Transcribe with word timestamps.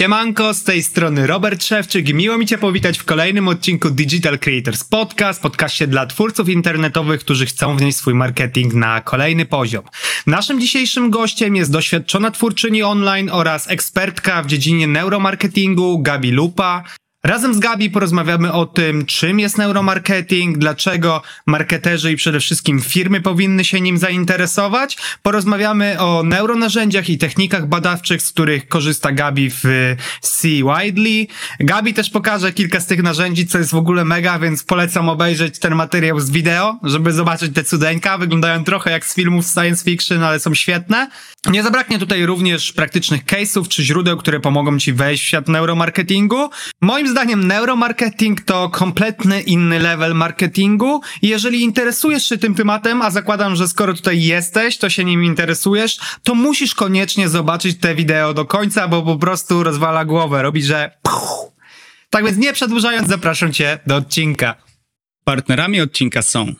Siemanko, 0.00 0.54
z 0.54 0.62
tej 0.64 0.82
strony 0.82 1.26
Robert 1.26 1.64
Szewczyk 1.64 2.08
i 2.08 2.14
miło 2.14 2.38
mi 2.38 2.46
Cię 2.46 2.58
powitać 2.58 2.98
w 2.98 3.04
kolejnym 3.04 3.48
odcinku 3.48 3.90
Digital 3.90 4.38
Creators 4.38 4.84
Podcast, 4.84 5.42
podcaście 5.42 5.86
dla 5.86 6.06
twórców 6.06 6.48
internetowych, 6.48 7.20
którzy 7.20 7.46
chcą 7.46 7.76
wnieść 7.76 7.98
swój 7.98 8.14
marketing 8.14 8.74
na 8.74 9.00
kolejny 9.00 9.46
poziom. 9.46 9.84
Naszym 10.26 10.60
dzisiejszym 10.60 11.10
gościem 11.10 11.56
jest 11.56 11.72
doświadczona 11.72 12.30
twórczyni 12.30 12.82
online 12.82 13.30
oraz 13.32 13.70
ekspertka 13.70 14.42
w 14.42 14.46
dziedzinie 14.46 14.86
neuromarketingu 14.86 15.98
Gabi 15.98 16.30
Lupa. 16.30 16.84
Razem 17.24 17.54
z 17.54 17.58
Gabi 17.58 17.90
porozmawiamy 17.90 18.52
o 18.52 18.66
tym, 18.66 19.06
czym 19.06 19.40
jest 19.40 19.58
neuromarketing, 19.58 20.58
dlaczego 20.58 21.22
marketerzy 21.46 22.12
i 22.12 22.16
przede 22.16 22.40
wszystkim 22.40 22.80
firmy 22.80 23.20
powinny 23.20 23.64
się 23.64 23.80
nim 23.80 23.98
zainteresować. 23.98 24.96
Porozmawiamy 25.22 26.00
o 26.00 26.22
neuronarzędziach 26.22 27.10
i 27.10 27.18
technikach 27.18 27.68
badawczych, 27.68 28.22
z 28.22 28.32
których 28.32 28.68
korzysta 28.68 29.12
Gabi 29.12 29.50
w 29.50 29.64
C 30.20 30.48
Widely. 30.48 31.26
Gabi 31.60 31.94
też 31.94 32.10
pokaże 32.10 32.52
kilka 32.52 32.80
z 32.80 32.86
tych 32.86 33.02
narzędzi, 33.02 33.46
co 33.46 33.58
jest 33.58 33.70
w 33.70 33.76
ogóle 33.76 34.04
mega, 34.04 34.38
więc 34.38 34.64
polecam 34.64 35.08
obejrzeć 35.08 35.58
ten 35.58 35.74
materiał 35.74 36.20
z 36.20 36.30
wideo, 36.30 36.78
żeby 36.82 37.12
zobaczyć 37.12 37.54
te 37.54 37.64
cudeńka. 37.64 38.18
Wyglądają 38.18 38.64
trochę 38.64 38.90
jak 38.90 39.06
z 39.06 39.14
filmów 39.14 39.46
science 39.46 39.84
fiction, 39.84 40.22
ale 40.22 40.40
są 40.40 40.54
świetne. 40.54 41.10
Nie 41.46 41.62
zabraknie 41.62 41.98
tutaj 41.98 42.26
również 42.26 42.72
praktycznych 42.72 43.24
case'ów 43.24 43.68
czy 43.68 43.84
źródeł, 43.84 44.16
które 44.16 44.40
pomogą 44.40 44.78
Ci 44.78 44.92
wejść 44.92 45.22
w 45.22 45.26
świat 45.26 45.48
neuromarketingu. 45.48 46.50
Moim 46.80 47.08
zdaniem 47.08 47.46
neuromarketing 47.46 48.40
to 48.40 48.68
kompletny 48.68 49.40
inny 49.40 49.78
level 49.78 50.14
marketingu. 50.14 51.00
Jeżeli 51.22 51.62
interesujesz 51.62 52.28
się 52.28 52.38
tym 52.38 52.54
tematem, 52.54 53.02
a 53.02 53.10
zakładam, 53.10 53.56
że 53.56 53.68
skoro 53.68 53.94
tutaj 53.94 54.22
jesteś, 54.22 54.78
to 54.78 54.90
się 54.90 55.04
nim 55.04 55.24
interesujesz, 55.24 55.98
to 56.22 56.34
musisz 56.34 56.74
koniecznie 56.74 57.28
zobaczyć 57.28 57.78
te 57.78 57.94
wideo 57.94 58.34
do 58.34 58.44
końca, 58.44 58.88
bo 58.88 59.02
po 59.02 59.16
prostu 59.16 59.62
rozwala 59.62 60.04
głowę, 60.04 60.42
robi, 60.42 60.62
że. 60.62 60.98
Tak 62.10 62.24
więc 62.24 62.38
nie 62.38 62.52
przedłużając, 62.52 63.08
zapraszam 63.08 63.52
Cię 63.52 63.78
do 63.86 63.96
odcinka. 63.96 64.54
Partnerami 65.24 65.80
odcinka 65.80 66.22
są 66.22 66.54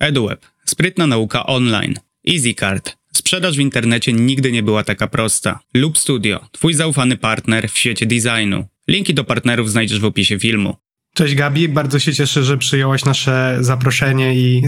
EduWeb, 0.00 0.46
sprytna 0.64 1.06
nauka 1.06 1.46
online, 1.46 1.94
EasyCard, 2.28 2.99
sprzedaż 3.12 3.56
w 3.56 3.60
internecie 3.60 4.12
nigdy 4.12 4.52
nie 4.52 4.62
była 4.62 4.84
taka 4.84 5.06
prosta, 5.06 5.60
Loop 5.74 5.98
Studio, 5.98 6.40
twój 6.52 6.74
zaufany 6.74 7.16
partner 7.16 7.68
w 7.68 7.78
świecie 7.78 8.06
designu, 8.06 8.64
Linki 8.88 9.14
do 9.14 9.24
partnerów 9.24 9.70
znajdziesz 9.70 10.00
w 10.00 10.04
opisie 10.04 10.38
filmu. 10.38 10.76
Cześć 11.14 11.34
Gabi, 11.34 11.68
bardzo 11.68 11.98
się 11.98 12.14
cieszę, 12.14 12.42
że 12.42 12.58
przyjęłaś 12.58 13.04
nasze 13.04 13.58
zaproszenie 13.60 14.34
i 14.34 14.62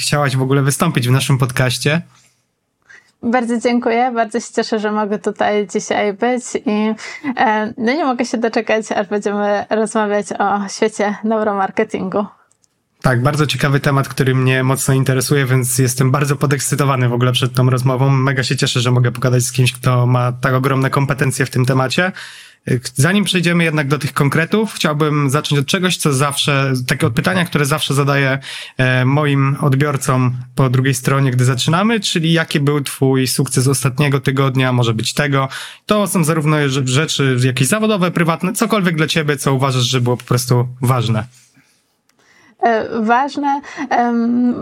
chciałaś 0.00 0.36
w 0.36 0.42
ogóle 0.42 0.62
wystąpić 0.62 1.08
w 1.08 1.10
naszym 1.10 1.38
podcaście. 1.38 2.02
Bardzo 3.22 3.60
dziękuję, 3.60 4.12
bardzo 4.14 4.40
się 4.40 4.46
cieszę, 4.56 4.78
że 4.78 4.92
mogę 4.92 5.18
tutaj 5.18 5.68
dzisiaj 5.72 6.12
być 6.12 6.44
i 6.66 6.94
e, 7.36 7.74
no 7.78 7.92
nie 7.92 8.04
mogę 8.04 8.24
się 8.24 8.38
doczekać, 8.38 8.92
aż 8.92 9.06
będziemy 9.06 9.64
rozmawiać 9.70 10.26
o 10.38 10.68
świecie 10.68 11.14
neuromarketingu. 11.24 12.26
Tak, 13.02 13.22
bardzo 13.22 13.46
ciekawy 13.46 13.80
temat, 13.80 14.08
który 14.08 14.34
mnie 14.34 14.64
mocno 14.64 14.94
interesuje, 14.94 15.46
więc 15.46 15.78
jestem 15.78 16.10
bardzo 16.10 16.36
podekscytowany 16.36 17.08
w 17.08 17.12
ogóle 17.12 17.32
przed 17.32 17.54
tą 17.54 17.70
rozmową. 17.70 18.10
Mega 18.10 18.42
się 18.42 18.56
cieszę, 18.56 18.80
że 18.80 18.90
mogę 18.90 19.12
pogadać 19.12 19.42
z 19.42 19.52
kimś, 19.52 19.72
kto 19.72 20.06
ma 20.06 20.32
tak 20.32 20.54
ogromne 20.54 20.90
kompetencje 20.90 21.46
w 21.46 21.50
tym 21.50 21.66
temacie. 21.66 22.12
Zanim 22.94 23.24
przejdziemy 23.24 23.64
jednak 23.64 23.88
do 23.88 23.98
tych 23.98 24.12
konkretów, 24.12 24.74
chciałbym 24.74 25.30
zacząć 25.30 25.60
od 25.60 25.66
czegoś, 25.66 25.96
co 25.96 26.12
zawsze, 26.12 26.72
takiego 26.86 27.10
pytania, 27.10 27.44
które 27.44 27.64
zawsze 27.64 27.94
zadaję 27.94 28.38
e, 28.78 29.04
moim 29.04 29.56
odbiorcom 29.60 30.36
po 30.54 30.70
drugiej 30.70 30.94
stronie, 30.94 31.30
gdy 31.30 31.44
zaczynamy, 31.44 32.00
czyli 32.00 32.32
jaki 32.32 32.60
był 32.60 32.80
twój 32.80 33.26
sukces 33.26 33.68
ostatniego 33.68 34.20
tygodnia, 34.20 34.72
może 34.72 34.94
być 34.94 35.14
tego. 35.14 35.48
To 35.86 36.06
są 36.06 36.24
zarówno 36.24 36.56
rzeczy 36.84 37.36
jakieś 37.44 37.68
zawodowe, 37.68 38.10
prywatne, 38.10 38.52
cokolwiek 38.52 38.96
dla 38.96 39.06
ciebie, 39.06 39.36
co 39.36 39.54
uważasz, 39.54 39.84
że 39.84 40.00
było 40.00 40.16
po 40.16 40.24
prostu 40.24 40.68
ważne. 40.82 41.26
E, 42.62 42.88
ważne. 43.00 43.60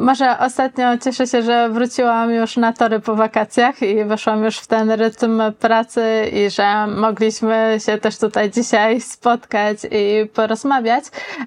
Może 0.00 0.38
ostatnio 0.38 0.98
cieszę 0.98 1.26
się, 1.26 1.42
że 1.42 1.68
wróciłam 1.68 2.30
już 2.30 2.56
na 2.56 2.72
tory 2.72 3.00
po 3.00 3.14
wakacjach 3.14 3.82
i 3.82 4.04
weszłam 4.04 4.44
już 4.44 4.58
w 4.58 4.66
ten 4.66 4.90
rytm 4.90 5.42
pracy 5.58 6.30
i 6.32 6.50
że 6.50 6.86
mogliśmy 6.86 7.76
się 7.86 7.98
też 7.98 8.18
tutaj 8.18 8.50
dzisiaj 8.50 9.00
spotkać 9.00 9.78
i 9.90 10.28
porozmawiać. 10.28 11.04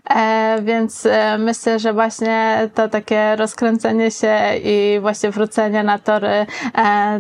E, 0.09 0.58
więc 0.62 1.06
e, 1.06 1.38
myślę, 1.38 1.80
że 1.80 1.94
właśnie 1.94 2.69
to 2.75 2.90
takie 2.90 3.36
rozkręcenie 3.36 4.12
się 4.12 4.38
i 4.63 5.00
właśnie 5.02 5.31
wrócenie 5.31 5.84
na 5.84 6.00
tory 6.00 6.46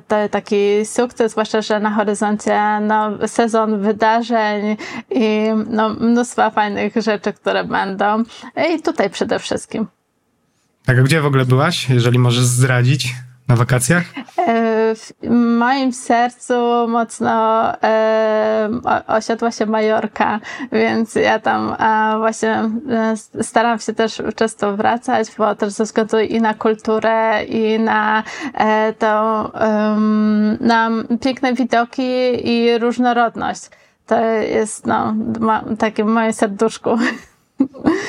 to 0.07 0.15
taki 0.31 0.85
sukces, 0.85 1.31
zwłaszcza, 1.31 1.61
że 1.61 1.79
na 1.79 1.89
horyzoncie 1.89 2.59
no, 2.81 3.27
sezon 3.27 3.81
wydarzeń 3.81 4.77
i 5.11 5.47
no, 5.69 5.89
mnóstwo 5.89 6.51
fajnych 6.51 6.93
rzeczy, 6.95 7.33
które 7.33 7.63
będą. 7.63 8.23
I 8.75 8.81
tutaj 8.81 9.09
przy 9.09 9.22
przede 9.23 9.39
wszystkim. 9.39 9.87
Tak, 10.85 10.99
a 10.99 11.01
gdzie 11.01 11.21
w 11.21 11.25
ogóle 11.25 11.45
byłaś, 11.45 11.89
jeżeli 11.89 12.19
możesz 12.19 12.43
zdradzić? 12.43 13.15
Na 13.47 13.55
wakacjach? 13.55 14.03
E, 14.37 14.95
w 14.95 15.29
moim 15.59 15.93
sercu 15.93 16.53
mocno 16.87 17.33
e, 17.83 18.69
osiadła 19.07 19.51
się 19.51 19.65
Majorka, 19.65 20.39
więc 20.71 21.15
ja 21.15 21.39
tam 21.39 21.75
właśnie 22.17 22.69
e, 22.89 23.43
staram 23.43 23.79
się 23.79 23.93
też 23.93 24.21
często 24.35 24.77
wracać, 24.77 25.27
bo 25.37 25.55
też 25.55 25.73
ze 25.73 25.83
względu 25.83 26.19
i 26.19 26.41
na 26.41 26.53
kulturę, 26.53 27.43
i 27.43 27.79
na 27.79 28.23
tą 28.99 29.43
na 30.59 30.89
piękne 31.21 31.53
widoki 31.53 32.03
i 32.49 32.77
różnorodność. 32.77 33.69
To 34.05 34.25
jest 34.25 34.85
no, 34.87 35.13
takie 35.79 36.05
moje 36.05 36.33
serduszku. 36.33 36.97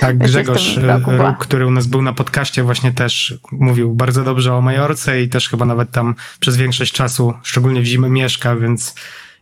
Tak, 0.01 0.19
Grzegorz 0.19 0.77
Róg, 1.07 1.39
który 1.39 1.67
u 1.67 1.71
nas 1.71 1.87
był 1.87 2.03
na 2.03 2.13
podcaście, 2.13 2.63
właśnie 2.63 2.93
też 2.93 3.35
mówił 3.53 3.95
bardzo 3.95 4.25
dobrze 4.25 4.55
o 4.55 4.61
Majorce 4.61 5.23
i 5.23 5.29
też 5.29 5.49
chyba 5.49 5.65
nawet 5.65 5.91
tam 5.91 6.15
przez 6.41 6.57
większość 6.57 6.93
czasu, 6.93 7.35
szczególnie 7.43 7.81
w 7.81 7.85
zimę, 7.85 8.11
mieszka, 8.11 8.57
więc 8.57 8.95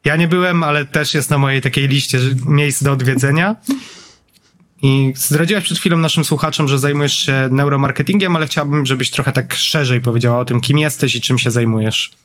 ja 0.04 0.16
nie 0.16 0.28
byłem, 0.28 0.62
ale 0.62 0.84
też 0.84 1.14
jest 1.14 1.30
na 1.30 1.38
mojej 1.38 1.60
takiej 1.60 1.88
liście 1.88 2.18
miejsc 2.46 2.82
do 2.82 2.92
odwiedzenia. 2.92 3.56
I 4.82 5.12
zdradziłaś 5.16 5.64
przed 5.64 5.78
chwilą 5.78 5.96
naszym 5.96 6.24
słuchaczom, 6.24 6.68
że 6.68 6.78
zajmujesz 6.78 7.18
się 7.18 7.48
neuromarketingiem, 7.50 8.36
ale 8.36 8.46
chciałbym, 8.46 8.86
żebyś 8.86 9.10
trochę 9.10 9.32
tak 9.32 9.54
szerzej 9.54 10.00
powiedziała 10.00 10.38
o 10.40 10.44
tym, 10.44 10.60
kim 10.60 10.78
jesteś 10.78 11.14
i 11.14 11.20
czym 11.20 11.38
się 11.38 11.50
zajmujesz. 11.50 12.21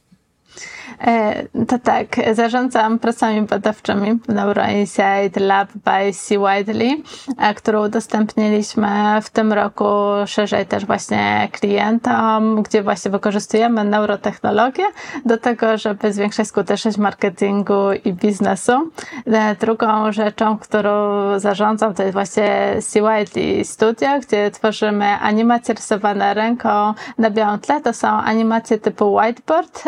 E, 1.02 1.44
to 1.68 1.80
tak, 1.80 2.08
zarządzam 2.34 3.00
pracami 3.00 3.42
badawczymi 3.42 4.20
w 4.20 4.28
NeuroInsight 4.28 5.40
Lab 5.40 5.70
by 5.74 6.14
C. 6.14 6.36
Widely, 6.38 7.04
e, 7.38 7.54
którą 7.54 7.86
udostępniliśmy 7.86 8.88
w 9.22 9.30
tym 9.30 9.54
roku 9.54 9.86
szerzej 10.26 10.66
też 10.66 10.86
właśnie 10.86 11.50
klientom, 11.52 12.64
gdzie 12.64 12.84
właśnie 12.84 13.12
wykorzystujemy 13.12 13.84
neurotechnologię 13.84 14.84
do 15.26 15.38
tego, 15.38 15.78
żeby 15.78 16.14
zwiększać 16.14 16.48
skuteczność 16.48 16.98
marketingu 16.98 17.92
i 18.06 18.14
biznesu. 18.14 18.92
E, 19.26 19.56
drugą 19.56 20.12
rzeczą, 20.12 20.58
którą 20.58 20.92
zarządzam, 21.40 21.94
to 21.94 22.04
jest 22.04 22.14
właśnie 22.14 22.76
C. 22.82 23.00
Widely 23.00 23.66
Studio, 23.66 24.10
gdzie 24.28 24.52
tworzymy 24.52 25.06
animacje 25.06 25.74
rysowane 25.76 26.34
ręką 26.34 26.94
na 27.18 27.30
białym 27.30 27.60
tle. 27.60 27.82
To 27.82 27.94
są 27.94 28.08
animacje 28.08 28.78
typu 28.78 29.14
whiteboard 29.14 29.84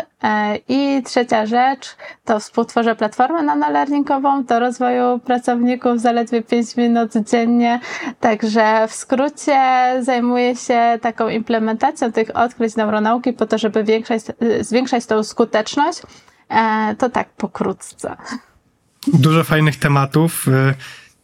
i 0.68 0.99
trzecia 1.04 1.46
rzecz 1.46 1.96
to 2.26 2.40
współtworzę 2.40 2.96
platformę 2.96 3.44
nanolearningową 3.44 4.44
do 4.44 4.60
rozwoju 4.60 5.20
pracowników 5.20 6.02
zaledwie 6.02 6.42
5 6.42 6.78
minut 6.78 7.12
dziennie. 7.32 7.80
Także 8.20 8.88
w 8.88 8.94
skrócie 8.94 9.60
zajmuję 10.02 10.56
się 10.56 11.00
taką 11.02 11.30
implementacją 11.30 12.12
tych 12.12 12.38
odkryć 12.38 12.76
neuronauki 12.76 13.34
po 13.34 13.46
to, 13.46 13.58
żeby 13.58 13.84
zwiększać, 13.84 14.22
zwiększać 14.62 15.06
tą 15.06 15.24
skuteczność. 15.24 16.02
E, 16.50 16.96
to 16.96 17.10
tak 17.10 17.30
pokrótce. 17.30 18.18
Dużo 19.08 19.44
fajnych 19.44 19.80
tematów. 19.80 20.46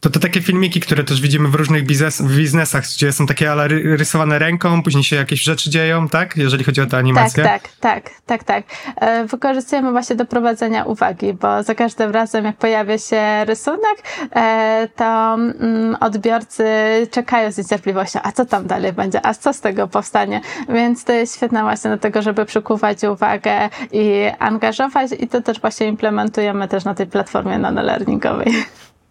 To 0.06 0.10
te 0.10 0.20
takie 0.20 0.40
filmiki, 0.40 0.80
które 0.80 1.04
też 1.04 1.20
widzimy 1.20 1.48
w 1.48 1.54
różnych 1.54 1.86
biznes, 1.86 2.22
w 2.22 2.36
biznesach, 2.36 2.84
gdzie 2.84 3.12
są 3.12 3.26
takie 3.26 3.52
ale 3.52 3.68
rysowane 3.68 4.38
ręką, 4.38 4.82
później 4.82 5.04
się 5.04 5.16
jakieś 5.16 5.42
rzeczy 5.42 5.70
dzieją, 5.70 6.08
tak? 6.08 6.36
Jeżeli 6.36 6.64
chodzi 6.64 6.80
o 6.80 6.86
tę 6.86 6.96
animację. 6.96 7.44
Tak, 7.44 7.62
tak, 7.62 8.04
tak, 8.04 8.10
tak, 8.26 8.44
tak. 8.44 8.64
E, 8.96 9.24
wykorzystujemy 9.24 9.92
właśnie 9.92 10.16
do 10.16 10.24
prowadzenia 10.24 10.84
uwagi, 10.84 11.34
bo 11.34 11.62
za 11.62 11.74
każdym 11.74 12.10
razem, 12.10 12.44
jak 12.44 12.56
pojawia 12.56 12.98
się 12.98 13.44
rysunek, 13.44 14.02
e, 14.36 14.88
to 14.96 15.34
mm, 15.34 15.96
odbiorcy 16.00 16.64
czekają 17.10 17.52
z 17.52 17.58
niecierpliwością, 17.58 18.20
a 18.22 18.32
co 18.32 18.44
tam 18.44 18.66
dalej 18.66 18.92
będzie, 18.92 19.26
a 19.26 19.34
co 19.34 19.52
z 19.52 19.60
tego 19.60 19.88
powstanie. 19.88 20.40
Więc 20.68 21.04
to 21.04 21.12
jest 21.12 21.36
świetne 21.36 21.62
właśnie 21.62 21.90
do 21.90 21.98
tego, 21.98 22.22
żeby 22.22 22.44
przykuwać 22.44 23.04
uwagę 23.04 23.68
i 23.92 24.30
angażować 24.38 25.10
i 25.18 25.28
to 25.28 25.40
też 25.40 25.60
właśnie 25.60 25.86
implementujemy 25.86 26.68
też 26.68 26.84
na 26.84 26.94
tej 26.94 27.06
platformie 27.06 27.58
nanolearningowej. 27.58 28.52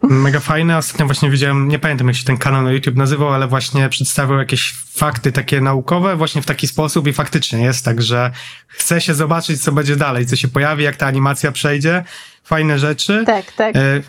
Mega 0.04 0.40
fajne. 0.40 0.78
Ostatnio 0.78 1.06
właśnie 1.06 1.30
widziałem, 1.30 1.68
nie 1.68 1.80
pamiętam 1.80 2.08
jak 2.08 2.16
się 2.16 2.24
ten 2.24 2.38
kanał 2.38 2.64
na 2.64 2.72
YouTube 2.72 2.96
nazywał, 2.96 3.34
ale 3.34 3.48
właśnie 3.48 3.90
przedstawiał 3.90 4.38
jakieś 4.38 4.74
fakty 4.74 5.32
takie 5.32 5.62
naukowe 5.62 6.16
właśnie 6.16 6.42
w 6.42 6.46
taki 6.46 6.68
sposób 6.68 7.08
i 7.08 7.14
faktycznie 7.14 7.62
jest 7.62 7.86
tak, 7.86 8.02
że 8.02 8.32
chce 8.68 9.02
się 9.02 9.14
zobaczyć, 9.14 9.64
co 9.64 9.72
będzie 9.72 9.96
dalej, 9.96 10.26
co 10.26 10.36
się 10.36 10.48
pojawi, 10.48 10.84
jak 10.84 10.96
ta 10.96 11.08
animacja 11.08 11.52
przejdzie. 11.52 12.04
Fajne 12.44 12.80
rzeczy. 12.80 13.24
Tak, 13.26 13.52
tak. 13.52 13.76
E, 13.76 14.02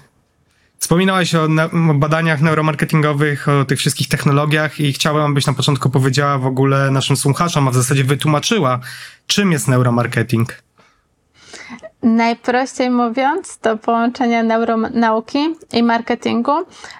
Wspominałaś 0.78 1.34
o, 1.34 1.48
o 1.90 1.94
badaniach 1.94 2.40
neuromarketingowych, 2.40 3.48
o 3.48 3.64
tych 3.64 3.78
wszystkich 3.78 4.08
technologiach 4.08 4.80
i 4.80 4.92
chciałem, 4.92 5.30
abyś 5.30 5.46
na 5.46 5.52
początku 5.52 5.90
powiedziała 5.90 6.38
w 6.38 6.46
ogóle 6.46 6.90
naszym 6.90 7.16
słuchaczom, 7.16 7.68
a 7.68 7.70
w 7.70 7.74
zasadzie 7.74 8.04
wytłumaczyła, 8.04 8.80
czym 9.26 9.52
jest 9.52 9.68
neuromarketing. 9.68 10.62
Najprościej 12.06 12.90
mówiąc, 12.90 13.58
to 13.58 13.76
połączenie 13.76 14.42
neuronauki 14.42 15.56
i 15.72 15.82
marketingu. 15.82 16.52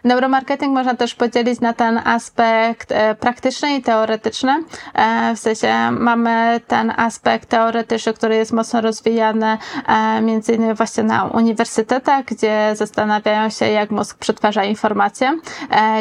Neuromarketing 0.04 0.74
można 0.74 0.94
też 0.94 1.14
podzielić 1.14 1.60
na 1.60 1.72
ten 1.72 2.00
aspekt 2.04 2.92
e, 2.92 3.14
praktyczny 3.14 3.74
i 3.76 3.82
teoretyczny. 3.82 4.64
E, 4.94 5.34
w 5.34 5.38
sensie 5.38 5.90
mamy 5.90 6.60
ten 6.66 6.92
aspekt 6.96 7.48
teoretyczny, 7.48 8.12
który 8.14 8.36
jest 8.36 8.52
mocno 8.52 8.80
rozwijany 8.80 9.58
e, 9.86 10.20
między 10.20 10.54
innymi 10.54 10.74
właśnie 10.74 11.02
na 11.02 11.24
uniwersytetach, 11.24 12.24
gdzie 12.24 12.70
zastanawiają 12.74 13.50
się, 13.50 13.66
jak 13.66 13.90
mózg 13.90 14.18
przetwarza 14.18 14.64
informacje, 14.64 15.38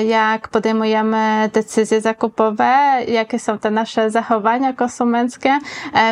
jak 0.08 0.48
podejmujemy 0.48 1.50
decyzje 1.54 2.02
zakupowe, 2.02 2.98
jakie 3.08 3.40
są 3.40 3.60
te 3.60 3.72
nasze 3.72 4.12
zachowania 4.12 4.74
konsumenckie, 4.74 5.60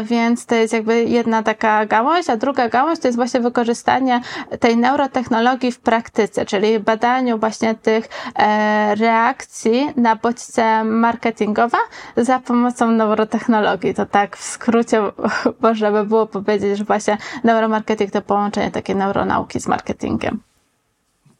więc 0.03 0.45
to 0.45 0.55
jest 0.55 0.73
jakby 0.73 1.03
jedna 1.03 1.43
taka 1.43 1.85
gałąź, 1.85 2.29
a 2.29 2.37
druga 2.37 2.69
gałąź 2.69 2.82
to 3.01 3.07
jest 3.07 3.17
właśnie 3.17 3.39
wykorzystanie 3.39 4.21
tej 4.59 4.77
neurotechnologii 4.77 5.71
w 5.71 5.79
praktyce, 5.79 6.45
czyli 6.45 6.79
badaniu 6.79 7.39
właśnie 7.39 7.75
tych 7.75 8.09
e, 8.35 8.95
reakcji 8.95 9.89
na 9.97 10.15
bodźce 10.15 10.83
marketingowe 10.83 11.77
za 12.17 12.39
pomocą 12.39 12.91
neurotechnologii. 12.91 13.93
To 13.93 14.05
tak 14.05 14.37
w 14.37 14.43
skrócie 14.43 15.01
można 15.61 15.91
by 15.91 16.05
było 16.05 16.27
powiedzieć, 16.27 16.77
że 16.77 16.83
właśnie 16.83 17.17
neuromarketing 17.43 18.11
to 18.11 18.21
połączenie 18.21 18.71
takiej 18.71 18.95
neuronauki 18.95 19.59
z 19.59 19.67
marketingiem. 19.67 20.39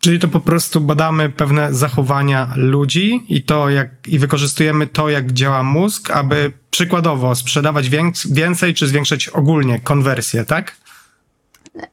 Czyli 0.03 0.19
to 0.19 0.27
po 0.27 0.39
prostu 0.39 0.81
badamy 0.81 1.29
pewne 1.29 1.73
zachowania 1.73 2.49
ludzi 2.55 3.25
i 3.29 3.43
to, 3.43 3.69
jak, 3.69 3.89
i 4.07 4.19
wykorzystujemy 4.19 4.87
to, 4.87 5.09
jak 5.09 5.31
działa 5.31 5.63
mózg, 5.63 6.11
aby 6.11 6.51
przykładowo 6.69 7.35
sprzedawać 7.35 7.89
więcej 8.31 8.73
czy 8.73 8.87
zwiększyć 8.87 9.29
ogólnie 9.29 9.79
konwersję, 9.79 10.45
tak? 10.45 10.75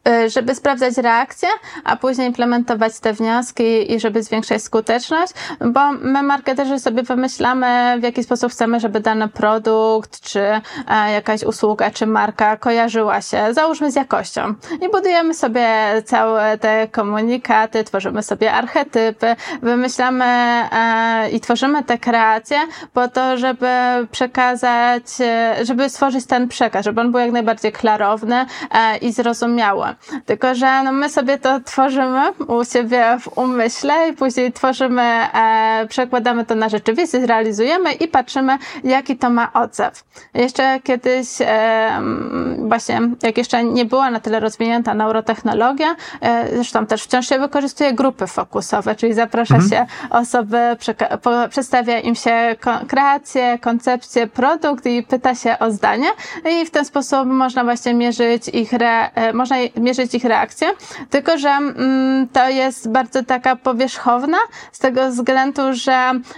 Y, 0.08 0.30
żeby 0.30 0.54
sprawdzać 0.54 0.96
reakcję, 0.96 1.48
a 1.84 1.96
później 1.96 2.26
implementować 2.26 3.00
te 3.00 3.12
wnioski 3.12 3.92
i 3.92 4.00
żeby 4.00 4.22
zwiększać 4.22 4.62
skuteczność, 4.62 5.32
bo 5.60 5.92
my 5.92 6.22
marketerzy 6.22 6.78
sobie 6.78 7.02
wymyślamy, 7.02 7.96
w 8.00 8.02
jaki 8.02 8.24
sposób 8.24 8.52
chcemy, 8.52 8.80
żeby 8.80 9.00
dany 9.00 9.28
produkt, 9.28 10.20
czy 10.20 10.40
e, 10.40 10.62
jakaś 11.12 11.42
usługa, 11.42 11.90
czy 11.90 12.06
marka 12.06 12.56
kojarzyła 12.56 13.20
się, 13.20 13.54
załóżmy 13.54 13.90
z 13.90 13.94
jakością. 13.94 14.54
I 14.82 14.90
budujemy 14.92 15.34
sobie 15.34 15.68
całe 16.04 16.58
te 16.58 16.88
komunikaty, 16.88 17.84
tworzymy 17.84 18.22
sobie 18.22 18.52
archetypy, 18.52 19.36
wymyślamy 19.62 20.24
e, 20.24 21.30
i 21.30 21.40
tworzymy 21.40 21.84
te 21.84 21.98
kreacje 21.98 22.58
po 22.92 23.08
to, 23.08 23.36
żeby 23.36 23.68
przekazać, 24.10 25.04
e, 25.20 25.56
żeby 25.64 25.88
stworzyć 25.88 26.26
ten 26.26 26.48
przekaz, 26.48 26.84
żeby 26.84 27.00
on 27.00 27.10
był 27.10 27.20
jak 27.20 27.32
najbardziej 27.32 27.72
klarowny 27.72 28.46
i 29.00 29.12
zrozumiały 29.12 29.69
tylko, 30.26 30.54
że 30.54 30.82
no 30.82 30.92
my 30.92 31.08
sobie 31.08 31.38
to 31.38 31.60
tworzymy 31.60 32.32
u 32.32 32.64
siebie 32.64 33.18
w 33.20 33.38
umyśle 33.38 34.08
i 34.08 34.12
później 34.12 34.52
tworzymy, 34.52 35.02
e, 35.02 35.86
przekładamy 35.88 36.46
to 36.46 36.54
na 36.54 36.68
rzeczywistość, 36.68 37.24
realizujemy 37.26 37.92
i 37.92 38.08
patrzymy, 38.08 38.58
jaki 38.84 39.16
to 39.16 39.30
ma 39.30 39.52
odzew. 39.52 40.04
Jeszcze 40.34 40.80
kiedyś, 40.80 41.28
e, 41.40 42.00
właśnie, 42.58 43.00
jak 43.22 43.38
jeszcze 43.38 43.64
nie 43.64 43.84
była 43.84 44.10
na 44.10 44.20
tyle 44.20 44.40
rozwinięta 44.40 44.94
neurotechnologia, 44.94 45.96
e, 46.20 46.48
zresztą 46.54 46.86
też 46.86 47.02
wciąż 47.02 47.28
się 47.28 47.38
wykorzystuje 47.38 47.92
grupy 47.92 48.26
fokusowe, 48.26 48.94
czyli 48.94 49.14
zaprasza 49.14 49.54
mhm. 49.54 49.70
się 49.70 49.86
osoby, 50.10 50.76
przedstawia 51.50 52.00
im 52.00 52.14
się 52.14 52.56
kreację, 52.88 53.58
koncepcję, 53.58 54.26
produkt 54.26 54.86
i 54.86 55.02
pyta 55.02 55.34
się 55.34 55.58
o 55.58 55.70
zdanie 55.70 56.08
i 56.50 56.66
w 56.66 56.70
ten 56.70 56.84
sposób 56.84 57.26
można 57.26 57.64
właśnie 57.64 57.94
mierzyć 57.94 58.48
ich, 58.48 58.74
re, 58.74 59.10
e, 59.14 59.32
można 59.32 59.59
mierzyć 59.76 60.14
ich 60.14 60.24
reakcję, 60.24 60.68
tylko 61.10 61.38
że 61.38 61.48
mm, 61.48 62.28
to 62.28 62.48
jest 62.48 62.90
bardzo 62.90 63.24
taka 63.24 63.56
powierzchowna 63.56 64.38
z 64.72 64.78
tego 64.78 65.08
względu, 65.08 65.62
że 65.70 65.92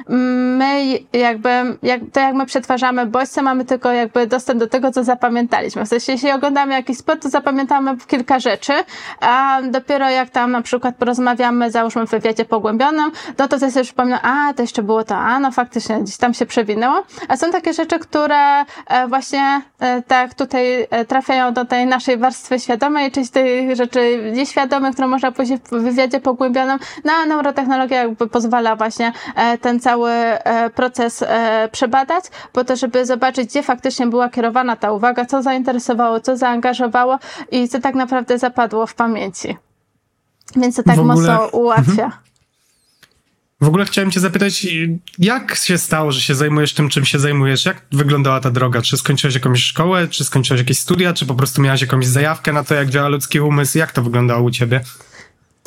mm, 0.08 0.56
my 0.56 0.98
jakby, 1.12 1.50
jak, 1.82 2.00
to 2.12 2.20
jak 2.20 2.34
my 2.34 2.46
przetwarzamy 2.46 3.06
bodźce, 3.06 3.42
mamy 3.42 3.64
tylko 3.64 3.92
jakby 3.92 4.26
dostęp 4.26 4.60
do 4.60 4.66
tego, 4.66 4.92
co 4.92 5.04
zapamiętaliśmy. 5.04 5.84
W 5.84 5.88
sensie, 5.88 6.12
jeśli 6.12 6.30
oglądamy 6.30 6.74
jakiś 6.74 6.98
spot, 6.98 7.20
to 7.20 7.28
zapamiętamy 7.28 7.96
kilka 8.06 8.40
rzeczy, 8.40 8.72
a 9.20 9.60
dopiero 9.70 10.10
jak 10.10 10.30
tam 10.30 10.50
na 10.50 10.62
przykład 10.62 10.96
porozmawiamy, 10.96 11.70
załóżmy 11.70 12.06
w 12.06 12.10
wywiadzie 12.10 12.44
pogłębionym, 12.44 13.12
no 13.38 13.48
to 13.48 13.58
sobie 13.58 13.84
przypomnę, 13.84 14.20
a 14.22 14.54
to 14.54 14.62
jeszcze 14.62 14.82
było 14.82 15.04
to, 15.04 15.16
a 15.16 15.40
no 15.40 15.50
faktycznie 15.50 16.00
gdzieś 16.00 16.16
tam 16.16 16.34
się 16.34 16.46
przewinęło. 16.46 17.02
A 17.28 17.36
są 17.36 17.50
takie 17.50 17.72
rzeczy, 17.72 17.98
które 17.98 18.60
e, 18.86 19.08
właśnie 19.08 19.62
e, 19.80 20.02
tak 20.02 20.34
tutaj 20.34 20.86
e, 20.90 21.04
trafiają 21.04 21.52
do 21.52 21.64
tej 21.64 21.86
naszej 21.86 22.16
warstwy 22.18 22.58
świadomej, 22.58 23.10
czyli 23.12 23.28
tych 23.28 23.76
rzeczy 23.76 24.30
nieświadomych, 24.32 24.92
które 24.92 25.08
można 25.08 25.32
później 25.32 25.58
w 25.58 25.70
wywiadzie 25.70 26.20
pogłębionym, 26.20 26.78
no 27.04 27.12
a 27.12 27.26
neurotechnologia 27.26 28.02
jakby 28.02 28.28
pozwala 28.28 28.76
właśnie 28.76 29.12
e, 29.36 29.58
ten 29.58 29.80
cały 29.80 30.10
e, 30.10 30.70
proces 30.70 31.22
e, 31.22 31.68
przebadać, 31.72 32.24
po 32.52 32.64
to, 32.64 32.76
żeby 32.76 33.06
zobaczyć, 33.06 33.48
gdzie 33.48 33.62
faktycznie 33.62 34.06
była 34.06 34.28
kierowana 34.28 34.76
ta 34.76 34.92
uwaga, 34.92 35.24
co 35.24 35.42
zainteresowało, 35.42 36.20
co 36.20 36.36
zaangażowało 36.36 37.18
i 37.50 37.68
co 37.68 37.80
tak 37.80 37.94
naprawdę 37.94 38.38
zapadło 38.38 38.86
w 38.86 38.94
pamięci. 38.94 39.56
Więc 40.56 40.76
to 40.76 40.82
tak 40.82 40.98
ogóle... 40.98 41.14
mocno 41.14 41.46
ułatwia. 41.46 42.12
W 43.62 43.68
ogóle 43.68 43.84
chciałem 43.84 44.10
cię 44.10 44.20
zapytać, 44.20 44.66
jak 45.18 45.54
się 45.54 45.78
stało, 45.78 46.12
że 46.12 46.20
się 46.20 46.34
zajmujesz 46.34 46.72
tym, 46.74 46.88
czym 46.88 47.04
się 47.04 47.18
zajmujesz? 47.18 47.64
Jak 47.64 47.82
wyglądała 47.92 48.40
ta 48.40 48.50
droga? 48.50 48.82
Czy 48.82 48.96
skończyłeś 48.96 49.34
jakąś 49.34 49.62
szkołę, 49.62 50.08
czy 50.08 50.24
skończyłeś 50.24 50.60
jakieś 50.60 50.78
studia, 50.78 51.12
czy 51.12 51.26
po 51.26 51.34
prostu 51.34 51.62
miałeś 51.62 51.80
jakąś 51.80 52.06
zajawkę 52.06 52.52
na 52.52 52.64
to, 52.64 52.74
jak 52.74 52.90
działa 52.90 53.08
ludzki 53.08 53.40
umysł? 53.40 53.78
Jak 53.78 53.92
to 53.92 54.02
wyglądało 54.02 54.42
u 54.42 54.50
ciebie? 54.50 54.80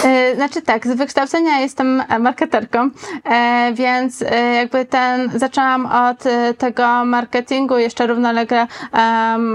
E, 0.04 0.36
znaczy 0.36 0.62
tak, 0.62 0.88
z 0.88 0.96
wykształcenia 0.96 1.60
jestem 1.60 2.04
marketerką, 2.20 2.90
e, 3.24 3.72
więc 3.74 4.22
e, 4.22 4.54
jakby 4.54 4.86
ten, 4.86 5.32
zaczęłam 5.36 5.86
od 5.86 6.24
tego 6.58 7.06
marketingu, 7.06 7.78
jeszcze 7.78 8.08
równolegle 8.08 8.68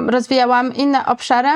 rozwijałam 0.07 0.75
inne 0.75 1.07
obszary. 1.07 1.49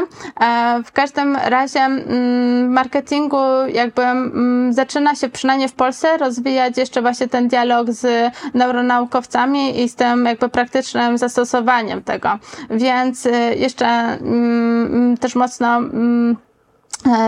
W 0.85 0.93
każdym 0.93 1.37
razie 1.37 1.81
mm, 1.81 2.73
marketingu 2.73 3.37
jakby 3.73 4.03
mm, 4.03 4.73
zaczyna 4.73 5.15
się 5.15 5.29
przynajmniej 5.29 5.69
w 5.69 5.73
Polsce 5.73 6.17
rozwijać 6.17 6.79
jeszcze 6.79 7.03
właśnie 7.03 7.29
ten 7.29 7.49
dialog 7.49 7.91
z 7.91 8.33
neuronaukowcami 8.55 9.83
i 9.83 9.89
z 9.89 9.95
tym 9.95 10.27
jakby 10.27 10.49
praktycznym 10.49 11.19
zastosowaniem 11.19 12.03
tego. 12.03 12.39
Więc 12.71 13.29
jeszcze 13.57 13.87
mm, 13.87 15.17
też 15.17 15.35
mocno 15.35 15.81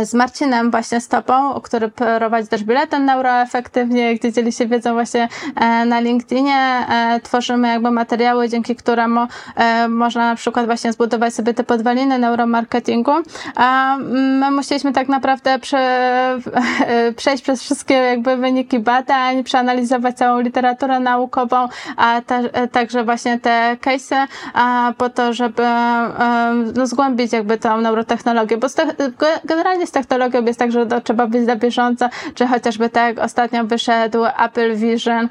z 0.05 0.15
Marcinem 0.15 0.71
właśnie 0.71 1.01
z 1.01 1.09
tobą, 1.09 1.61
który 1.61 1.89
prowadzi 1.89 2.49
też 2.49 2.65
biletem 2.65 3.05
neuroefektywnie, 3.05 4.15
gdzie 4.15 4.33
dzieli 4.33 4.53
się 4.53 4.67
wiedzą 4.67 4.93
właśnie 4.93 5.29
e, 5.57 5.85
na 5.85 6.01
LinkedInie. 6.01 6.57
E, 6.57 7.21
tworzymy 7.23 7.69
jakby 7.69 7.91
materiały, 7.91 8.49
dzięki 8.49 8.77
któremu 8.77 9.21
można 9.89 10.29
na 10.29 10.35
przykład 10.35 10.67
właśnie 10.67 10.93
zbudować 10.93 11.35
sobie 11.35 11.55
te 11.55 11.65
podwaliny 11.65 12.19
neuromarketingu. 12.19 13.13
A 13.57 13.97
my 14.41 14.51
musieliśmy 14.51 14.93
tak 14.93 15.09
naprawdę 15.09 15.59
prze, 15.59 16.39
przejść 17.17 17.43
przez 17.43 17.63
wszystkie 17.63 17.95
jakby 17.95 18.37
wyniki 18.37 18.79
badań, 18.79 19.45
przeanalizować 19.45 20.17
całą 20.17 20.41
literaturę 20.41 21.01
naukową, 21.01 21.69
a 21.97 22.21
te, 22.27 22.69
także 22.69 23.05
właśnie 23.05 23.41
te 23.41 23.77
case'y, 23.81 24.27
po 24.99 25.11
to, 25.11 25.33
żeby 25.33 25.63
no, 26.75 26.87
zgłębić 26.87 27.33
jakby 27.33 27.59
tą 27.59 27.81
neurotechnologię, 27.81 28.57
bo 28.57 28.67
generalnie 29.45 29.66
generalnie 29.67 29.87
z 29.87 29.91
technologią 29.91 30.45
jest 30.45 30.59
tak, 30.59 30.73
że 30.73 30.87
to 30.87 31.01
trzeba 31.01 31.27
być 31.27 31.47
na 31.47 31.57
bieżąco, 31.57 32.09
czy 32.35 32.47
chociażby 32.47 32.89
tak 32.89 33.19
ostatnio 33.19 33.65
wyszedł 33.65 34.25
Apple 34.45 34.77
Vision, 34.77 35.29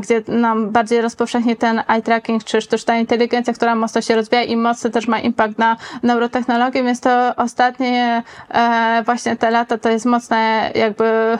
gdzie 0.00 0.22
nam 0.28 0.70
bardziej 0.70 1.00
rozpowszechni 1.00 1.56
ten 1.56 1.82
eye 1.88 2.02
tracking, 2.02 2.44
czy 2.44 2.60
sztuczna 2.60 2.98
inteligencja, 2.98 3.52
która 3.52 3.74
mocno 3.74 4.00
się 4.00 4.14
rozwija 4.14 4.42
i 4.42 4.56
mocno 4.56 4.90
też 4.90 5.08
ma 5.08 5.18
impact 5.18 5.58
na 5.58 5.76
neurotechnologię, 6.02 6.82
więc 6.82 7.00
to 7.00 7.36
ostatnie 7.36 8.22
e, 8.50 9.02
właśnie 9.04 9.36
te 9.36 9.50
lata 9.50 9.78
to 9.78 9.88
jest 9.88 10.06
mocny 10.06 10.36
jakby 10.74 11.04
e, 11.04 11.38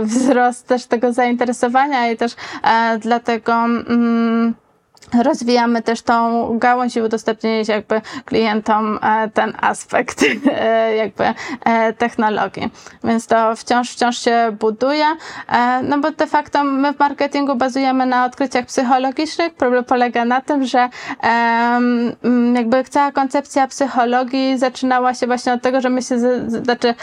wzrost 0.00 0.66
też 0.66 0.86
tego 0.86 1.12
zainteresowania 1.12 2.10
i 2.10 2.16
też 2.16 2.32
e, 2.62 2.98
dlatego 2.98 3.52
mm, 3.54 4.54
rozwijamy 5.22 5.82
też 5.82 6.02
tą 6.02 6.48
gałąź 6.58 6.96
i 6.96 7.02
udostępnić 7.02 7.68
jakby 7.68 8.00
klientom 8.24 8.98
e, 9.02 9.30
ten 9.30 9.52
aspekt 9.60 10.22
e, 10.52 10.96
jakby 10.96 11.24
e, 11.64 11.92
technologii. 11.92 12.70
Więc 13.04 13.26
to 13.26 13.56
wciąż, 13.56 13.90
wciąż 13.90 14.18
się 14.18 14.56
buduje, 14.60 15.04
no 15.82 15.98
bo 15.98 16.10
de 16.10 16.26
facto 16.26 16.64
my 16.64 16.92
w 16.92 16.98
marketingu 16.98 17.54
bazujemy 17.54 18.06
na 18.06 18.24
odkryciach 18.24 18.66
psychologicznych. 18.66 19.54
Problem 19.54 19.84
polega 19.84 20.24
na 20.24 20.40
tym, 20.40 20.64
że 20.64 20.88
jakby 22.54 22.84
cała 22.84 23.12
koncepcja 23.12 23.66
psychologii 23.66 24.58
zaczynała 24.58 25.14
się 25.14 25.26
właśnie 25.26 25.52
od 25.52 25.62
tego, 25.62 25.80
że 25.80 25.90
my 25.90 26.02
się, 26.02 26.18
znaczy 26.48 26.94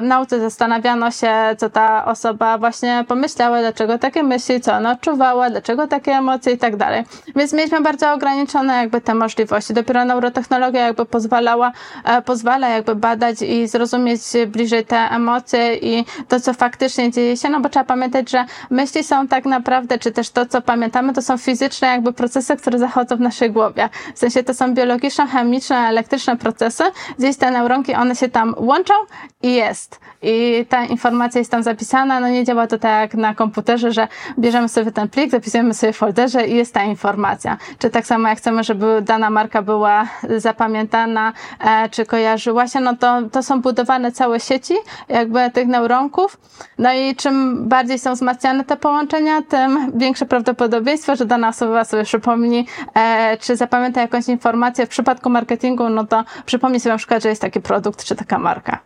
w 0.00 0.02
nauce 0.02 0.40
zastanawiano 0.40 1.10
się, 1.10 1.32
co 1.58 1.70
ta 1.70 2.04
osoba 2.04 2.58
właśnie 2.58 3.04
pomyślała, 3.08 3.60
dlaczego 3.60 3.98
takie 3.98 4.22
myśli, 4.22 4.60
co 4.60 4.74
ona 4.74 4.92
odczuwała, 4.92 5.50
dlaczego 5.50 5.86
takie 5.86 6.12
emocje 6.12 6.52
i 6.52 6.58
tak 6.58 6.76
dalej. 6.76 7.04
Więc 7.36 7.49
więc 7.50 7.58
mieliśmy 7.58 7.80
bardzo 7.80 8.12
ograniczone 8.12 8.76
jakby 8.76 9.00
te 9.00 9.14
możliwości. 9.14 9.74
Dopiero 9.74 10.04
neurotechnologia 10.04 10.86
jakby 10.86 11.06
pozwalała, 11.06 11.72
e, 12.04 12.22
pozwala 12.22 12.68
jakby 12.68 12.94
badać 12.94 13.42
i 13.42 13.68
zrozumieć 13.68 14.20
bliżej 14.46 14.84
te 14.84 14.96
emocje 14.96 15.76
i 15.76 16.04
to, 16.28 16.40
co 16.40 16.54
faktycznie 16.54 17.10
dzieje 17.10 17.36
się, 17.36 17.48
no 17.48 17.60
bo 17.60 17.68
trzeba 17.68 17.84
pamiętać, 17.84 18.30
że 18.30 18.44
myśli 18.70 19.04
są 19.04 19.28
tak 19.28 19.44
naprawdę, 19.44 19.98
czy 19.98 20.12
też 20.12 20.30
to, 20.30 20.46
co 20.46 20.62
pamiętamy, 20.62 21.12
to 21.12 21.22
są 21.22 21.38
fizyczne 21.38 21.88
jakby 21.88 22.12
procesy, 22.12 22.56
które 22.56 22.78
zachodzą 22.78 23.16
w 23.16 23.20
naszej 23.20 23.50
głowie. 23.50 23.88
W 24.14 24.18
sensie 24.18 24.42
to 24.42 24.54
są 24.54 24.74
biologiczne, 24.74 25.26
chemiczne, 25.26 25.76
elektryczne 25.76 26.36
procesy. 26.36 26.84
Gdzieś 27.18 27.36
te 27.36 27.50
neuronki, 27.50 27.94
one 27.94 28.16
się 28.16 28.28
tam 28.28 28.54
łączą 28.58 28.94
i 29.42 29.54
jest. 29.54 30.00
I 30.22 30.66
ta 30.68 30.84
informacja 30.84 31.38
jest 31.38 31.50
tam 31.50 31.62
zapisana, 31.62 32.20
no 32.20 32.28
nie 32.28 32.44
działa 32.44 32.66
to 32.66 32.78
tak 32.78 33.00
jak 33.00 33.14
na 33.14 33.34
komputerze, 33.34 33.92
że 33.92 34.08
bierzemy 34.38 34.68
sobie 34.68 34.92
ten 34.92 35.08
plik, 35.08 35.30
zapisujemy 35.30 35.74
sobie 35.74 35.92
w 35.92 35.96
folderze 35.96 36.46
i 36.46 36.56
jest 36.56 36.74
ta 36.74 36.82
informacja 36.82 37.39
Czy 37.78 37.90
tak 37.90 38.06
samo 38.06 38.28
jak 38.28 38.38
chcemy, 38.38 38.64
żeby 38.64 39.02
dana 39.02 39.30
marka 39.30 39.62
była 39.62 40.06
zapamiętana, 40.36 41.32
e, 41.60 41.88
czy 41.88 42.06
kojarzyła 42.06 42.68
się, 42.68 42.80
no 42.80 42.96
to, 42.96 43.22
to 43.32 43.42
są 43.42 43.60
budowane 43.60 44.12
całe 44.12 44.40
sieci 44.40 44.74
jakby 45.08 45.50
tych 45.50 45.68
neuronków. 45.68 46.36
No 46.78 46.92
i 46.92 47.16
czym 47.16 47.68
bardziej 47.68 47.98
są 47.98 48.14
wzmacniane 48.14 48.64
te 48.64 48.76
połączenia, 48.76 49.42
tym 49.42 49.92
większe 49.94 50.26
prawdopodobieństwo, 50.26 51.16
że 51.16 51.26
dana 51.26 51.48
osoba 51.48 51.84
sobie 51.84 52.04
przypomni, 52.04 52.66
e, 52.94 53.36
czy 53.40 53.56
zapamięta 53.56 54.00
jakąś 54.00 54.28
informację. 54.28 54.86
W 54.86 54.88
przypadku 54.88 55.30
marketingu, 55.30 55.88
no 55.88 56.06
to 56.06 56.24
przypomni 56.46 56.80
sobie 56.80 56.92
na 56.92 56.98
przykład, 56.98 57.22
że 57.22 57.28
jest 57.28 57.42
taki 57.42 57.60
produkt, 57.60 58.04
czy 58.04 58.16
taka 58.16 58.38
marka. 58.38 58.78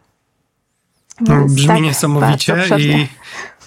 No, 1.20 1.44
brzmi 1.44 1.68
tak, 1.68 1.80
niesamowicie 1.80 2.56
i 2.78 3.08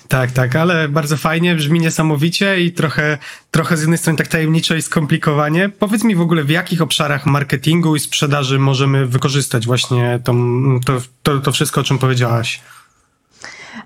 tak, 0.07 0.31
tak, 0.31 0.55
ale 0.55 0.89
bardzo 0.89 1.17
fajnie, 1.17 1.55
brzmi 1.55 1.79
niesamowicie 1.79 2.61
i 2.61 2.71
trochę, 2.71 3.17
trochę 3.51 3.77
z 3.77 3.81
jednej 3.81 3.97
strony 3.97 4.17
tak 4.17 4.27
tajemniczo 4.27 4.75
i 4.75 4.81
skomplikowanie. 4.81 5.69
Powiedz 5.69 6.03
mi 6.03 6.15
w 6.15 6.21
ogóle, 6.21 6.43
w 6.43 6.49
jakich 6.49 6.81
obszarach 6.81 7.25
marketingu 7.25 7.95
i 7.95 7.99
sprzedaży 7.99 8.59
możemy 8.59 9.05
wykorzystać 9.05 9.65
właśnie 9.65 10.19
to, 10.23 10.33
to, 11.23 11.39
to 11.39 11.51
wszystko, 11.51 11.81
o 11.81 11.83
czym 11.83 11.97
powiedziałaś? 11.97 12.61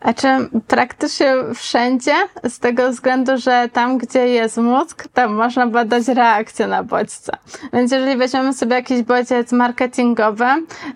Znaczy 0.02 0.28
praktycznie 0.68 1.34
wszędzie, 1.56 2.14
z 2.44 2.60
tego 2.60 2.90
względu, 2.90 3.38
że 3.38 3.70
tam, 3.74 3.98
gdzie 3.98 4.28
jest 4.28 4.58
mózg, 4.58 5.08
tam 5.14 5.34
można 5.36 5.68
badać 5.68 6.08
reakcję 6.08 6.68
na 6.68 6.84
bodźce. 6.84 7.32
Więc 7.74 7.92
jeżeli 7.92 8.18
weźmiemy 8.18 8.54
sobie 8.54 8.76
jakiś 8.76 9.02
bodziec 9.04 9.52
marketingowy, 9.52 10.46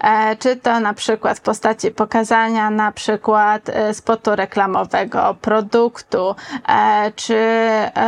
e, 0.04 0.36
czy 0.36 0.56
to 0.56 0.80
na 0.80 0.94
przykład 0.94 1.38
w 1.38 1.42
postaci 1.42 1.92
pokazania 1.92 2.70
na 2.70 2.92
przykład 2.92 3.70
e, 3.70 3.94
spotu 3.94 4.36
reklamowego, 4.36 5.36
produktu, 5.42 6.36
e, 6.68 7.12
czy 7.16 7.36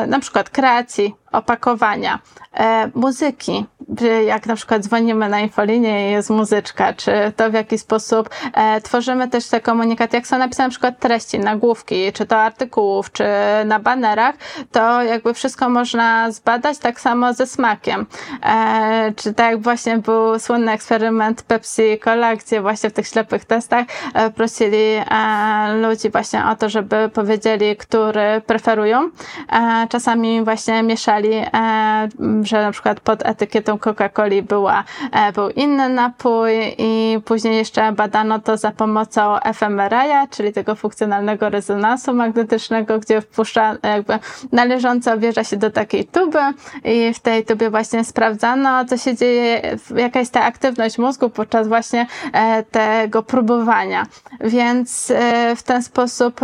na 0.07 0.19
przykład 0.19 0.49
kreacji 0.49 1.15
opakowania, 1.31 2.19
e, 2.53 2.87
muzyki, 3.88 4.25
jak 4.25 4.46
na 4.46 4.56
przykład 4.56 4.84
dzwonimy 4.84 5.29
na 5.29 5.39
infolinię 5.39 6.10
i 6.10 6.12
jest 6.12 6.29
muzyczka, 6.29 6.94
czy 6.94 7.12
to 7.36 7.50
w 7.50 7.53
jaki 7.53 7.77
sposób 7.77 8.29
e, 8.53 8.82
tworzymy 8.82 9.27
też 9.27 9.48
te 9.48 9.62
komunikaty, 9.62 10.17
jak 10.17 10.27
są 10.27 10.38
napisane 10.38 10.67
na 10.67 10.72
przykład 10.72 11.00
treści, 11.00 11.39
nagłówki, 11.39 12.13
czy 12.13 12.25
to 12.25 12.38
artykułów, 12.38 13.12
czy 13.12 13.24
na 13.65 13.79
banerach, 13.79 14.36
to 14.72 15.03
jakby 15.03 15.34
wszystko 15.34 15.70
można 15.70 16.32
zbadać 16.32 16.77
tak 16.77 17.00
samo 17.00 17.34
ze 17.34 17.48
smakiem. 17.48 18.06
E, 18.44 19.13
czy 19.15 19.34
tak 19.34 19.51
jak 19.51 19.62
właśnie 19.62 19.98
był 19.98 20.39
słynny 20.39 20.72
eksperyment 20.72 21.41
Pepsi 21.44 22.00
Cola, 22.03 22.36
gdzie 22.36 22.62
właśnie 22.62 22.89
w 22.89 22.94
tych 22.94 23.08
ślepych 23.08 23.46
testach 23.46 23.86
e, 24.13 24.29
prosili 24.29 24.77
e, 24.77 25.74
ludzi 25.82 26.10
właśnie 26.10 26.46
o 26.46 26.56
to, 26.56 26.70
żeby 26.70 27.10
powiedzieli, 27.13 27.75
który 27.75 28.41
preferują. 28.46 29.10
E, 29.51 29.88
czasami 29.89 30.44
właśnie 30.44 30.84
mieszali 30.84 31.38
E, 31.53 32.10
że 32.44 32.62
na 32.62 32.72
przykład 32.72 33.00
pod 33.00 33.25
etykietą 33.25 33.76
Coca-Coli 33.77 34.41
była, 34.41 34.84
e, 35.12 35.31
był 35.31 35.50
inny 35.50 35.89
napój 35.89 36.75
i 36.77 37.19
później 37.25 37.57
jeszcze 37.57 37.91
badano 37.91 38.39
to 38.39 38.57
za 38.57 38.72
pomocą 38.72 39.38
fMRI, 39.53 40.27
czyli 40.29 40.53
tego 40.53 40.75
funkcjonalnego 40.75 41.50
rezonansu 41.50 42.13
magnetycznego, 42.13 43.00
gdzie 43.00 43.22
wpuszcza 43.22 43.75
jakby 43.84 44.19
należąco 44.51 45.17
wierza 45.17 45.43
się 45.43 45.57
do 45.57 45.72
takiej 45.72 46.05
tuby 46.05 46.39
i 46.84 47.13
w 47.13 47.19
tej 47.19 47.46
tubie 47.46 47.69
właśnie 47.69 48.03
sprawdzano, 48.03 48.86
co 48.86 48.98
się 48.98 49.15
dzieje, 49.15 49.77
jaka 49.96 50.19
jest 50.19 50.34
ta 50.34 50.43
aktywność 50.43 50.98
mózgu 50.98 51.29
podczas 51.29 51.67
właśnie 51.67 52.07
e, 52.34 52.63
tego 52.63 53.24
próbowania. 53.24 54.05
Więc 54.39 55.13
w 55.55 55.63
ten 55.63 55.84
sposób 55.84 56.41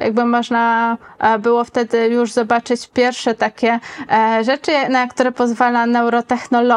jakby 0.00 0.24
można 0.24 0.96
było 1.38 1.64
wtedy 1.64 2.08
już 2.08 2.32
zobaczyć 2.32 2.88
pierwsze 2.88 3.34
takie 3.34 3.80
E, 4.10 4.44
rzeczy, 4.44 4.72
na 4.88 5.06
które 5.06 5.32
pozwala 5.32 5.86
neurotechnologia, 5.86 6.67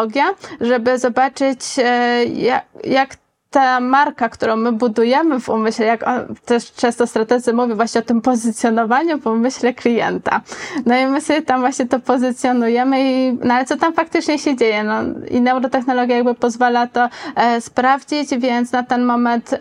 żeby 0.62 1.00
zobaczyć, 1.00 1.60
e, 1.78 2.26
jak, 2.26 2.66
jak 2.84 3.16
ta 3.52 3.80
marka, 3.80 4.30
którą 4.30 4.56
my 4.56 4.72
budujemy 4.72 5.40
w 5.40 5.50
umyśle, 5.50 5.86
jak 5.86 6.06
też 6.46 6.72
często 6.72 7.08
strategzy 7.08 7.54
mówią 7.54 7.76
właśnie 7.76 8.02
o 8.02 8.04
tym 8.04 8.22
pozycjonowaniu 8.22 9.20
w 9.20 9.28
umyśle 9.28 9.74
klienta. 9.74 10.42
No 10.86 10.98
i 10.98 11.06
my 11.06 11.22
sobie 11.22 11.42
tam 11.42 11.60
właśnie 11.60 11.86
to 11.88 12.00
pozycjonujemy 12.00 13.02
i, 13.02 13.34
no 13.44 13.54
ale 13.54 13.66
co 13.66 13.78
tam 13.78 13.94
faktycznie 13.94 14.40
się 14.40 14.56
dzieje? 14.56 14.84
No 14.84 14.94
i 15.30 15.42
neurotechnologia 15.42 16.16
jakby 16.16 16.36
pozwala 16.36 16.88
to 16.88 17.10
e, 17.36 17.62
sprawdzić, 17.62 18.30
więc 18.38 18.72
na 18.72 18.84
ten 18.84 19.06
moment 19.06 19.54
e, 19.54 19.58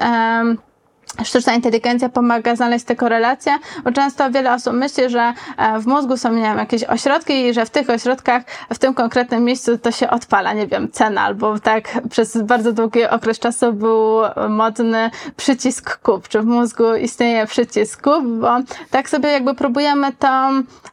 Sztuczna 1.25 1.55
inteligencja 1.55 2.09
pomaga 2.09 2.57
znaleźć 2.57 2.85
te 2.85 2.97
korelacje, 2.97 3.59
bo 3.85 3.93
często 3.93 4.31
wiele 4.31 4.55
osób 4.55 4.73
myśli, 4.73 5.11
że 5.11 5.33
e, 5.57 5.79
w 5.79 5.87
mózgu 5.87 6.17
są 6.17 6.33
nie 6.33 6.43
wiem, 6.43 6.59
jakieś 6.59 6.85
ośrodki 6.85 7.47
i 7.47 7.55
że 7.55 7.67
w 7.67 7.71
tych 7.71 7.91
ośrodkach, 7.91 8.43
w 8.73 8.79
tym 8.79 8.95
konkretnym 8.95 9.45
miejscu 9.45 9.79
to 9.79 9.91
się 9.91 10.11
odpala, 10.11 10.53
nie 10.53 10.67
wiem, 10.67 10.91
cena, 10.93 11.23
albo 11.23 11.59
tak 11.59 11.99
przez 12.11 12.43
bardzo 12.43 12.73
długi 12.73 13.05
okres 13.05 13.39
czasu 13.39 13.73
był 13.73 14.21
modny 14.49 15.11
przycisk 15.37 15.99
kup, 16.03 16.29
czy 16.29 16.41
w 16.41 16.45
mózgu 16.45 16.95
istnieje 16.95 17.47
przycisk 17.47 18.03
kup, 18.03 18.25
bo 18.27 18.57
tak 18.91 19.09
sobie 19.09 19.29
jakby 19.29 19.55
próbujemy 19.55 20.13
to 20.13 20.51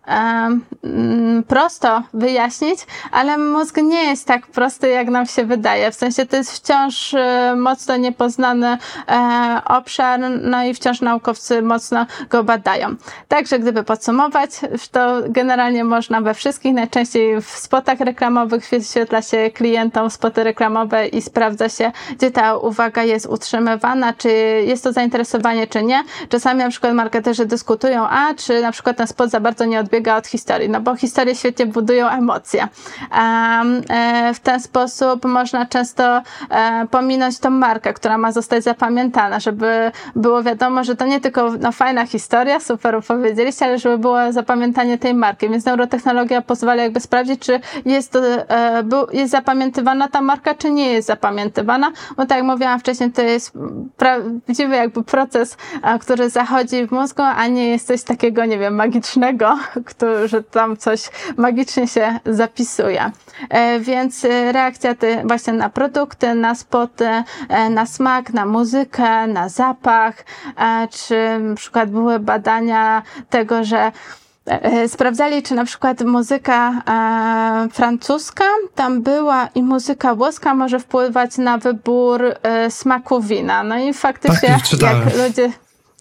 um, 0.07 1.43
prosto 1.47 2.03
wyjaśnić, 2.13 2.79
ale 3.12 3.38
mózg 3.38 3.77
nie 3.77 4.03
jest 4.03 4.27
tak 4.27 4.47
prosty, 4.47 4.89
jak 4.89 5.07
nam 5.07 5.25
się 5.25 5.45
wydaje. 5.45 5.91
W 5.91 5.95
sensie 5.95 6.25
to 6.25 6.36
jest 6.36 6.51
wciąż 6.51 7.13
e, 7.13 7.55
mocno 7.57 7.97
niepoznany 7.97 8.77
e, 9.07 9.62
obszar, 9.65 10.07
no 10.42 10.64
i 10.64 10.74
wciąż 10.74 11.02
naukowcy 11.02 11.62
mocno 11.62 12.06
go 12.30 12.44
badają. 12.44 12.96
Także 13.28 13.60
gdyby 13.60 13.84
podsumować, 13.84 14.52
to 14.92 15.22
generalnie 15.30 15.84
można 15.84 16.22
we 16.22 16.34
wszystkich, 16.34 16.74
najczęściej 16.74 17.42
w 17.42 17.50
spotach 17.50 18.00
reklamowych 18.00 18.70
wyświetla 18.70 19.22
się 19.22 19.50
klientom 19.54 20.10
spoty 20.10 20.44
reklamowe 20.44 21.08
i 21.08 21.22
sprawdza 21.22 21.70
się, 21.70 21.92
gdzie 22.18 22.32
ta 22.32 22.58
uwaga 22.58 23.04
jest 23.04 23.26
utrzymywana, 23.26 24.14
czy 24.14 24.30
jest 24.68 24.84
to 24.84 24.94
zainteresowanie, 24.94 25.68
czy 25.68 25.84
nie. 25.84 26.04
Czasami 26.30 26.60
na 26.60 26.70
przykład 26.70 26.94
marketerzy 26.94 27.46
dyskutują, 27.46 28.08
a 28.10 28.34
czy 28.34 28.62
na 28.62 28.72
przykład 28.72 28.98
ten 28.98 29.08
spot 29.08 29.30
za 29.30 29.40
bardzo 29.40 29.66
nie 29.66 29.80
odbiega 29.80 30.18
od 30.18 30.28
historii, 30.28 30.70
no 30.70 30.82
bo 30.82 30.96
historie 30.96 31.36
świetnie 31.36 31.66
budują 31.66 32.08
emocje. 32.10 32.68
E, 33.12 34.34
w 34.34 34.40
ten 34.40 34.60
sposób 34.60 35.26
można 35.26 35.66
często 35.66 36.22
e, 36.50 36.88
pominąć 36.92 37.40
tą 37.40 37.50
markę, 37.50 37.94
która 37.94 38.18
ma 38.18 38.32
zostać 38.32 38.64
zapamiętana, 38.64 39.40
żeby 39.40 39.92
było 40.16 40.44
wiadomo, 40.44 40.84
że 40.84 40.96
to 40.96 41.06
nie 41.06 41.22
tylko 41.22 41.51
no, 41.60 41.72
fajna 41.72 42.06
historia, 42.06 42.60
super 42.60 42.96
opowiedzieliście, 42.96 43.66
ale 43.66 43.80
żeby 43.80 43.98
było 43.98 44.32
zapamiętanie 44.32 44.98
tej 44.98 45.13
marki. 45.13 45.50
Więc 45.50 45.66
neurotechnologia 45.66 46.42
pozwala 46.42 46.84
jakby 46.84 47.00
sprawdzić, 47.00 47.39
czy 47.42 47.60
jest, 47.86 48.12
to, 48.12 48.20
e, 48.50 48.84
jest 49.12 49.32
zapamiętywana 49.32 50.08
ta 50.08 50.22
marka, 50.22 50.56
czy 50.56 50.72
nie 50.72 50.92
jest 50.92 51.08
zapamiętywana. 51.08 51.92
Bo 52.18 52.25
tak 52.25 52.38
jak 52.38 52.48
mówiłam 52.48 52.80
wcześniej, 52.80 53.12
to 53.12 53.22
jest 53.22 53.54
prawdziwy 53.98 54.75
jakby 54.75 55.04
proces, 55.04 55.58
a, 55.82 56.00
który 56.00 56.30
zachodzi 56.30 56.88
w 56.88 56.92
mózgu, 56.92 57.22
a 57.22 57.48
nie 57.48 57.70
jest 57.70 57.88
coś 57.88 58.04
takiego, 58.04 58.46
nie 58.46 58.60
wiem, 58.60 58.75
magicznego, 58.75 59.58
który, 59.89 60.27
że 60.27 60.44
tam 60.44 60.77
coś 60.77 61.10
magicznie 61.38 61.88
się 61.88 62.20
zapisuje. 62.25 63.12
E, 63.50 63.80
więc 63.80 64.25
e, 64.25 64.51
reakcja 64.51 64.96
ty, 64.96 65.22
właśnie 65.25 65.54
na 65.54 65.70
produkty, 65.70 66.36
na 66.36 66.56
spoty, 66.56 67.08
e, 67.50 67.70
na 67.70 67.86
smak, 67.86 68.34
na 68.34 68.46
muzykę, 68.46 69.27
na 69.27 69.50
zapach, 69.50 69.87
czy 70.91 71.39
na 71.39 71.56
przykład 71.56 71.89
były 71.89 72.20
badania 72.20 73.01
tego, 73.29 73.63
że 73.63 73.91
e, 74.46 74.89
sprawdzali, 74.89 75.44
czy 75.44 75.56
na 75.56 75.65
przykład 75.65 76.01
muzyka 76.01 76.72
e, 76.72 77.70
francuska 77.72 78.46
tam 78.75 79.01
była 79.01 79.48
i 79.56 79.63
muzyka 79.63 80.15
włoska 80.15 80.53
może 80.53 80.79
wpływać 80.79 81.38
na 81.38 81.58
wybór 81.58 82.24
e, 82.44 82.72
smaku 82.72 83.22
wina. 83.22 83.63
No 83.63 83.77
i 83.77 83.94
faktycznie, 83.94 84.50
tak, 84.79 84.79
jak 84.82 85.17
ludzie 85.17 85.51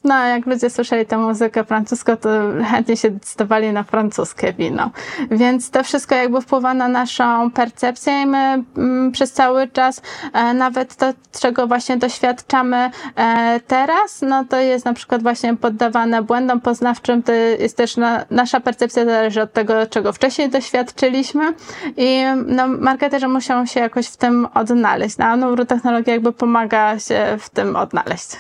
no, 0.07 0.25
jak 0.25 0.47
ludzie 0.47 0.71
słyszeli 0.71 1.07
tę 1.07 1.19
muzykę 1.19 1.65
francuską, 1.65 2.17
to 2.17 2.29
chętnie 2.65 2.97
się 2.97 3.11
decydowali 3.11 3.73
na 3.73 3.83
francuskie 3.83 4.53
wino. 4.53 4.91
Więc 5.31 5.71
to 5.71 5.85
wszystko 5.85 6.15
jakby 6.15 6.41
wpływa 6.41 6.75
na 6.75 6.89
naszą 6.89 7.51
percepcję 7.51 8.23
i 8.23 8.27
my 8.27 8.65
mm, 8.77 9.13
przez 9.13 9.33
cały 9.33 9.69
czas, 9.69 10.03
e, 10.33 10.55
nawet 10.55 10.97
to, 10.97 11.13
czego 11.41 11.67
właśnie 11.67 11.97
doświadczamy 11.97 12.91
e, 13.17 13.61
teraz, 13.67 14.23
no 14.23 14.45
to 14.45 14.61
jest 14.61 14.85
na 14.85 14.93
przykład 14.93 15.23
właśnie 15.23 15.57
poddawane 15.57 16.23
błędom 16.23 16.61
poznawczym. 16.61 17.23
To 17.23 17.33
jest 17.33 17.77
też 17.77 17.97
na, 17.97 18.25
nasza 18.31 18.61
percepcja 18.61 19.05
zależy 19.05 19.43
od 19.43 19.53
tego, 19.53 19.87
czego 19.87 20.13
wcześniej 20.13 20.51
doświadczyliśmy 20.51 21.55
i 21.97 22.25
no, 22.47 22.69
marketerzy 22.69 23.29
muszą 23.29 23.67
się 23.67 23.81
jakoś 23.81 24.07
w 24.07 24.17
tym 24.17 24.49
odnaleźć. 24.55 25.19
No, 25.19 25.25
a 25.25 25.37
neurotechnologia 25.37 26.13
jakby 26.13 26.33
pomaga 26.33 26.99
się 26.99 27.37
w 27.41 27.51
tym 27.51 27.77
odnaleźć. 27.77 28.37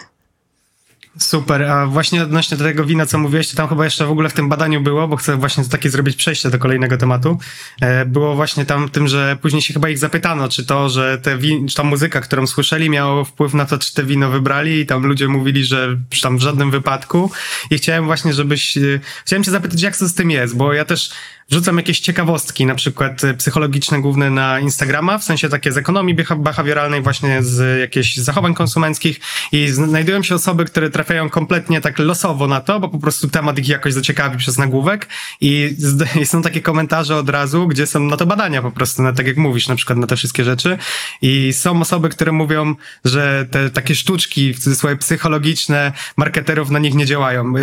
Super, 1.18 1.62
a 1.62 1.86
właśnie 1.86 2.22
odnośnie 2.22 2.56
do 2.56 2.64
tego 2.64 2.84
wina, 2.84 3.06
co 3.06 3.18
mówiłeś, 3.18 3.48
to 3.48 3.56
tam 3.56 3.68
chyba 3.68 3.84
jeszcze 3.84 4.06
w 4.06 4.10
ogóle 4.10 4.28
w 4.28 4.32
tym 4.32 4.48
badaniu 4.48 4.80
było, 4.80 5.08
bo 5.08 5.16
chcę 5.16 5.36
właśnie 5.36 5.64
takie 5.64 5.90
zrobić 5.90 6.16
przejście 6.16 6.50
do 6.50 6.58
kolejnego 6.58 6.96
tematu. 6.96 7.38
E, 7.80 8.06
było 8.06 8.34
właśnie 8.34 8.64
tam 8.64 8.88
tym, 8.88 9.08
że 9.08 9.36
później 9.42 9.62
się 9.62 9.74
chyba 9.74 9.88
ich 9.88 9.98
zapytano, 9.98 10.48
czy 10.48 10.66
to, 10.66 10.88
że 10.88 11.18
te 11.18 11.38
win, 11.38 11.68
czy 11.68 11.74
ta 11.74 11.82
muzyka, 11.82 12.20
którą 12.20 12.46
słyszeli, 12.46 12.90
miało 12.90 13.24
wpływ 13.24 13.54
na 13.54 13.66
to, 13.66 13.78
czy 13.78 13.94
te 13.94 14.04
wino 14.04 14.30
wybrali 14.30 14.80
i 14.80 14.86
tam 14.86 15.06
ludzie 15.06 15.28
mówili, 15.28 15.64
że 15.64 15.96
tam 16.22 16.38
w 16.38 16.40
żadnym 16.40 16.70
wypadku. 16.70 17.30
I 17.70 17.76
chciałem 17.76 18.04
właśnie, 18.04 18.32
żebyś, 18.32 18.76
e, 18.76 18.80
chciałem 19.24 19.44
cię 19.44 19.50
zapytać, 19.50 19.82
jak 19.82 19.96
to 19.96 20.08
z 20.08 20.14
tym 20.14 20.30
jest, 20.30 20.56
bo 20.56 20.72
ja 20.72 20.84
też 20.84 21.10
wrzucam 21.50 21.76
jakieś 21.76 22.00
ciekawostki, 22.00 22.66
na 22.66 22.74
przykład 22.74 23.24
e, 23.24 23.34
psychologiczne 23.34 24.00
główne 24.00 24.30
na 24.30 24.60
Instagrama, 24.60 25.18
w 25.18 25.24
sensie 25.24 25.48
takie 25.48 25.72
z 25.72 25.76
ekonomii 25.76 26.16
behawioralnej, 26.36 27.02
właśnie 27.02 27.42
z 27.42 27.80
jakichś 27.80 28.16
zachowań 28.16 28.54
konsumenckich 28.54 29.20
i 29.52 29.68
znajdują 29.68 30.22
się 30.22 30.34
osoby, 30.34 30.64
które 30.64 30.90
trafiają 30.90 31.30
kompletnie 31.30 31.80
tak 31.80 31.98
losowo 31.98 32.46
na 32.46 32.60
to, 32.60 32.80
bo 32.80 32.88
po 32.88 32.98
prostu 32.98 33.28
temat 33.28 33.58
ich 33.58 33.68
jakoś 33.68 33.92
zaciekawi 33.92 34.38
przez 34.38 34.58
nagłówek 34.58 35.08
i, 35.40 35.76
są 36.24 36.42
takie 36.42 36.60
komentarze 36.60 37.16
od 37.16 37.28
razu, 37.28 37.68
gdzie 37.68 37.86
są 37.86 38.00
na 38.00 38.16
to 38.16 38.26
badania 38.26 38.62
po 38.62 38.70
prostu, 38.70 39.02
na, 39.02 39.12
tak 39.12 39.26
jak 39.26 39.36
mówisz, 39.36 39.68
na 39.68 39.76
przykład 39.76 39.98
na 39.98 40.06
te 40.06 40.16
wszystkie 40.16 40.44
rzeczy 40.44 40.78
i 41.22 41.52
są 41.52 41.80
osoby, 41.80 42.08
które 42.08 42.32
mówią, 42.32 42.74
że 43.04 43.46
te 43.50 43.70
takie 43.70 43.94
sztuczki, 43.94 44.54
w 44.54 44.58
cudzysłowie 44.58 44.96
psychologiczne, 44.96 45.92
marketerów 46.16 46.70
na 46.70 46.78
nich 46.78 46.94
nie 46.94 47.06
działają. 47.06 47.56
E, 47.56 47.60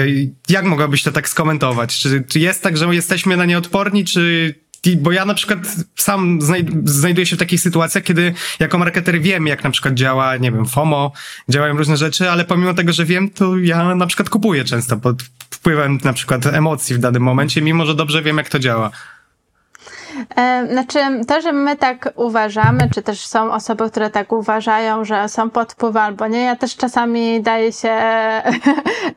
jak 0.50 0.66
mogłabyś 0.66 1.04
to 1.04 1.12
tak 1.12 1.30
skomentować? 1.30 2.00
Czy, 2.00 2.24
czy 2.28 2.40
jest 2.40 2.62
tak, 2.62 2.78
że 2.78 2.96
jesteśmy 2.96 3.38
na 3.38 3.46
nie 3.46 3.58
od 3.58 3.73
odporni, 3.74 4.06
czy 4.06 4.56
bo 4.98 5.12
ja 5.12 5.26
na 5.26 5.34
przykład 5.34 5.60
sam 5.96 6.40
znajduję 6.86 7.26
się 7.26 7.36
w 7.36 7.40
takich 7.40 7.62
sytuacjach, 7.62 8.04
kiedy 8.04 8.34
jako 8.60 8.78
marketer 8.78 9.22
wiem, 9.22 9.48
jak 9.48 9.64
na 9.64 9.70
przykład 9.70 9.94
działa, 9.94 10.38
nie 10.38 10.52
wiem, 10.52 10.66
FOMO, 10.66 11.12
działają 11.50 11.78
różne 11.78 11.98
rzeczy, 11.98 12.30
ale 12.30 12.46
pomimo 12.46 12.74
tego, 12.74 12.94
że 12.94 13.06
wiem, 13.06 13.30
to 13.30 13.58
ja 13.58 13.96
na 13.96 14.08
przykład 14.08 14.30
kupuję 14.30 14.64
często 14.64 14.98
pod 14.98 15.24
wpływem 15.50 16.00
na 16.04 16.14
przykład 16.14 16.46
emocji 16.46 16.96
w 16.96 17.00
danym 17.00 17.24
momencie, 17.24 17.62
mimo 17.62 17.86
że 17.86 17.96
dobrze 17.96 18.22
wiem, 18.22 18.38
jak 18.38 18.50
to 18.50 18.60
działa. 18.60 18.92
E, 20.36 20.68
znaczy, 20.72 21.00
to, 21.28 21.42
że 21.42 21.52
my 21.52 21.76
tak 21.76 22.10
uważamy, 22.16 22.90
czy 22.94 23.02
też 23.02 23.26
są 23.26 23.52
osoby, 23.52 23.90
które 23.90 24.10
tak 24.10 24.32
uważają, 24.32 25.06
że 25.06 25.30
są 25.30 25.50
pod 25.50 25.74
wpływem 25.74 26.04
albo 26.04 26.28
nie, 26.28 26.42
ja 26.42 26.56
też 26.56 26.76
czasami 26.76 27.42
daję 27.42 27.72
się, 27.72 27.90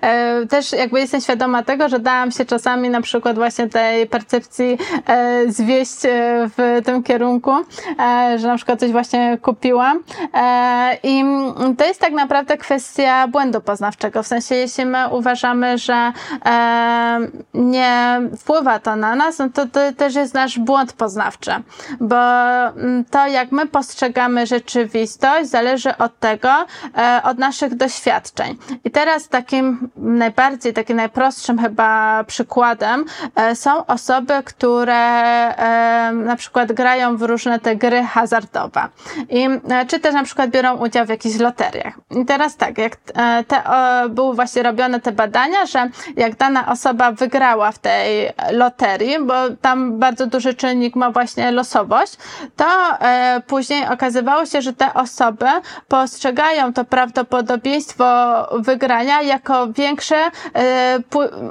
e, 0.00 0.46
też 0.46 0.72
jakby 0.72 1.00
jestem 1.00 1.20
świadoma 1.20 1.62
tego, 1.62 1.88
że 1.88 1.98
dałam 1.98 2.30
się 2.30 2.44
czasami 2.44 2.90
na 2.90 3.00
przykład 3.00 3.36
właśnie 3.36 3.68
tej 3.68 4.06
percepcji 4.06 4.78
e, 5.06 5.52
zwieść 5.52 5.96
w 6.56 6.80
tym 6.84 7.02
kierunku, 7.02 7.52
że 8.36 8.48
na 8.48 8.56
przykład 8.56 8.80
coś 8.80 8.92
właśnie 8.92 9.38
kupiłam. 9.42 10.02
I 11.02 11.24
to 11.78 11.84
jest 11.84 12.00
tak 12.00 12.12
naprawdę 12.12 12.56
kwestia 12.56 13.28
błędu 13.28 13.60
poznawczego. 13.60 14.22
W 14.22 14.26
sensie, 14.26 14.54
jeśli 14.54 14.86
my 14.86 15.08
uważamy, 15.08 15.78
że 15.78 16.12
nie 17.54 18.20
wpływa 18.38 18.78
to 18.78 18.96
na 18.96 19.14
nas, 19.14 19.38
no 19.38 19.48
to, 19.48 19.66
to 19.66 19.92
też 19.92 20.14
jest 20.14 20.34
nasz 20.34 20.58
błąd 20.58 20.85
poznawczy, 20.92 21.50
bo 22.00 22.16
mm, 22.66 23.04
to, 23.04 23.26
jak 23.26 23.52
my 23.52 23.66
postrzegamy 23.66 24.46
rzeczywistość, 24.46 25.50
zależy 25.50 25.96
od 25.96 26.18
tego, 26.18 26.50
e, 26.98 27.20
od 27.24 27.38
naszych 27.38 27.74
doświadczeń. 27.74 28.56
I 28.84 28.90
teraz 28.90 29.28
takim 29.28 29.90
najbardziej, 29.96 30.72
takim 30.72 30.96
najprostszym 30.96 31.58
chyba 31.58 32.24
przykładem 32.24 33.04
e, 33.34 33.56
są 33.56 33.86
osoby, 33.86 34.34
które 34.44 34.94
e, 35.56 36.12
na 36.12 36.36
przykład 36.36 36.72
grają 36.72 37.16
w 37.16 37.22
różne 37.22 37.60
te 37.60 37.76
gry 37.76 38.02
hazardowe. 38.02 38.88
I, 39.30 39.48
czy 39.88 40.00
też 40.00 40.14
na 40.14 40.24
przykład 40.24 40.50
biorą 40.50 40.76
udział 40.76 41.06
w 41.06 41.08
jakichś 41.08 41.38
loteriach. 41.38 41.94
I 42.10 42.24
teraz 42.24 42.56
tak, 42.56 42.78
jak 42.78 42.96
te, 43.48 43.62
były 44.08 44.34
właśnie 44.34 44.62
robione 44.62 45.00
te 45.00 45.12
badania, 45.12 45.66
że 45.66 45.90
jak 46.16 46.36
dana 46.36 46.66
osoba 46.68 47.12
wygrała 47.12 47.72
w 47.72 47.78
tej 47.78 48.32
loterii, 48.50 49.16
bo 49.24 49.34
tam 49.60 49.98
bardzo 49.98 50.26
duży 50.26 50.54
czynnik 50.54 50.75
czynnik 50.76 50.96
ma 50.96 51.10
właśnie 51.10 51.50
losowość, 51.52 52.16
to 52.56 52.64
e, 53.00 53.42
później 53.46 53.86
okazywało 53.88 54.46
się, 54.46 54.62
że 54.62 54.72
te 54.72 54.94
osoby 54.94 55.46
postrzegają 55.88 56.72
to 56.72 56.84
prawdopodobieństwo 56.84 58.04
wygrania 58.60 59.22
jako 59.22 59.72
większe 59.72 60.16
e, 60.16 60.98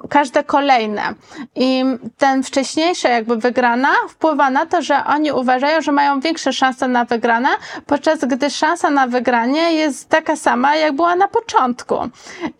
każde 0.09 0.43
kolejne. 0.43 1.01
I 1.55 1.83
ten 2.17 2.43
wcześniejsze 2.43 3.09
jakby 3.09 3.37
wygrana 3.37 3.89
wpływa 4.09 4.49
na 4.49 4.65
to, 4.65 4.81
że 4.81 5.03
oni 5.05 5.31
uważają, 5.31 5.81
że 5.81 5.91
mają 5.91 6.19
większe 6.19 6.53
szanse 6.53 6.87
na 6.87 7.05
wygrane, 7.05 7.49
podczas 7.85 8.19
gdy 8.19 8.49
szansa 8.49 8.89
na 8.89 9.07
wygranie 9.07 9.73
jest 9.73 10.09
taka 10.09 10.35
sama, 10.35 10.75
jak 10.75 10.93
była 10.95 11.15
na 11.15 11.27
początku. 11.27 11.95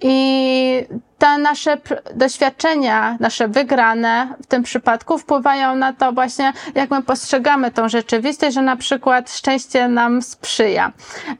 I 0.01 0.85
te 1.17 1.37
nasze 1.37 1.77
doświadczenia, 2.15 3.17
nasze 3.19 3.47
wygrane 3.47 4.27
w 4.43 4.47
tym 4.47 4.63
przypadku 4.63 5.17
wpływają 5.17 5.75
na 5.75 5.93
to 5.93 6.11
właśnie, 6.11 6.53
jak 6.75 6.91
my 6.91 7.01
postrzegamy 7.03 7.71
tą 7.71 7.89
rzeczywistość, 7.89 8.55
że 8.55 8.61
na 8.61 8.75
przykład 8.75 9.31
szczęście 9.31 9.87
nam 9.87 10.21
sprzyja. 10.21 10.91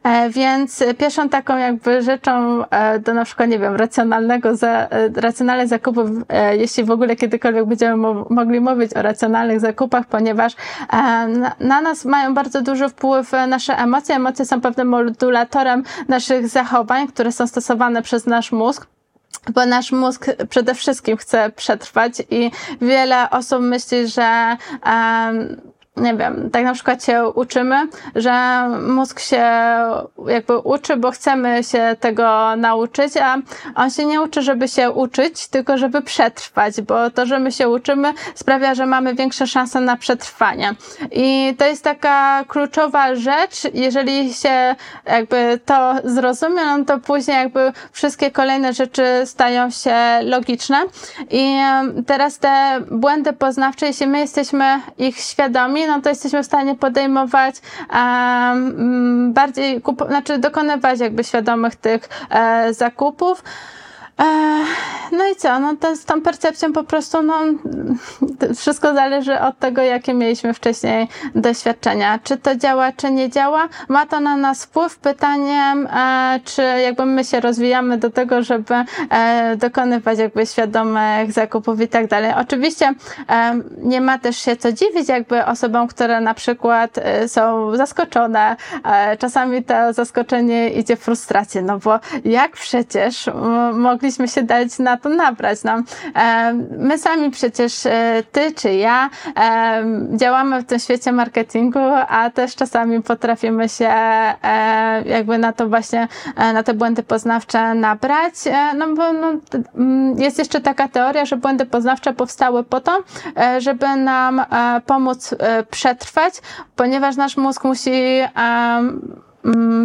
E, 0.02 0.30
więc 0.30 0.84
pierwszą 0.98 1.28
taką 1.28 1.56
jakby 1.56 2.02
rzeczą 2.02 2.64
e, 2.70 2.98
do 2.98 3.14
na 3.14 3.24
przykład, 3.24 3.48
nie 3.48 3.58
wiem, 3.58 3.76
racjonalnego, 3.76 4.56
za, 4.56 4.68
e, 4.68 5.08
racjonalnych 5.08 5.68
zakupów, 5.68 6.10
jeśli 6.52 6.84
w 6.84 6.90
ogóle 6.90 7.16
kiedykolwiek 7.16 7.64
będziemy 7.64 7.96
mogli 8.30 8.60
mówić 8.60 8.94
o 8.94 9.02
racjonalnych 9.02 9.60
zakupach, 9.60 10.06
ponieważ 10.06 10.52
na, 11.28 11.52
na 11.60 11.80
nas 11.80 12.04
mają 12.04 12.34
bardzo 12.34 12.62
duży 12.62 12.88
wpływ 12.88 13.32
nasze 13.48 13.78
emocje. 13.78 14.16
Emocje 14.16 14.44
są 14.44 14.60
pewnym 14.60 14.88
modulatorem 14.88 15.82
naszych 16.08 16.48
zachowań, 16.48 17.08
które 17.08 17.32
są 17.32 17.46
stosowane 17.46 18.02
przez 18.02 18.26
nasz 18.26 18.52
mózg 18.52 18.86
bo 19.50 19.66
nasz 19.66 19.92
mózg 19.92 20.26
przede 20.48 20.74
wszystkim 20.74 21.16
chce 21.16 21.50
przetrwać 21.50 22.12
i 22.30 22.50
wiele 22.80 23.30
osób 23.30 23.60
myśli, 23.60 24.08
że 24.08 24.56
um, 24.86 25.60
nie 25.96 26.14
wiem, 26.14 26.50
tak 26.50 26.64
na 26.64 26.74
przykład 26.74 27.04
się 27.04 27.28
uczymy, 27.28 27.88
że 28.14 28.66
mózg 28.88 29.20
się 29.20 29.44
jakby 30.26 30.58
uczy, 30.58 30.96
bo 30.96 31.10
chcemy 31.10 31.64
się 31.64 31.96
tego 32.00 32.56
nauczyć, 32.56 33.16
a 33.16 33.36
on 33.74 33.90
się 33.90 34.04
nie 34.06 34.22
uczy, 34.22 34.42
żeby 34.42 34.68
się 34.68 34.90
uczyć, 34.90 35.48
tylko 35.48 35.78
żeby 35.78 36.02
przetrwać, 36.02 36.80
bo 36.80 37.10
to, 37.10 37.26
że 37.26 37.38
my 37.38 37.52
się 37.52 37.68
uczymy 37.68 38.12
sprawia, 38.34 38.74
że 38.74 38.86
mamy 38.86 39.14
większe 39.14 39.46
szanse 39.46 39.80
na 39.80 39.96
przetrwanie. 39.96 40.74
I 41.12 41.54
to 41.58 41.66
jest 41.66 41.84
taka 41.84 42.44
kluczowa 42.48 43.14
rzecz, 43.14 43.62
jeżeli 43.74 44.34
się 44.34 44.74
jakby 45.06 45.60
to 45.64 45.94
zrozumie, 46.04 46.64
no 46.64 46.84
to 46.84 46.98
później 46.98 47.36
jakby 47.36 47.72
wszystkie 47.92 48.30
kolejne 48.30 48.72
rzeczy 48.72 49.02
stają 49.24 49.70
się 49.70 49.94
logiczne. 50.22 50.82
I 51.30 51.56
teraz 52.06 52.38
te 52.38 52.80
błędy 52.90 53.32
poznawcze, 53.32 53.86
jeśli 53.86 54.06
my 54.06 54.18
jesteśmy 54.18 54.80
ich 54.98 55.18
świadomi, 55.18 55.85
no 55.86 56.00
to 56.00 56.08
jesteśmy 56.08 56.42
w 56.42 56.46
stanie 56.46 56.74
podejmować 56.74 57.54
um, 57.92 59.32
bardziej, 59.32 59.80
kup, 59.82 60.04
znaczy 60.08 60.38
dokonywać 60.38 61.00
jakby 61.00 61.24
świadomych 61.24 61.76
tych 61.76 62.08
e, 62.30 62.74
zakupów. 62.74 63.44
No 65.12 65.28
i 65.32 65.36
co? 65.36 65.60
No 65.60 65.76
to 65.76 65.96
z 65.96 66.04
tą 66.04 66.22
percepcją 66.22 66.72
po 66.72 66.84
prostu, 66.84 67.22
no, 67.22 67.34
wszystko 68.56 68.94
zależy 68.94 69.40
od 69.40 69.58
tego, 69.58 69.82
jakie 69.82 70.14
mieliśmy 70.14 70.54
wcześniej 70.54 71.08
doświadczenia. 71.34 72.18
Czy 72.24 72.36
to 72.36 72.56
działa, 72.56 72.92
czy 72.92 73.10
nie 73.10 73.30
działa? 73.30 73.68
Ma 73.88 74.06
to 74.06 74.20
na 74.20 74.36
nas 74.36 74.64
wpływ? 74.64 74.98
Pytaniem, 74.98 75.86
e, 75.86 76.40
czy 76.44 76.62
jakby 76.62 77.06
my 77.06 77.24
się 77.24 77.40
rozwijamy 77.40 77.98
do 77.98 78.10
tego, 78.10 78.42
żeby 78.42 78.74
e, 79.10 79.56
dokonywać 79.56 80.18
jakby 80.18 80.46
świadomych 80.46 81.32
zakupów 81.32 81.80
i 81.80 81.88
tak 81.88 82.06
dalej. 82.06 82.32
Oczywiście 82.36 82.94
e, 83.30 83.60
nie 83.78 84.00
ma 84.00 84.18
też 84.18 84.36
się 84.36 84.56
co 84.56 84.72
dziwić 84.72 85.08
jakby 85.08 85.44
osobom, 85.44 85.88
które 85.88 86.20
na 86.20 86.34
przykład 86.34 86.98
są 87.26 87.76
zaskoczone. 87.76 88.56
Czasami 89.18 89.64
to 89.64 89.92
zaskoczenie 89.92 90.70
idzie 90.70 90.96
w 90.96 91.00
frustrację, 91.00 91.62
no 91.62 91.78
bo 91.78 92.00
jak 92.24 92.52
przecież 92.52 93.30
mogli 93.72 94.05
mogliśmy 94.06 94.28
się 94.28 94.42
dać 94.42 94.78
na 94.78 94.96
to 94.96 95.08
nabrać. 95.08 95.58
No. 95.64 95.82
My 96.78 96.98
sami 96.98 97.30
przecież, 97.30 97.82
ty 98.32 98.52
czy 98.52 98.74
ja, 98.74 99.10
działamy 100.16 100.60
w 100.60 100.66
tym 100.66 100.78
świecie 100.78 101.12
marketingu, 101.12 101.80
a 102.08 102.30
też 102.30 102.54
czasami 102.54 103.02
potrafimy 103.02 103.68
się 103.68 103.90
jakby 105.04 105.38
na 105.38 105.52
to 105.52 105.68
właśnie, 105.68 106.08
na 106.36 106.62
te 106.62 106.74
błędy 106.74 107.02
poznawcze 107.02 107.74
nabrać, 107.74 108.34
no 108.76 108.94
bo 108.94 109.12
no, 109.12 109.32
mm, 109.74 110.20
jest 110.20 110.38
jeszcze 110.38 110.60
taka 110.60 110.88
teoria, 110.88 111.24
że 111.24 111.36
błędy 111.36 111.66
poznawcze 111.66 112.12
powstały 112.12 112.64
po 112.64 112.80
to, 112.80 113.04
żeby 113.58 113.96
nam 113.96 114.42
pomóc 114.86 115.34
przetrwać, 115.70 116.34
ponieważ 116.76 117.16
nasz 117.16 117.36
mózg 117.36 117.64
musi 117.64 118.20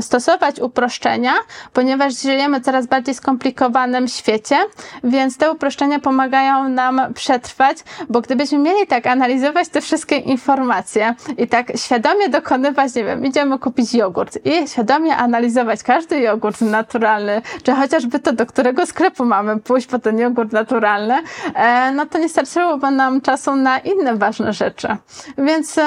stosować 0.02 0.60
uproszczenia, 0.60 1.34
ponieważ 1.74 2.22
żyjemy 2.22 2.60
w 2.60 2.64
coraz 2.64 2.88
bardziej 2.88 3.16
skomplikowanym 3.16 4.08
świecie, 4.08 4.56
więc 5.04 5.38
te 5.38 5.52
uproszczenia 5.52 6.00
pomagają 6.00 6.70
nam 6.70 7.02
przetrwać, 7.14 7.78
bo 8.10 8.22
gdybyśmy 8.22 8.58
mieli 8.58 8.88
tak 8.88 9.08
analizować 9.08 9.70
te 9.70 9.82
wszystkie 9.82 10.16
informacje 10.16 11.16
i 11.38 11.48
tak 11.48 11.72
świadomie 11.76 12.30
dokonywać, 12.30 12.96
nie 12.96 13.04
wiem, 13.04 13.26
idziemy 13.26 13.60
kupić 13.60 13.94
jogurt 13.94 14.40
i 14.46 14.68
świadomie 14.68 15.18
analizować 15.18 15.84
każdy 15.84 16.20
jogurt 16.20 16.62
naturalny, 16.62 17.42
czy 17.64 17.72
chociażby 17.72 18.20
to, 18.20 18.34
do 18.34 18.46
którego 18.46 18.86
sklepu 18.86 19.26
mamy 19.26 19.60
pójść 19.60 19.88
po 19.88 20.00
ten 20.00 20.20
jogurt 20.20 20.52
naturalny, 20.52 21.16
e, 21.56 21.92
no 21.92 22.06
to 22.06 22.18
nie 22.18 22.30
starczyłoby 22.30 22.92
nam 22.92 23.22
czasu 23.22 23.56
na 23.56 23.80
inne 23.80 24.16
ważne 24.16 24.54
rzeczy. 24.54 24.88
Więc 25.38 25.80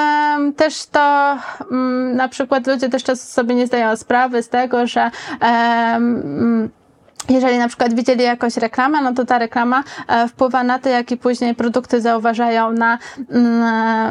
też 0.55 0.85
to 0.85 1.37
mm, 1.71 2.15
na 2.15 2.27
przykład 2.27 2.67
ludzie 2.67 2.89
też 2.89 3.03
czasem 3.03 3.27
sobie 3.27 3.55
nie 3.55 3.64
zdają 3.67 3.95
sprawy 3.95 4.43
z 4.43 4.49
tego, 4.49 4.87
że 4.87 5.11
um, 5.41 6.69
jeżeli 7.29 7.57
na 7.57 7.67
przykład 7.67 7.93
widzieli 7.93 8.23
jakąś 8.23 8.57
reklamę, 8.57 9.01
no 9.01 9.13
to 9.13 9.25
ta 9.25 9.39
reklama 9.39 9.83
e, 10.07 10.27
wpływa 10.27 10.63
na 10.63 10.79
to, 10.79 10.89
jakie 10.89 11.17
później 11.17 11.55
produkty 11.55 12.01
zauważają 12.01 12.71
na, 12.71 12.97
mm, 13.29 13.63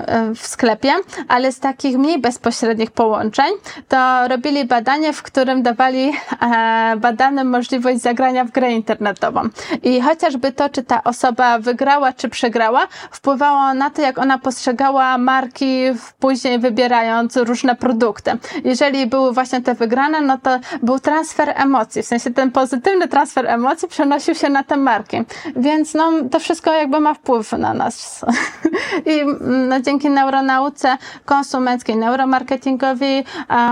e, 0.07 0.35
w 0.35 0.47
sklepie, 0.47 0.93
ale 1.29 1.53
z 1.53 1.61
takich 1.61 1.99
mniej 1.99 2.19
bezpośrednich 2.19 2.91
połączeń, 2.91 3.53
to 3.89 4.29
robili 4.29 4.65
badanie, 4.65 5.13
w 5.13 5.23
którym 5.23 5.63
dawali 5.63 6.13
e, 6.43 6.97
badanym 6.97 7.51
możliwość 7.51 8.01
zagrania 8.01 8.45
w 8.45 8.51
grę 8.51 8.73
internetową. 8.73 9.41
I 9.83 10.01
chociażby 10.01 10.53
to, 10.53 10.69
czy 10.69 10.83
ta 10.83 11.05
osoba 11.05 11.59
wygrała, 11.59 12.13
czy 12.13 12.29
przegrała, 12.29 12.87
wpływało 13.11 13.75
na 13.75 13.91
to, 13.91 14.03
jak 14.03 14.19
ona 14.19 14.39
postrzegała 14.39 15.19
marki 15.19 15.81
później 16.19 16.59
wybierając 16.59 17.37
różne 17.37 17.77
produkty. 17.77 18.31
Jeżeli 18.65 19.07
były 19.07 19.33
właśnie 19.33 19.63
te 19.63 19.75
wygrane, 19.75 20.21
no 20.21 20.39
to 20.39 20.59
był 20.83 20.99
transfer 20.99 21.53
emocji, 21.57 22.03
w 22.03 22.07
sensie 22.07 22.31
ten 22.31 22.51
pozytywny 22.51 23.04
transfer 23.09 23.47
emocji 23.47 23.89
przenosił 23.89 24.35
się 24.35 24.49
na 24.49 24.63
te 24.63 24.77
marki. 24.77 25.17
Więc 25.57 25.95
no, 25.95 26.13
to 26.31 26.41
wszystko 26.41 26.73
jakby 26.73 27.01
ma 27.01 27.15
wpływ 27.15 27.53
na 27.53 27.75
nas. 27.75 28.25
I 29.13 29.25
no, 29.41 29.81
dzięki 29.81 30.11
neuronauce 30.11 30.99
konsumenckiej, 31.25 31.97
neuromarketingowi 31.97 33.25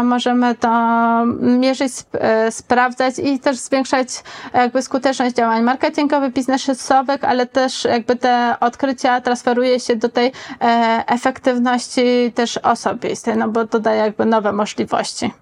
możemy 0.05 0.55
to 0.55 0.69
mierzyć, 1.41 1.93
e, 2.13 2.53
sprawdzać 2.53 3.19
i 3.19 3.39
też 3.39 3.57
zwiększać 3.57 4.09
jakby 4.55 4.83
skuteczność 4.83 5.35
działań 5.35 5.63
marketingowych, 5.63 6.33
biznesowych, 6.33 7.25
ale 7.25 7.47
też 7.47 7.85
jakby 7.85 8.17
te 8.17 8.57
odkrycia 8.61 9.21
transferuje 9.21 9.81
się 9.81 9.97
do 9.97 10.09
tej 10.09 10.33
e, 10.61 11.05
efektywności 11.07 12.33
też 12.35 12.59
osobistej, 12.59 13.37
no 13.37 13.49
bo 13.49 13.65
dodaje 13.65 14.01
jakby 14.01 14.27
nowe 14.27 14.53
możliwości. 14.53 15.42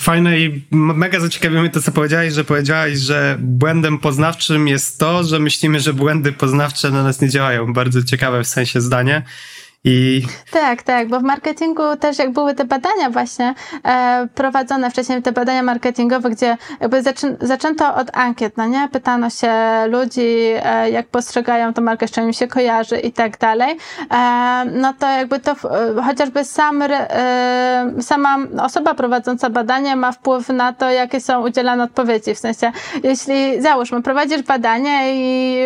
Fajne 0.00 0.38
i 0.38 0.64
mega 0.70 1.20
zaciekawiło 1.20 1.62
mnie 1.62 1.70
to, 1.70 1.82
co 1.82 1.92
powiedziałeś, 1.92 2.34
że 2.34 2.44
powiedziałeś, 2.44 2.98
że 2.98 3.36
błędem 3.40 3.98
poznawczym 3.98 4.68
jest 4.68 4.98
to, 4.98 5.24
że 5.24 5.38
myślimy, 5.38 5.80
że 5.80 5.94
błędy 5.94 6.32
poznawcze 6.32 6.90
na 6.90 7.02
nas 7.02 7.20
nie 7.20 7.28
działają. 7.28 7.72
Bardzo 7.72 8.02
ciekawe 8.02 8.44
w 8.44 8.48
sensie 8.48 8.80
zdanie. 8.80 9.22
I... 9.84 10.22
Tak, 10.50 10.82
tak, 10.82 11.08
bo 11.08 11.20
w 11.20 11.22
marketingu 11.22 11.82
też 12.00 12.18
jak 12.18 12.32
były 12.32 12.54
te 12.54 12.64
badania 12.64 13.10
właśnie 13.10 13.54
e, 13.84 14.28
prowadzone 14.34 14.90
wcześniej, 14.90 15.22
te 15.22 15.32
badania 15.32 15.62
marketingowe, 15.62 16.30
gdzie 16.30 16.56
jakby 16.80 17.02
zaczę, 17.02 17.36
zaczęto 17.40 17.94
od 17.94 18.16
ankiet, 18.16 18.56
no 18.56 18.66
nie? 18.66 18.88
Pytano 18.92 19.30
się 19.30 19.52
ludzi, 19.88 20.36
e, 20.62 20.90
jak 20.90 21.08
postrzegają 21.08 21.74
tą 21.74 21.82
markę, 21.82 22.08
z 22.08 22.10
czym 22.10 22.24
im 22.24 22.32
się 22.32 22.46
kojarzy 22.46 22.98
i 22.98 23.12
tak 23.12 23.38
dalej. 23.38 23.76
E, 24.10 24.64
no 24.72 24.94
to 24.98 25.06
jakby 25.06 25.40
to 25.40 25.52
e, 25.52 26.02
chociażby 26.02 26.44
sam, 26.44 26.82
e, 26.82 27.92
sama 28.00 28.38
osoba 28.62 28.94
prowadząca 28.94 29.50
badanie 29.50 29.96
ma 29.96 30.12
wpływ 30.12 30.48
na 30.48 30.72
to, 30.72 30.90
jakie 30.90 31.20
są 31.20 31.46
udzielane 31.46 31.84
odpowiedzi. 31.84 32.34
W 32.34 32.38
sensie, 32.38 32.72
jeśli 33.02 33.62
załóżmy, 33.62 34.02
prowadzisz 34.02 34.42
badanie 34.42 35.00
i 35.14 35.58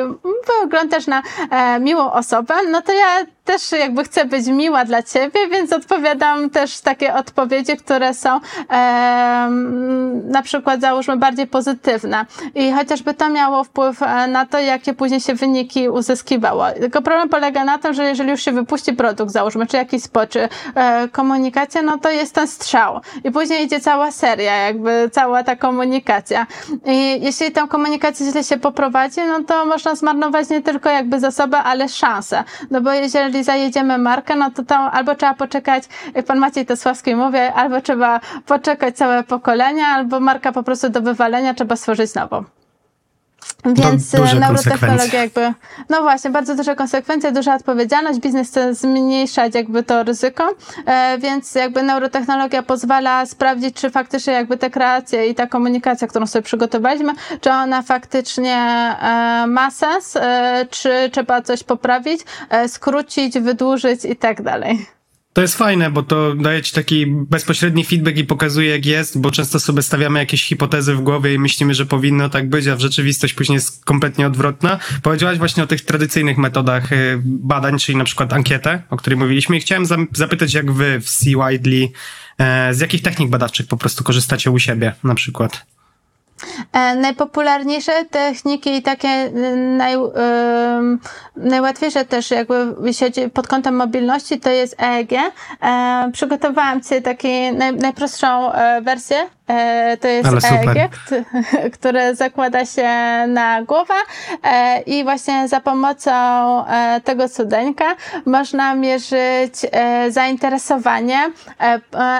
wyglądasz 0.62 1.06
na 1.06 1.22
e, 1.50 1.80
miłą 1.80 2.12
osobę, 2.12 2.54
no 2.70 2.82
to 2.82 2.92
ja 2.92 3.26
też 3.44 3.72
jakby 3.72 4.04
chcę 4.04 4.24
być 4.24 4.46
miła 4.46 4.84
dla 4.84 5.02
ciebie, 5.02 5.48
więc 5.50 5.72
odpowiadam 5.72 6.50
też 6.50 6.80
takie 6.80 7.14
odpowiedzi, 7.14 7.76
które 7.76 8.14
są 8.14 8.40
e, 8.70 9.48
na 10.24 10.42
przykład 10.42 10.80
załóżmy 10.80 11.16
bardziej 11.16 11.46
pozytywne. 11.46 12.26
I 12.54 12.72
chociażby 12.72 13.14
to 13.14 13.28
miało 13.28 13.64
wpływ 13.64 14.02
e, 14.02 14.26
na 14.26 14.46
to, 14.46 14.58
jakie 14.58 14.94
później 14.94 15.20
się 15.20 15.34
wyniki 15.34 15.88
uzyskiwało. 15.88 16.64
Tylko 16.70 17.02
problem 17.02 17.28
polega 17.28 17.64
na 17.64 17.78
tym, 17.78 17.94
że 17.94 18.04
jeżeli 18.04 18.30
już 18.30 18.42
się 18.42 18.52
wypuści 18.52 18.92
produkt, 18.92 19.32
załóżmy, 19.32 19.66
czy 19.66 19.76
jakiś 19.76 20.02
spot, 20.02 20.30
czy 20.30 20.48
e, 20.74 21.08
komunikacja, 21.08 21.82
no 21.82 21.98
to 21.98 22.10
jest 22.10 22.34
ten 22.34 22.48
strzał. 22.48 23.00
I 23.24 23.30
później 23.30 23.64
idzie 23.64 23.80
cała 23.80 24.10
seria, 24.10 24.56
jakby 24.56 25.10
cała 25.12 25.42
ta 25.42 25.56
komunikacja. 25.56 26.46
I 26.86 27.20
jeśli 27.20 27.52
tę 27.52 27.68
komunikację 27.68 28.30
źle 28.30 28.44
się 28.44 28.56
poprowadzi, 28.56 29.20
no 29.20 29.44
to 29.44 29.66
można 29.66 29.94
zmarnować 29.94 30.48
nie 30.50 30.62
tylko 30.62 30.90
jakby 30.90 31.20
zasobę, 31.20 31.58
ale 31.58 31.88
szansę. 31.88 32.44
No 32.70 32.80
bo 32.80 32.92
jeżeli 32.92 33.31
jeżeli 33.32 33.44
zajedziemy 33.44 33.98
markę, 33.98 34.36
no 34.36 34.50
to 34.50 34.62
tam 34.62 34.90
albo 34.92 35.14
trzeba 35.14 35.34
poczekać, 35.34 35.84
jak 36.14 36.26
pan 36.26 36.38
Maciej 36.38 36.66
Tosławski 36.66 37.16
mówi, 37.16 37.38
albo 37.38 37.80
trzeba 37.80 38.20
poczekać 38.46 38.96
całe 38.96 39.22
pokolenia, 39.22 39.86
albo 39.86 40.20
marka 40.20 40.52
po 40.52 40.62
prostu 40.62 40.88
do 40.88 41.02
wywalenia 41.02 41.54
trzeba 41.54 41.76
stworzyć 41.76 42.14
nową. 42.14 42.44
Więc 43.64 44.14
e, 44.14 44.34
neurotechnologia 44.34 45.22
jakby, 45.22 45.52
no 45.88 46.02
właśnie, 46.02 46.30
bardzo 46.30 46.54
duże 46.54 46.76
konsekwencje, 46.76 47.32
duża 47.32 47.54
odpowiedzialność, 47.54 48.20
biznes 48.20 48.48
chce 48.48 48.74
zmniejszać 48.74 49.54
jakby 49.54 49.82
to 49.82 50.02
ryzyko, 50.02 50.48
e, 50.86 51.18
więc 51.18 51.54
jakby 51.54 51.82
neurotechnologia 51.82 52.62
pozwala 52.62 53.26
sprawdzić, 53.26 53.76
czy 53.76 53.90
faktycznie 53.90 54.32
jakby 54.32 54.56
te 54.56 54.70
kreacje 54.70 55.26
i 55.26 55.34
ta 55.34 55.46
komunikacja, 55.46 56.08
którą 56.08 56.26
sobie 56.26 56.42
przygotowaliśmy, 56.42 57.12
czy 57.40 57.50
ona 57.50 57.82
faktycznie 57.82 58.56
e, 58.56 59.46
ma 59.46 59.70
sens, 59.70 60.18
czy 60.70 61.10
trzeba 61.12 61.42
coś 61.42 61.64
poprawić, 61.64 62.20
skrócić, 62.66 63.38
wydłużyć 63.38 64.04
i 64.04 64.16
tak 64.16 64.42
dalej. 64.42 64.86
To 65.32 65.42
jest 65.42 65.56
fajne, 65.56 65.90
bo 65.90 66.02
to 66.02 66.34
daje 66.34 66.62
ci 66.62 66.72
taki 66.72 67.06
bezpośredni 67.06 67.84
feedback 67.84 68.16
i 68.16 68.24
pokazuje 68.24 68.70
jak 68.70 68.86
jest, 68.86 69.20
bo 69.20 69.30
często 69.30 69.60
sobie 69.60 69.82
stawiamy 69.82 70.18
jakieś 70.18 70.44
hipotezy 70.44 70.94
w 70.94 71.00
głowie 71.00 71.34
i 71.34 71.38
myślimy, 71.38 71.74
że 71.74 71.86
powinno 71.86 72.28
tak 72.28 72.48
być, 72.48 72.66
a 72.66 72.76
w 72.76 72.80
rzeczywistość 72.80 73.34
później 73.34 73.54
jest 73.54 73.84
kompletnie 73.84 74.26
odwrotna. 74.26 74.78
Powiedziałaś 75.02 75.38
właśnie 75.38 75.62
o 75.62 75.66
tych 75.66 75.84
tradycyjnych 75.84 76.38
metodach 76.38 76.92
y, 76.92 77.20
badań, 77.24 77.78
czyli 77.78 77.98
na 77.98 78.04
przykład 78.04 78.32
ankietę, 78.32 78.82
o 78.90 78.96
której 78.96 79.18
mówiliśmy 79.18 79.56
i 79.56 79.60
chciałem 79.60 79.86
zapytać 80.12 80.54
jak 80.54 80.72
wy 80.72 81.00
w 81.00 81.10
C. 81.10 81.26
Widely, 81.30 81.88
e, 82.38 82.74
z 82.74 82.80
jakich 82.80 83.02
technik 83.02 83.30
badawczych 83.30 83.66
po 83.66 83.76
prostu 83.76 84.04
korzystacie 84.04 84.50
u 84.50 84.58
siebie 84.58 84.94
na 85.04 85.14
przykład? 85.14 85.66
E, 86.72 86.94
najpopularniejsze 86.96 88.04
techniki 88.10 88.76
i 88.76 88.82
takie 88.82 89.08
e, 89.08 89.56
naj, 89.56 89.96
najłatwiejsze 91.36 92.04
też 92.04 92.30
jakby 92.30 92.74
pod 93.34 93.46
kątem 93.48 93.76
mobilności 93.76 94.40
to 94.40 94.50
jest 94.50 94.82
EEG. 94.82 95.12
E, 95.62 96.10
przygotowałam 96.12 96.80
Ci 96.80 97.02
taką 97.02 97.28
naj, 97.52 97.74
najprostszą 97.74 98.50
wersję. 98.82 99.16
E, 99.52 99.96
to 99.96 100.08
jest 100.08 100.28
EEG, 100.52 100.90
które 101.78 102.14
zakłada 102.14 102.66
się 102.66 102.88
na 103.28 103.62
głowę 103.62 103.94
e, 104.42 104.80
i 104.80 105.04
właśnie 105.04 105.48
za 105.48 105.60
pomocą 105.60 106.10
e, 106.66 107.00
tego 107.04 107.28
cudeńka 107.28 107.96
można 108.26 108.74
mierzyć 108.74 109.54
zainteresowanie, 110.08 111.18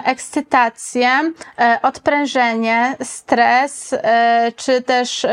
ekscytację, 0.05 1.09
odprężenie, 1.83 2.97
stres, 3.03 3.95
czy 4.57 4.83
też 4.83 5.27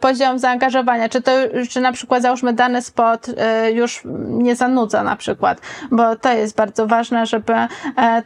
poziom 0.00 0.38
zaangażowania, 0.38 1.08
czy 1.08 1.22
to, 1.22 1.32
czy 1.70 1.80
na 1.80 1.92
przykład 1.92 2.22
załóżmy 2.22 2.52
dany 2.52 2.82
spot 3.20 3.36
już 3.74 4.02
nie 4.28 4.56
zanudza 4.56 5.02
na 5.02 5.16
przykład, 5.16 5.60
bo 5.90 6.16
to 6.16 6.32
jest 6.32 6.56
bardzo 6.56 6.86
ważne, 6.86 7.26
żeby 7.26 7.52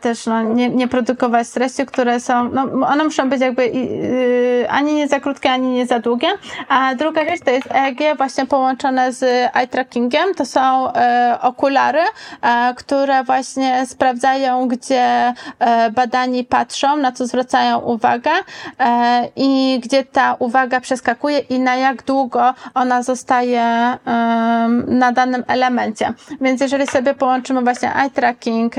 też 0.00 0.26
no, 0.26 0.42
nie, 0.42 0.68
nie 0.68 0.88
produkować 0.88 1.50
treści, 1.50 1.86
które 1.86 2.20
są, 2.20 2.48
no 2.48 2.86
one 2.86 3.04
muszą 3.04 3.28
być 3.30 3.40
jakby 3.40 3.66
yy, 3.66 4.66
ani 4.70 4.94
nie 4.94 5.08
za 5.08 5.20
krótkie, 5.20 5.50
ani 5.50 5.68
nie 5.68 5.86
za 5.86 5.98
długie. 5.98 6.28
A 6.68 6.94
druga 6.94 7.24
rzecz 7.24 7.40
to 7.40 7.50
jest 7.50 7.68
EEG 7.70 8.16
właśnie 8.16 8.46
połączone 8.46 9.12
z 9.12 9.22
eye 9.54 9.68
trackingiem. 9.68 10.34
To 10.34 10.44
są 10.44 10.84
yy, 10.84 10.92
okulary, 11.40 12.00
które 12.76 13.24
właśnie 13.24 13.86
sprawdzają, 13.86 14.68
gdzie 14.68 15.34
badani 15.92 16.44
patrzą, 16.44 16.96
na 16.96 17.12
co 17.12 17.26
zwracają 17.26 17.78
uwagę 17.78 18.30
i 19.36 19.80
gdzie 19.82 20.04
ta 20.04 20.36
uwaga 20.38 20.80
przeskakuje 20.80 21.38
i 21.38 21.60
na 21.60 21.76
jak 21.76 22.02
długo 22.02 22.54
ona 22.74 23.02
zostaje 23.02 23.98
na 24.86 25.12
danym 25.12 25.44
elemencie. 25.46 26.12
Więc 26.40 26.60
jeżeli 26.60 26.86
sobie 26.86 27.14
połączymy 27.14 27.62
właśnie 27.62 27.94
eye 27.96 28.10
tracking 28.10 28.74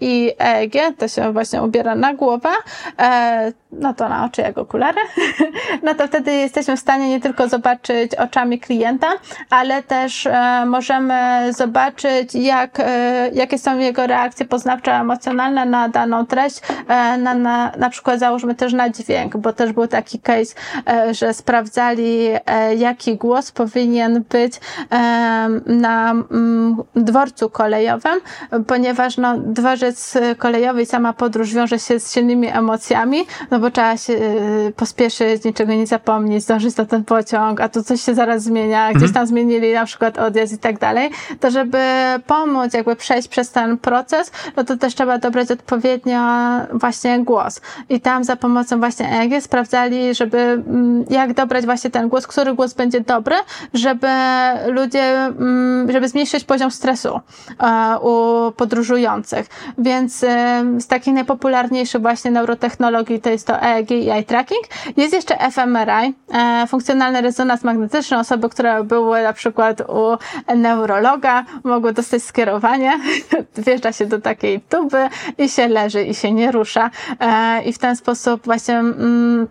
i 0.00 0.32
EEG, 0.38 0.74
to 0.98 1.08
się 1.08 1.32
właśnie 1.32 1.62
ubiera 1.62 1.94
na 1.94 2.14
głowę, 2.14 2.48
no 3.72 3.94
to 3.94 4.08
na 4.08 4.24
oczy 4.24 4.42
jak 4.42 4.58
okulary, 4.58 5.00
no 5.82 5.94
to 5.94 6.06
wtedy 6.06 6.32
jesteśmy 6.32 6.76
w 6.76 6.80
stanie 6.80 7.08
nie 7.08 7.20
tylko 7.20 7.48
zobaczyć 7.48 8.14
oczami 8.14 8.60
klienta, 8.60 9.08
ale 9.50 9.82
też 9.82 10.26
e, 10.26 10.64
możemy 10.66 11.52
zobaczyć, 11.52 12.34
jak, 12.34 12.80
e, 12.80 13.30
jakie 13.32 13.58
są 13.58 13.78
jego 13.78 14.06
reakcje 14.06 14.46
poznawcze, 14.46 14.92
emocjonalne 14.92 15.66
na 15.66 15.88
daną 15.88 16.26
treść, 16.26 16.60
e, 16.88 17.18
na, 17.18 17.34
na, 17.34 17.72
na 17.78 17.90
przykład 17.90 18.18
załóżmy 18.18 18.54
też 18.54 18.72
na 18.72 18.90
dźwięk, 18.90 19.36
bo 19.36 19.52
też 19.52 19.72
był 19.72 19.86
taki 19.86 20.18
case, 20.18 20.54
e, 20.88 21.14
że 21.14 21.34
sprawdzali, 21.34 22.28
e, 22.46 22.74
jaki 22.74 23.16
głos 23.16 23.52
powinien 23.52 24.24
być 24.30 24.60
e, 24.92 25.48
na 25.66 26.10
mm, 26.10 26.76
dworcu 26.96 27.50
kolejowym, 27.50 28.20
ponieważ 28.66 29.16
no, 29.16 29.38
dworzec 29.38 30.18
kolejowy 30.38 30.82
i 30.82 30.86
sama 30.86 31.12
podróż 31.12 31.54
wiąże 31.54 31.78
się 31.78 32.00
z 32.00 32.12
silnymi 32.12 32.48
emocjami, 32.48 33.26
no 33.50 33.58
bo 33.58 33.70
trzeba 33.70 33.96
się 33.96 34.12
y, 34.12 34.72
pospieszyć, 34.76 35.44
niczego 35.44 35.72
nie 35.72 35.86
zapomnieć, 35.86 36.42
zdążyć 36.42 36.76
na 36.76 36.84
ten 36.84 37.04
pociąg, 37.04 37.60
a 37.60 37.68
tu 37.68 37.82
coś 37.82 38.00
się 38.00 38.14
zaraz 38.14 38.42
zmienia, 38.42 38.90
gdzieś 38.90 39.08
mhm. 39.08 39.12
tam 39.12 39.26
zmienili 39.26 39.72
na 39.72 39.84
przykład 39.84 40.18
odjazd 40.18 40.52
i 40.52 40.58
tak 40.58 40.78
dalej, 40.78 41.10
to 41.40 41.50
żeby 41.50 41.78
pomóc 42.26 42.74
jakby 42.74 42.96
przejść 42.96 43.28
przez 43.28 43.50
ten 43.50 43.78
proces, 43.78 44.32
no 44.56 44.64
to 44.64 44.76
też 44.76 44.94
trzeba 44.94 45.18
dobrać 45.18 45.50
odpowiednio 45.50 46.20
właśnie 46.72 47.24
głos. 47.24 47.60
I 47.88 48.00
tam 48.00 48.24
za 48.24 48.36
pomocą 48.36 48.78
właśnie 48.78 49.20
EEG 49.20 49.42
sprawdzali, 49.42 50.14
żeby 50.14 50.38
mm, 50.38 51.04
jak 51.10 51.34
dobrać 51.34 51.64
właśnie 51.64 51.90
ten 51.90 52.08
głos, 52.08 52.26
który 52.26 52.54
głos 52.54 52.74
będzie 52.74 53.00
dobry, 53.00 53.36
żeby 53.74 54.08
ludzie, 54.66 55.32
żeby 55.88 56.08
zmniejszyć 56.08 56.44
poziom 56.44 56.70
stresu 56.70 57.20
u 58.02 58.52
podróżujących. 58.52 59.46
Więc 59.78 60.18
z 60.78 60.86
takich 60.86 61.14
najpopularniejszych 61.14 62.02
właśnie 62.02 62.30
neurotechnologii 62.30 63.20
to 63.20 63.30
jest 63.30 63.46
to 63.46 63.62
EEG 63.62 63.90
i 63.90 64.10
eye 64.10 64.24
tracking. 64.24 64.64
Jest 64.96 65.14
jeszcze 65.14 65.50
fMRI, 65.50 66.14
e, 66.32 66.66
funkcjonalny 66.66 67.20
rezonans 67.20 67.64
magnetyczny. 67.64 68.18
Osoby, 68.18 68.48
które 68.48 68.84
były 68.84 69.22
na 69.22 69.32
przykład 69.32 69.80
u 69.80 70.18
neurologa, 70.56 71.44
mogły 71.64 71.92
dostać 71.92 72.22
skierowanie. 72.22 73.00
Wjeżdża 73.66 73.92
się 73.92 74.06
do 74.06 74.20
takiej 74.20 74.60
tuby 74.60 75.08
i 75.38 75.48
się 75.48 75.68
leży 75.68 76.04
i 76.04 76.14
się 76.14 76.32
nie 76.32 76.52
rusza. 76.52 76.90
E, 77.20 77.62
I 77.62 77.72
w 77.72 77.78
ten 77.78 77.96
sposób 77.96 78.44
właśnie 78.44 78.78
mm, 78.78 79.48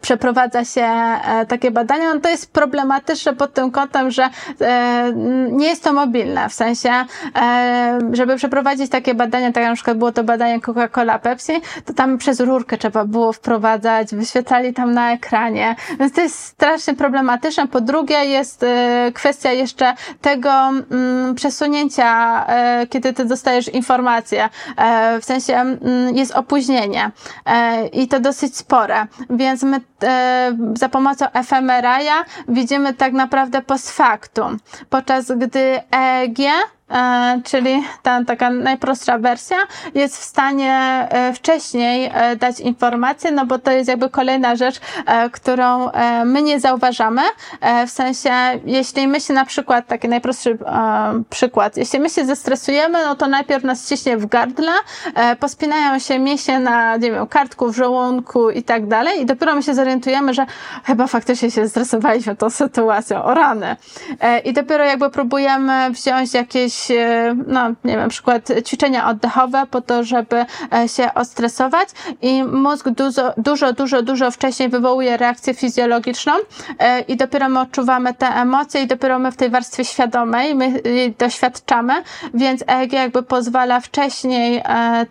przeprowadza 0.00 0.64
się 0.64 0.82
e, 0.82 1.46
takie 1.48 1.70
badania, 1.70 2.14
no 2.14 2.20
to 2.20 2.28
jest 2.28 2.52
problematyczne 2.52 3.34
pod 3.34 3.54
tym 3.54 3.70
kątem, 3.70 4.10
że 4.10 4.28
e, 4.60 5.12
nie 5.50 5.66
jest 5.68 5.84
to 5.84 5.92
mobilne, 5.92 6.48
w 6.48 6.52
sensie, 6.52 6.90
e, 7.36 7.98
żeby 8.12 8.36
przeprowadzić 8.36 8.90
takie 8.90 9.14
badania, 9.14 9.46
tak 9.52 9.62
jak 9.62 9.70
na 9.70 9.74
przykład 9.74 9.98
było 9.98 10.12
to 10.12 10.24
badanie 10.24 10.60
Coca-Cola 10.60 11.18
Pepsi, 11.18 11.52
to 11.84 11.92
tam 11.94 12.18
przez 12.18 12.40
rurkę 12.40 12.78
trzeba 12.78 13.04
było 13.04 13.32
wprowadzać, 13.32 14.14
wyświetlali 14.14 14.74
tam 14.74 14.92
na 14.94 15.12
ekranie, 15.12 15.76
więc 16.00 16.12
to 16.12 16.20
jest 16.20 16.38
strasznie 16.44 16.94
problematyczne. 16.94 17.68
Po 17.68 17.80
drugie 17.80 18.24
jest 18.24 18.64
kwestia 19.14 19.52
jeszcze 19.52 19.94
tego 20.20 20.50
mm, 20.50 21.34
przesunięcia, 21.34 22.46
kiedy 22.90 23.12
ty 23.12 23.24
dostajesz 23.24 23.68
informację, 23.68 24.48
w 25.20 25.24
sensie 25.24 25.78
jest 26.14 26.34
opóźnienie 26.34 27.10
i 27.92 28.08
to 28.08 28.20
dosyć 28.20 28.56
spore, 28.56 29.06
więc 29.30 29.55
e, 30.02 30.56
za 30.74 30.88
pomocą 30.88 31.26
fMRI 31.44 32.08
widzimy 32.48 32.94
tak 32.94 33.12
naprawdę 33.12 33.62
post 33.62 33.90
factum, 33.90 34.58
podczas 34.90 35.32
gdy 35.32 35.80
EEG 35.90 36.38
czyli 37.44 37.82
ta 38.02 38.24
taka 38.24 38.50
najprostsza 38.50 39.18
wersja, 39.18 39.56
jest 39.94 40.18
w 40.18 40.24
stanie 40.24 40.72
e, 41.10 41.32
wcześniej 41.32 42.10
e, 42.14 42.36
dać 42.36 42.60
informację, 42.60 43.32
no 43.32 43.46
bo 43.46 43.58
to 43.58 43.70
jest 43.70 43.88
jakby 43.88 44.10
kolejna 44.10 44.56
rzecz, 44.56 44.80
którą 45.32 45.90
my 46.24 46.42
nie 46.42 46.60
zauważamy. 46.60 47.22
W 47.86 47.90
sensie, 47.90 48.30
jeśli 48.64 49.08
my 49.08 49.20
się 49.20 49.34
na 49.34 49.44
przykład, 49.44 49.86
taki 49.86 50.08
najprostszy 50.08 50.58
przykład, 51.30 51.76
jeśli 51.76 52.00
my 52.00 52.10
się 52.10 52.24
zestresujemy, 52.24 52.98
no 53.04 53.14
to 53.14 53.28
najpierw 53.28 53.64
nas 53.64 53.88
ciśnie 53.88 54.16
w 54.16 54.26
gardle, 54.26 54.72
pospinają 55.40 55.98
się 55.98 56.18
mięśnie 56.18 56.60
na, 56.60 56.96
nie 56.96 57.10
wiem, 57.10 57.26
kartku, 57.26 57.72
w 57.72 57.76
żołądku 57.76 58.50
i 58.50 58.62
tak 58.62 58.86
dalej 58.86 59.20
i 59.20 59.26
dopiero 59.26 59.54
my 59.54 59.62
się 59.62 59.74
zorientujemy, 59.74 60.34
że 60.34 60.46
chyba 60.84 61.06
faktycznie 61.06 61.50
się 61.50 61.62
zestresowaliśmy 61.62 62.36
tą 62.36 62.50
sytuacją, 62.50 63.24
o 63.24 63.34
rany. 63.34 63.76
I 64.44 64.52
dopiero 64.52 64.84
jakby 64.84 65.10
próbujemy 65.10 65.90
wziąć 65.90 66.34
jakieś 66.34 66.75
jakieś, 66.76 66.90
e, 66.90 67.36
no 67.46 67.68
nie 67.84 67.96
wiem, 67.96 68.08
przykład 68.08 68.48
ćwiczenia 68.66 69.08
oddechowe 69.08 69.66
po 69.70 69.80
to, 69.80 70.04
żeby 70.04 70.44
e, 70.72 70.88
się 70.88 71.14
ostresować 71.14 71.88
i 72.22 72.44
mózg 72.44 72.88
dużo, 72.88 73.32
dużo, 73.36 73.72
dużo, 73.72 74.02
dużo 74.02 74.30
wcześniej 74.30 74.68
wywołuje 74.68 75.16
reakcję 75.16 75.54
fizjologiczną 75.54 76.32
e, 76.78 77.00
i 77.00 77.16
dopiero 77.16 77.48
my 77.48 77.60
odczuwamy 77.60 78.14
te 78.14 78.26
emocje 78.26 78.82
i 78.82 78.86
dopiero 78.86 79.18
my 79.18 79.32
w 79.32 79.36
tej 79.36 79.50
warstwie 79.50 79.84
świadomej 79.84 80.54
my 80.54 80.80
jej 80.84 81.12
doświadczamy, 81.12 81.94
więc 82.34 82.64
EEG 82.68 82.92
jakby 82.92 83.22
pozwala 83.22 83.80
wcześniej 83.80 84.62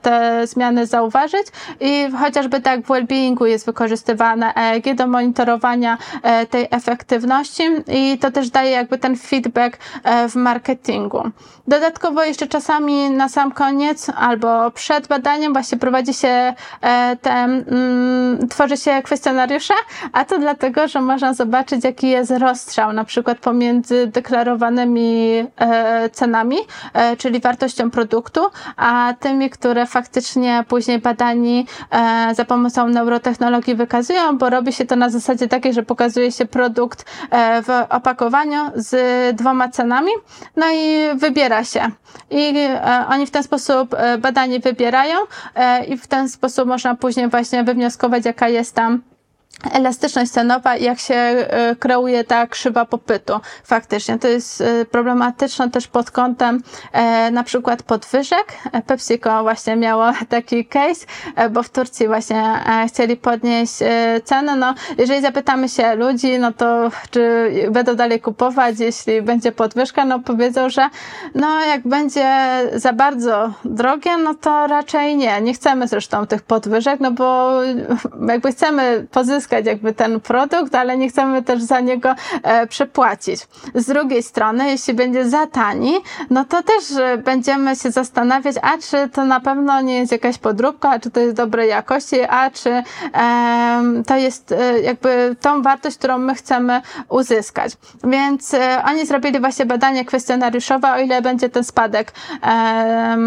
te 0.01 0.47
zmiany 0.47 0.86
zauważyć 0.86 1.47
i 1.80 2.08
chociażby 2.21 2.62
tak 2.62 2.82
w 2.82 2.88
well-beingu 2.88 3.45
jest 3.45 3.65
wykorzystywane 3.65 4.54
EEG 4.56 4.95
do 4.95 5.08
monitorowania 5.08 5.97
tej 6.49 6.67
efektywności 6.71 7.63
i 7.88 8.17
to 8.17 8.32
też 8.32 8.49
daje 8.49 8.71
jakby 8.71 8.97
ten 8.97 9.15
feedback 9.17 9.78
w 10.30 10.36
marketingu. 10.36 11.32
Dodatkowo 11.67 12.23
jeszcze 12.23 12.47
czasami 12.47 13.10
na 13.10 13.30
sam 13.30 13.51
koniec 13.51 14.08
albo 14.17 14.71
przed 14.71 15.08
badaniem 15.08 15.54
właśnie 15.54 15.78
prowadzi 15.78 16.13
się 16.13 16.28
e, 16.82 17.17
te, 17.21 17.32
mm, 17.32 18.47
tworzy 18.49 18.78
się 18.78 19.01
kwestionariusze, 19.04 19.73
a 20.13 20.25
to 20.25 20.39
dlatego, 20.39 20.88
że 20.88 21.01
można 21.01 21.34
zobaczyć 21.34 21.84
jaki 21.84 22.10
jest 22.10 22.32
rozstrzał 22.32 22.93
na 22.93 23.04
przykład 23.04 23.38
pomiędzy 23.38 24.08
deklarowanymi 24.08 25.43
e, 25.58 26.10
cenami, 26.10 26.58
e, 26.93 27.17
czyli 27.17 27.39
wartością 27.39 27.91
produktu, 27.91 28.41
a 28.78 29.13
tymi, 29.19 29.49
które 29.49 29.86
faktycznie 29.86 30.63
później 30.67 30.99
badani 30.99 31.65
za 32.34 32.45
pomocą 32.45 32.88
neurotechnologii 32.88 33.75
wykazują, 33.75 34.38
bo 34.38 34.49
robi 34.49 34.73
się 34.73 34.86
to 34.86 34.95
na 34.95 35.10
zasadzie 35.10 35.47
takiej, 35.47 35.73
że 35.73 35.84
pokazuje 35.84 36.32
się 36.32 36.45
produkt 36.45 37.06
w 37.63 37.86
opakowaniu 37.89 38.71
z 38.75 38.95
dwoma 39.36 39.69
cenami, 39.69 40.12
no 40.56 40.65
i 40.73 40.97
wybiera 41.15 41.54
się. 41.63 41.91
I 42.29 42.53
e, 42.57 43.05
oni 43.09 43.25
w 43.25 43.31
ten 43.31 43.43
sposób 43.43 43.93
e, 43.93 44.17
badanie 44.17 44.59
wybierają 44.59 45.17
e, 45.55 45.85
i 45.85 45.97
w 45.97 46.07
ten 46.07 46.29
sposób 46.29 46.67
można 46.67 46.95
później 46.95 47.29
właśnie 47.29 47.63
wywnioskować, 47.63 48.25
jaka 48.25 48.49
jest 48.49 48.75
tam 48.75 49.01
elastyczność 49.71 50.31
cenowa 50.31 50.77
jak 50.77 50.99
się 50.99 51.15
e, 51.15 51.75
kreuje 51.75 52.23
ta 52.23 52.47
krzywa 52.47 52.85
popytu. 52.85 53.33
Faktycznie 53.63 54.19
to 54.19 54.27
jest 54.27 54.61
e, 54.61 54.85
problematyczne 54.85 55.71
też 55.71 55.87
pod 55.87 56.11
kątem 56.11 56.63
e, 56.91 57.31
na 57.31 57.43
przykład 57.43 57.83
podwyżek. 57.83 58.53
PepsiCo 58.87 59.43
właśnie 59.43 59.75
miało 59.75 60.05
taki 60.29 60.65
case, 60.65 61.05
bo 61.51 61.63
w 61.63 61.69
Turcji 61.69 62.07
właśnie 62.07 62.43
chcieli 62.87 63.17
podnieść 63.17 63.73
cenę. 64.23 64.55
No, 64.55 64.73
jeżeli 64.97 65.21
zapytamy 65.21 65.69
się 65.69 65.95
ludzi, 65.95 66.39
no 66.39 66.53
to 66.53 66.91
czy 67.09 67.51
będą 67.71 67.95
dalej 67.95 68.21
kupować, 68.21 68.79
jeśli 68.79 69.21
będzie 69.21 69.51
podwyżka, 69.51 70.05
no 70.05 70.19
powiedzą, 70.19 70.69
że 70.69 70.89
no 71.35 71.65
jak 71.65 71.87
będzie 71.87 72.27
za 72.73 72.93
bardzo 72.93 73.53
drogie, 73.65 74.17
no 74.17 74.33
to 74.33 74.67
raczej 74.67 75.17
nie. 75.17 75.41
Nie 75.41 75.53
chcemy 75.53 75.87
zresztą 75.87 76.27
tych 76.27 76.41
podwyżek, 76.41 76.99
no 76.99 77.11
bo 77.11 77.59
jakby 78.27 78.51
chcemy 78.51 79.07
pozyskać 79.11 79.44
uzyskać 79.45 79.65
jakby 79.65 79.93
ten 79.93 80.19
produkt, 80.19 80.75
ale 80.75 80.97
nie 80.97 81.10
chcemy 81.10 81.43
też 81.43 81.63
za 81.63 81.79
niego 81.79 82.15
e, 82.43 82.67
przepłacić. 82.67 83.47
Z 83.75 83.86
drugiej 83.86 84.23
strony, 84.23 84.69
jeśli 84.69 84.93
będzie 84.93 85.29
za 85.29 85.47
tani, 85.47 85.93
no 86.29 86.45
to 86.45 86.63
też 86.63 86.84
będziemy 87.23 87.75
się 87.75 87.91
zastanawiać, 87.91 88.55
a 88.62 88.77
czy 88.77 89.10
to 89.10 89.25
na 89.25 89.39
pewno 89.39 89.81
nie 89.81 89.95
jest 89.99 90.12
jakaś 90.12 90.38
podróbka, 90.38 90.89
a 90.89 90.99
czy 90.99 91.12
to 91.12 91.19
jest 91.19 91.36
dobrej 91.36 91.69
jakości, 91.69 92.21
a 92.29 92.51
czy 92.51 92.69
e, 92.69 92.84
to 94.08 94.15
jest 94.15 94.51
e, 94.51 94.79
jakby 94.79 95.36
tą 95.41 95.62
wartość, 95.62 95.97
którą 95.97 96.17
my 96.17 96.36
chcemy 96.36 96.81
uzyskać. 97.10 97.71
Więc 98.03 98.53
e, 98.53 98.84
oni 98.86 99.05
zrobili 99.05 99.39
właśnie 99.39 99.65
badanie 99.65 100.05
kwestionariuszowe, 100.05 100.93
o 100.93 100.99
ile 100.99 101.21
będzie 101.21 101.49
ten 101.49 101.63
spadek 101.63 102.12
e, 102.43 103.17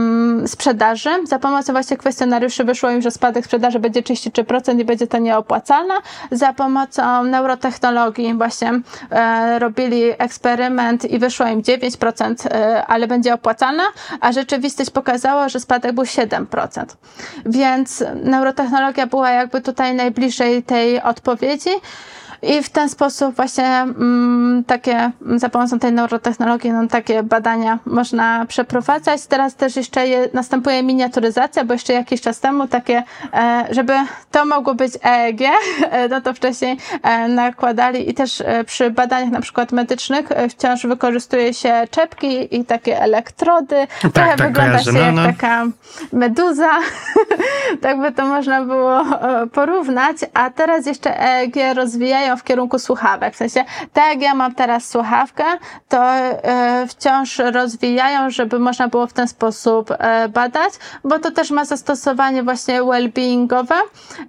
sprzedaży. 0.47 1.11
Za 1.25 1.39
pomocą 1.39 1.73
właśnie 1.73 1.97
kwestionariuszy 1.97 2.65
wyszło 2.65 2.91
im, 2.91 3.03
że 3.03 3.11
spadek 3.11 3.45
sprzedaży 3.45 3.79
będzie 3.79 4.03
33% 4.03 4.81
i 4.81 4.85
będzie 4.85 5.07
to 5.07 5.19
nieopłacalne. 5.19 5.95
Za 6.31 6.53
pomocą 6.53 7.25
neurotechnologii 7.25 8.35
właśnie 8.35 8.81
e, 9.11 9.59
robili 9.59 10.03
eksperyment 10.19 11.05
i 11.05 11.19
wyszło 11.19 11.47
im 11.47 11.63
9%, 11.63 12.47
e, 12.47 12.87
ale 12.87 13.07
będzie 13.07 13.35
opłacalna, 13.35 13.83
a 14.21 14.33
rzeczywistość 14.33 14.91
pokazała, 14.91 15.49
że 15.49 15.61
spadek 15.61 15.93
był 15.93 16.05
7%. 16.05 16.85
Więc 17.47 18.05
neurotechnologia 18.25 19.07
była 19.07 19.31
jakby 19.31 19.61
tutaj 19.61 19.95
najbliżej 19.95 20.63
tej 20.63 21.03
odpowiedzi. 21.03 21.71
I 22.43 22.63
w 22.63 22.71
ten 22.71 22.89
sposób 22.89 23.37
właśnie 23.37 23.67
mm, 23.67 24.65
takie, 24.67 25.11
za 25.37 25.49
pomocą 25.49 25.79
tej 25.79 25.93
neurotechnologii, 25.93 26.73
no, 26.73 26.87
takie 26.89 27.23
badania 27.23 27.79
można 27.87 28.47
przeprowadzać. 28.47 29.27
Teraz 29.27 29.55
też 29.55 29.77
jeszcze 29.77 30.09
je, 30.09 30.29
następuje 30.33 30.83
miniaturyzacja, 30.83 31.65
bo 31.65 31.73
jeszcze 31.73 31.93
jakiś 31.93 32.21
czas 32.21 32.41
temu 32.41 32.69
takie, 32.69 33.03
e, 33.35 33.67
żeby 33.71 33.93
to 34.31 34.45
mogło 34.47 34.75
być 34.75 34.93
EEG, 35.05 35.41
no 36.11 36.21
to 36.21 36.35
wcześniej 36.35 36.77
e, 37.03 37.29
nakładali 37.29 38.11
i 38.11 38.15
też 38.15 38.41
e, 38.41 38.65
przy 38.65 38.91
badaniach 38.91 39.31
na 39.31 39.41
przykład 39.41 39.73
medycznych 39.73 40.33
e, 40.33 40.49
wciąż 40.49 40.87
wykorzystuje 40.87 41.55
się 41.55 41.83
czepki 41.91 42.57
i 42.57 42.65
takie 42.65 43.01
elektrody. 43.03 43.87
Tak, 44.03 44.13
Trochę 44.13 44.37
tak, 44.37 44.47
wygląda 44.47 44.79
kojarzę. 44.79 44.93
się 44.93 44.99
no, 44.99 45.13
no. 45.13 45.23
jak 45.23 45.37
taka 45.37 45.67
meduza. 46.13 46.71
tak 47.83 48.01
by 48.01 48.13
to 48.13 48.27
można 48.27 48.65
było 48.65 49.01
e, 49.01 49.47
porównać. 49.47 50.17
A 50.35 50.51
teraz 50.51 50.87
jeszcze 50.87 51.21
EEG 51.21 51.55
rozwijają 51.75 52.28
w 52.37 52.45
kierunku 52.45 52.79
słuchawek. 52.79 53.35
W 53.35 53.37
sensie, 53.37 53.65
tak 53.93 54.09
jak 54.09 54.23
ja 54.23 54.35
mam 54.35 54.55
teraz 54.55 54.89
słuchawkę, 54.89 55.45
to 55.89 56.15
e, 56.15 56.87
wciąż 56.89 57.39
rozwijają, 57.39 58.31
żeby 58.31 58.59
można 58.59 58.89
było 58.89 59.07
w 59.07 59.13
ten 59.13 59.29
sposób 59.29 59.91
e, 59.91 60.29
badać, 60.29 60.73
bo 61.05 61.19
to 61.19 61.31
też 61.31 61.51
ma 61.51 61.65
zastosowanie 61.65 62.43
właśnie 62.43 62.83
well-beingowe, 62.83 63.77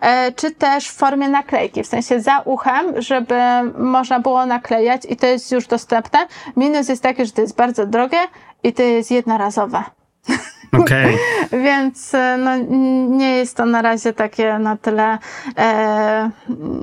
e, 0.02 0.32
czy 0.32 0.52
też 0.52 0.88
w 0.88 0.96
formie 0.96 1.30
naklejki, 1.30 1.84
w 1.84 1.88
sensie 1.88 2.20
za 2.20 2.40
uchem, 2.40 3.02
żeby 3.02 3.36
można 3.78 4.20
było 4.20 4.46
naklejać 4.46 5.02
i 5.10 5.16
to 5.16 5.26
jest 5.26 5.52
już 5.52 5.68
dostępne. 5.68 6.20
Minus 6.58 6.90
jest 6.90 7.04
taki, 7.04 7.26
że 7.26 7.32
to 7.32 7.42
jest 7.42 7.56
bardzo 7.56 7.86
drogie 7.86 8.20
i 8.64 8.74
to 8.74 8.84
jest 8.84 9.12
jednorazowe. 9.12 9.84
Okay. 10.72 11.18
Więc 11.64 12.14
e, 12.14 12.38
no, 12.38 12.58
nie 13.18 13.38
jest 13.38 13.58
to 13.58 13.66
na 13.66 13.82
razie 13.82 14.14
takie 14.14 14.60
na 14.60 14.78
tyle 14.78 15.18
e, 15.58 16.30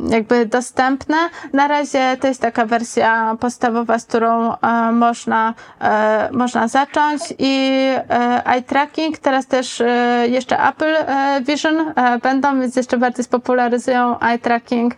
jakby 0.09 0.47
dostępne. 0.47 1.17
Na 1.53 1.69
razie 1.69 2.17
to 2.21 2.29
jest 2.29 2.41
taka 2.41 2.67
wersja 2.67 3.37
podstawowa, 3.41 3.99
z 3.99 4.05
którą 4.05 4.53
e, 4.57 4.93
można, 4.93 5.55
e, 5.81 6.29
można 6.33 6.69
zacząć 6.69 7.23
i 7.39 7.71
e, 8.11 8.47
eye 8.47 8.63
tracking, 8.63 9.19
teraz 9.19 9.47
też 9.47 9.81
e, 9.81 10.25
jeszcze 10.29 10.69
Apple 10.69 10.95
Vision 11.43 11.93
będą, 12.23 12.61
więc 12.61 12.77
jeszcze 12.77 12.99
bardziej 12.99 13.25
spopularyzują 13.25 14.21
eye 14.21 14.39
tracking 14.39 14.95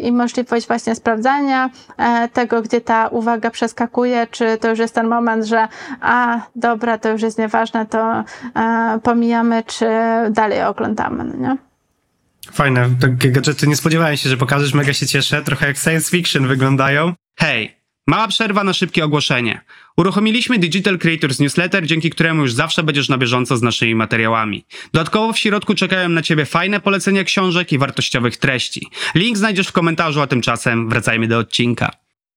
i 0.00 0.12
możliwość 0.12 0.66
właśnie 0.66 0.94
sprawdzania 0.94 1.70
tego, 2.32 2.62
gdzie 2.62 2.80
ta 2.80 3.08
uwaga 3.08 3.50
przeskakuje, 3.50 4.26
czy 4.30 4.58
to 4.58 4.68
już 4.68 4.78
jest 4.78 4.94
ten 4.94 5.08
moment, 5.08 5.44
że 5.44 5.68
a 6.00 6.38
dobra, 6.56 6.98
to 6.98 7.08
już 7.08 7.22
jest 7.22 7.38
nieważne, 7.38 7.86
to 7.86 8.01
e, 8.56 9.00
pomijamy, 9.02 9.62
czy 9.66 9.86
dalej 10.30 10.62
oglądamy, 10.62 11.24
no 11.24 11.36
nie? 11.36 11.56
Fajne, 12.52 12.90
takie 13.00 13.30
gadżety 13.30 13.66
nie 13.66 13.76
spodziewałem 13.76 14.16
się, 14.16 14.28
że 14.28 14.36
pokażesz, 14.36 14.74
mega 14.74 14.92
się 14.92 15.06
cieszę, 15.06 15.42
trochę 15.42 15.66
jak 15.66 15.76
science 15.78 16.10
fiction 16.10 16.46
wyglądają. 16.46 17.14
Hej, 17.38 17.76
mała 18.06 18.28
przerwa 18.28 18.64
na 18.64 18.72
szybkie 18.72 19.04
ogłoszenie. 19.04 19.60
Uruchomiliśmy 19.96 20.58
Digital 20.58 20.98
Creators 20.98 21.40
Newsletter, 21.40 21.86
dzięki 21.86 22.10
któremu 22.10 22.42
już 22.42 22.52
zawsze 22.52 22.82
będziesz 22.82 23.08
na 23.08 23.18
bieżąco 23.18 23.56
z 23.56 23.62
naszymi 23.62 23.94
materiałami. 23.94 24.64
Dodatkowo 24.92 25.32
w 25.32 25.38
środku 25.38 25.74
czekają 25.74 26.08
na 26.08 26.22
Ciebie 26.22 26.44
fajne 26.44 26.80
polecenia 26.80 27.24
książek 27.24 27.72
i 27.72 27.78
wartościowych 27.78 28.36
treści. 28.36 28.86
Link 29.14 29.36
znajdziesz 29.38 29.68
w 29.68 29.72
komentarzu, 29.72 30.20
a 30.20 30.26
tymczasem 30.26 30.88
wracajmy 30.88 31.28
do 31.28 31.38
odcinka. 31.38 31.90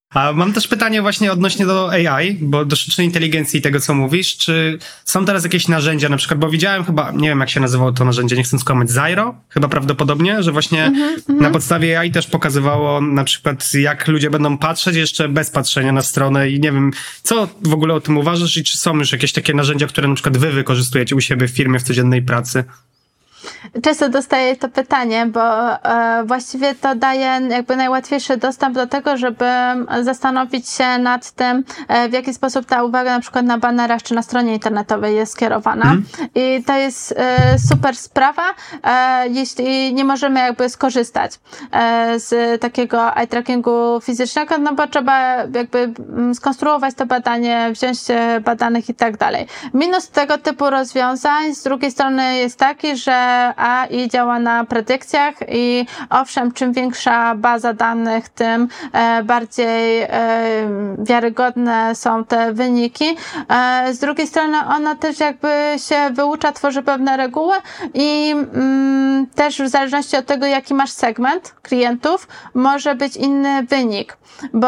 A 0.09 0.31
mam 0.31 0.53
też 0.53 0.67
pytanie 0.67 1.01
właśnie 1.01 1.31
odnośnie 1.31 1.65
do 1.65 1.91
AI, 1.91 2.37
bo 2.41 2.65
do 2.65 2.75
sztucznej 2.75 3.07
inteligencji 3.07 3.59
i 3.59 3.61
tego, 3.61 3.79
co 3.79 3.93
mówisz. 3.93 4.37
Czy 4.37 4.79
są 5.05 5.25
teraz 5.25 5.43
jakieś 5.43 5.67
narzędzia, 5.67 6.09
na 6.09 6.17
przykład, 6.17 6.39
bo 6.39 6.49
widziałem 6.49 6.83
chyba, 6.83 7.11
nie 7.11 7.29
wiem 7.29 7.39
jak 7.39 7.49
się 7.49 7.59
nazywało 7.59 7.91
to 7.91 8.05
narzędzie, 8.05 8.35
nie 8.35 8.43
chcę 8.43 8.59
skłamać, 8.59 8.91
Zyro? 8.91 9.35
Chyba 9.49 9.67
prawdopodobnie, 9.67 10.43
że 10.43 10.51
właśnie 10.51 10.85
mm 10.85 11.19
-hmm, 11.19 11.41
na 11.41 11.49
podstawie 11.49 11.99
AI 11.99 12.11
też 12.11 12.27
pokazywało 12.27 13.01
na 13.01 13.23
przykład, 13.23 13.73
jak 13.73 14.07
ludzie 14.07 14.29
będą 14.29 14.57
patrzeć 14.57 14.95
jeszcze 14.95 15.29
bez 15.29 15.49
patrzenia 15.49 15.91
na 15.91 16.01
stronę 16.01 16.49
i 16.49 16.59
nie 16.59 16.71
wiem, 16.71 16.91
co 17.23 17.47
w 17.61 17.73
ogóle 17.73 17.93
o 17.93 18.01
tym 18.01 18.17
uważasz 18.17 18.57
i 18.57 18.63
czy 18.63 18.77
są 18.77 18.97
już 18.97 19.11
jakieś 19.11 19.31
takie 19.31 19.53
narzędzia, 19.53 19.87
które 19.87 20.07
na 20.07 20.15
przykład 20.15 20.37
wy 20.37 20.51
wykorzystujecie 20.51 21.15
u 21.15 21.21
siebie 21.21 21.47
w 21.47 21.51
firmie 21.51 21.79
w 21.79 21.83
codziennej 21.83 22.21
pracy? 22.21 22.63
Często 23.83 24.09
dostaję 24.09 24.55
to 24.55 24.69
pytanie, 24.69 25.25
bo 25.25 25.73
e, 25.73 26.23
właściwie 26.25 26.75
to 26.75 26.95
daje 26.95 27.47
jakby 27.49 27.75
najłatwiejszy 27.75 28.37
dostęp 28.37 28.75
do 28.75 28.87
tego, 28.87 29.17
żeby 29.17 29.45
zastanowić 30.01 30.69
się 30.69 30.97
nad 30.97 31.31
tym, 31.31 31.63
e, 31.87 32.09
w 32.09 32.13
jaki 32.13 32.33
sposób 32.33 32.65
ta 32.65 32.83
uwaga 32.83 33.13
na 33.13 33.19
przykład 33.19 33.45
na 33.45 33.57
banerach 33.57 34.03
czy 34.03 34.15
na 34.15 34.21
stronie 34.21 34.53
internetowej 34.53 35.15
jest 35.15 35.31
skierowana. 35.31 35.85
Mm. 35.85 36.05
I 36.35 36.63
to 36.67 36.73
jest 36.73 37.13
e, 37.17 37.59
super 37.59 37.95
sprawa, 37.95 38.43
jeśli 39.29 39.93
nie 39.93 40.05
możemy 40.05 40.39
jakby 40.39 40.69
skorzystać 40.69 41.39
z 42.15 42.61
takiego 42.61 43.15
eye 43.15 43.27
trackingu 43.27 44.01
fizycznego, 44.01 44.57
no 44.57 44.73
bo 44.73 44.87
trzeba 44.87 45.35
jakby 45.35 45.93
skonstruować 46.33 46.95
to 46.95 47.05
badanie, 47.05 47.69
wziąć 47.71 47.99
badanych 48.41 48.89
i 48.89 48.93
tak 48.93 49.17
dalej. 49.17 49.47
Minus 49.73 50.09
tego 50.09 50.37
typu 50.37 50.69
rozwiązań 50.69 51.55
z 51.55 51.63
drugiej 51.63 51.91
strony 51.91 52.37
jest 52.37 52.59
taki, 52.59 52.97
że 52.97 53.34
AI 53.57 54.09
działa 54.09 54.39
na 54.39 54.65
predykcjach. 54.65 55.35
I 55.47 55.85
owszem, 56.09 56.51
czym 56.51 56.73
większa 56.73 57.35
baza 57.35 57.73
danych, 57.73 58.29
tym 58.29 58.67
e, 58.93 59.23
bardziej 59.23 60.01
e, 60.01 60.09
wiarygodne 60.99 61.95
są 61.95 62.25
te 62.25 62.53
wyniki. 62.53 63.17
E, 63.49 63.93
z 63.93 63.99
drugiej 63.99 64.27
strony 64.27 64.57
ona 64.77 64.95
też 64.95 65.19
jakby 65.19 65.47
się 65.77 66.09
wyucza, 66.11 66.51
tworzy 66.51 66.83
pewne 66.83 67.17
reguły 67.17 67.55
i 67.93 68.31
mm, 68.31 69.27
też 69.35 69.61
w 69.61 69.67
zależności 69.67 70.17
od 70.17 70.25
tego, 70.25 70.45
jaki 70.45 70.73
masz 70.73 70.91
segment 70.91 71.55
klientów, 71.61 72.27
może 72.53 72.95
być 72.95 73.15
inny 73.15 73.63
wynik, 73.63 74.17
bo 74.53 74.67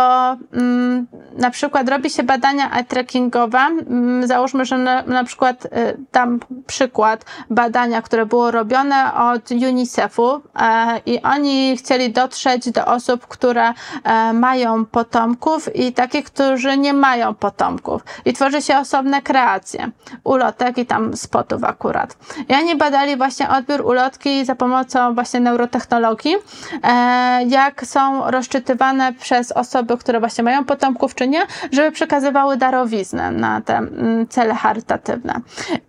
mm, 0.53 1.07
na 1.37 1.49
przykład 1.49 1.89
robi 1.89 2.09
się 2.09 2.23
badania 2.23 2.83
trackingowe, 2.87 3.59
mm, 3.59 4.27
załóżmy, 4.27 4.65
że 4.65 4.77
na, 4.77 5.01
na 5.01 5.23
przykład 5.23 5.67
tam 6.11 6.39
przykład 6.67 7.25
badania, 7.49 8.01
które 8.01 8.25
było 8.25 8.51
robione 8.57 9.13
od 9.13 9.51
UNICEF-u 9.51 10.41
e, 10.59 11.01
i 11.05 11.21
oni 11.21 11.77
chcieli 11.77 12.11
dotrzeć 12.11 12.71
do 12.71 12.85
osób, 12.85 13.27
które 13.27 13.73
e, 14.03 14.33
mają 14.33 14.85
potomków 14.85 15.75
i 15.75 15.93
takich, 15.93 16.25
którzy 16.25 16.77
nie 16.77 16.93
mają 16.93 17.35
potomków. 17.35 18.01
I 18.25 18.33
tworzy 18.33 18.61
się 18.61 18.77
osobne 18.77 19.21
kreacje 19.21 19.91
ulotek 20.23 20.77
i 20.77 20.85
tam 20.85 21.17
spotów 21.17 21.63
akurat. 21.63 22.17
I 22.49 22.53
oni 22.53 22.75
badali 22.75 23.17
właśnie 23.17 23.49
odbiór 23.49 23.81
ulotki 23.81 24.45
za 24.45 24.55
pomocą 24.55 25.13
właśnie 25.13 25.39
neurotechnologii, 25.39 26.35
e, 26.83 27.45
jak 27.45 27.85
są 27.85 28.31
rozczytywane 28.31 29.13
przez 29.13 29.51
osoby, 29.51 29.97
które 29.97 30.19
właśnie 30.19 30.43
mają 30.43 30.65
potomków 30.65 31.15
czy 31.15 31.27
nie, 31.27 31.45
żeby 31.71 31.91
przekazywały 31.91 32.57
darowiznę 32.57 33.31
na 33.31 33.61
te 33.61 33.77
mm, 33.77 34.27
cele 34.27 34.53
charytatywne. 34.55 35.41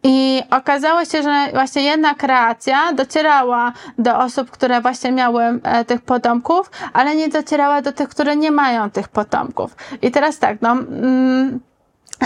I 0.03 0.43
okazało 0.51 1.05
się, 1.05 1.23
że 1.23 1.47
właśnie 1.53 1.83
jedna 1.83 2.15
kreacja 2.15 2.58
docierała 2.95 3.73
do 3.99 4.19
osób, 4.19 4.51
które 4.51 4.81
właśnie 4.81 5.13
miały 5.13 5.43
e, 5.63 5.85
tych 5.85 6.01
potomków, 6.01 6.71
ale 6.93 7.17
nie 7.17 7.29
docierała 7.29 7.83
do 7.83 7.93
tych, 7.93 8.09
które 8.09 8.37
nie 8.37 8.51
mają 8.51 8.91
tych 8.91 9.09
potomków. 9.09 9.77
I 10.03 10.11
teraz 10.11 10.39
tak, 10.39 10.63
no. 10.63 10.73
Mm, 10.73 11.61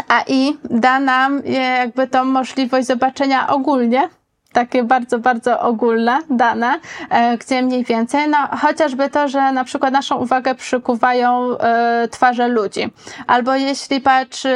AI 0.09 0.59
da 0.65 1.01
nam 1.01 1.43
jakby 1.45 2.07
tą 2.07 2.25
możliwość 2.25 2.87
zobaczenia 2.87 3.49
ogólnie 3.49 4.09
takie 4.53 4.85
bardzo, 4.85 5.19
bardzo 5.19 5.61
ogólne 5.61 6.19
dane, 6.31 6.81
e, 7.11 7.39
gdzie 7.39 7.63
mniej 7.63 7.85
więcej, 7.85 8.29
no 8.29 8.39
chociażby 8.61 9.11
to, 9.11 9.29
że 9.29 9.53
na 9.53 9.65
przykład 9.65 9.93
naszą 9.93 10.17
uwagę 10.17 10.55
przykuwają 10.55 11.59
e, 11.59 12.09
twarze 12.11 12.49
ludzi. 12.49 12.93
Albo 13.27 13.55
jeśli 13.55 14.01
patrzy 14.01 14.55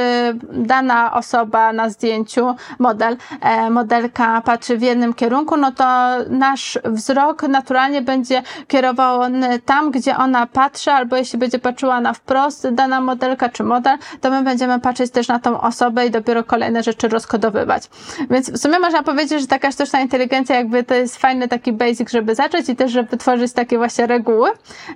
dana 0.52 1.12
osoba 1.12 1.72
na 1.72 1.90
zdjęciu, 1.90 2.54
model, 2.78 3.16
e, 3.40 3.70
modelka 3.70 4.40
patrzy 4.40 4.76
w 4.76 4.82
jednym 4.82 5.14
kierunku, 5.14 5.56
no 5.56 5.72
to 5.72 5.84
nasz 6.28 6.78
wzrok 6.84 7.42
naturalnie 7.42 8.02
będzie 8.02 8.42
kierowany 8.68 9.58
tam, 9.58 9.90
gdzie 9.90 10.16
ona 10.16 10.46
patrzy, 10.46 10.90
albo 10.90 11.16
jeśli 11.16 11.38
będzie 11.38 11.58
patrzyła 11.58 12.00
na 12.00 12.12
wprost 12.12 12.68
dana 12.68 13.00
modelka 13.00 13.48
czy 13.48 13.64
model, 13.64 13.98
to 14.20 14.30
my 14.30 14.42
będziemy 14.42 14.80
patrzeć 14.80 15.10
też 15.10 15.28
na 15.28 15.38
tą 15.38 15.60
osobę 15.60 16.06
i 16.06 16.10
dopiero 16.10 16.44
kolejne 16.44 16.82
rzeczy 16.82 17.08
rozkodowywać. 17.08 17.82
Więc 18.30 18.50
w 18.50 18.58
sumie 18.58 18.78
można 18.78 19.02
powiedzieć, 19.02 19.40
że 19.40 19.46
taka 19.46 19.72
sztuczna 19.86 20.00
inteligencja 20.00 20.56
jakby 20.56 20.84
to 20.84 20.94
jest 20.94 21.16
fajny 21.16 21.48
taki 21.48 21.72
basic, 21.72 22.10
żeby 22.10 22.34
zacząć 22.34 22.68
i 22.68 22.76
też, 22.76 22.92
żeby 22.92 23.16
tworzyć 23.16 23.52
takie 23.52 23.78
właśnie 23.78 24.06
reguły, 24.06 24.50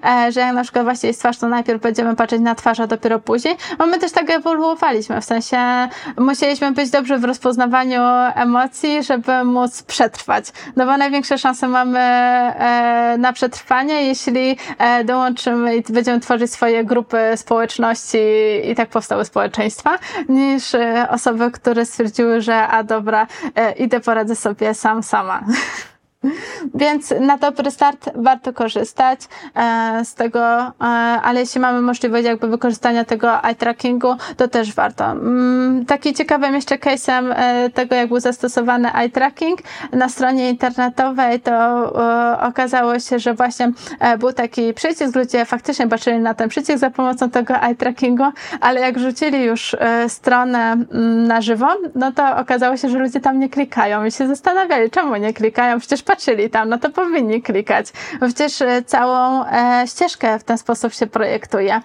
e, 0.05 0.33
że 0.33 0.41
jak 0.41 0.55
na 0.55 0.63
przykład 0.63 0.85
właśnie 0.85 1.07
jest 1.07 1.21
twarz, 1.21 1.39
to 1.39 1.49
najpierw 1.49 1.83
będziemy 1.83 2.17
patrzeć 2.17 2.41
na 2.41 2.55
twarz, 2.55 2.81
a 2.81 2.87
dopiero 2.87 3.19
później. 3.19 3.57
Bo 3.79 3.87
my 3.87 3.99
też 3.99 4.13
tak 4.13 4.31
ewoluowaliśmy, 4.31 5.21
w 5.21 5.25
sensie 5.25 5.59
musieliśmy 6.19 6.73
być 6.73 6.91
dobrze 6.91 7.19
w 7.19 7.25
rozpoznawaniu 7.25 8.01
emocji, 8.35 9.03
żeby 9.03 9.45
móc 9.45 9.83
przetrwać. 9.83 10.45
No 10.77 10.87
bo 10.87 10.97
największe 10.97 11.39
szanse 11.39 11.69
mamy 11.69 11.99
e, 11.99 13.17
na 13.19 13.33
przetrwanie, 13.33 14.03
jeśli 14.03 14.57
e, 14.79 15.05
dołączymy 15.05 15.77
i 15.77 15.83
będziemy 15.93 16.21
tworzyć 16.21 16.53
swoje 16.53 16.85
grupy 16.85 17.19
społeczności 17.37 18.19
i 18.65 18.75
tak 18.75 18.89
powstały 18.89 19.25
społeczeństwa, 19.25 19.99
niż 20.29 20.73
osoby, 21.09 21.51
które 21.51 21.85
stwierdziły, 21.87 22.41
że 22.41 22.69
a 22.69 22.83
dobra, 22.83 23.27
idę 23.79 24.01
poradzę 24.01 24.37
sobie 24.37 24.75
sam, 24.81 25.03
sama. 25.03 25.45
Więc 26.75 27.15
na 27.21 27.39
dobry 27.39 27.71
start 27.71 28.11
warto 28.15 28.53
korzystać 28.53 29.21
e, 29.55 30.05
z 30.05 30.15
tego, 30.15 30.41
e, 30.41 30.73
ale 31.23 31.41
jeśli 31.41 31.61
mamy 31.61 31.81
możliwość 31.81 32.25
jakby 32.25 32.49
wykorzystania 32.49 33.05
tego 33.05 33.45
eye 33.45 33.55
trackingu, 33.55 34.15
to 34.37 34.49
też 34.49 34.75
warto. 34.75 35.05
Mm, 35.05 35.87
taki 35.87 36.15
ciekawym 36.15 36.55
jeszcze 36.55 36.77
case'em 36.77 37.33
e, 37.37 37.71
tego, 37.71 37.95
jak 37.95 38.09
był 38.09 38.21
zastosowany 38.21 38.95
eye 38.95 39.11
tracking 39.11 39.61
na 39.93 40.09
stronie 40.09 40.51
internetowej, 40.51 41.41
to 41.41 41.53
okazało 42.41 42.99
się, 42.99 43.19
że 43.19 43.35
właśnie 43.35 43.73
był 44.19 44.33
taki 44.33 44.75
przycisk, 44.75 45.17
ludzie 45.17 45.45
faktycznie 45.45 45.89
patrzyli 45.89 46.19
na 46.19 46.35
ten 46.35 46.49
przycisk 46.49 46.79
za 46.79 46.91
pomocą 46.91 47.31
tego 47.31 47.55
eye 47.55 47.75
trackingu, 47.75 48.25
ale 48.61 48.81
jak 48.81 48.99
rzucili 48.99 49.45
już 49.45 49.77
stronę 50.09 50.73
mm, 50.73 51.27
na 51.27 51.41
żywo, 51.41 51.69
no 51.95 52.13
to 52.13 52.37
okazało 52.37 52.77
się, 52.77 52.89
że 52.89 52.99
ludzie 52.99 53.21
tam 53.21 53.39
nie 53.39 53.49
klikają 53.49 54.05
i 54.05 54.13
się 54.13 54.27
zastanawiali, 54.27 54.91
czemu 54.91 55.17
nie 55.17 55.33
klikają, 55.33 55.79
przecież 55.79 56.03
patrzyli 56.11 56.51
tam, 56.51 56.69
no 56.69 56.79
to 56.79 56.91
powinni 56.91 57.43
klikać. 57.43 57.87
Bo 58.21 58.27
przecież 58.27 58.63
e, 58.63 58.83
całą 58.83 59.47
e, 59.47 59.85
ścieżkę 59.87 60.39
w 60.39 60.45
ten 60.45 60.59
sposób 60.59 60.93
się 60.93 61.07
projektuje. 61.07 61.81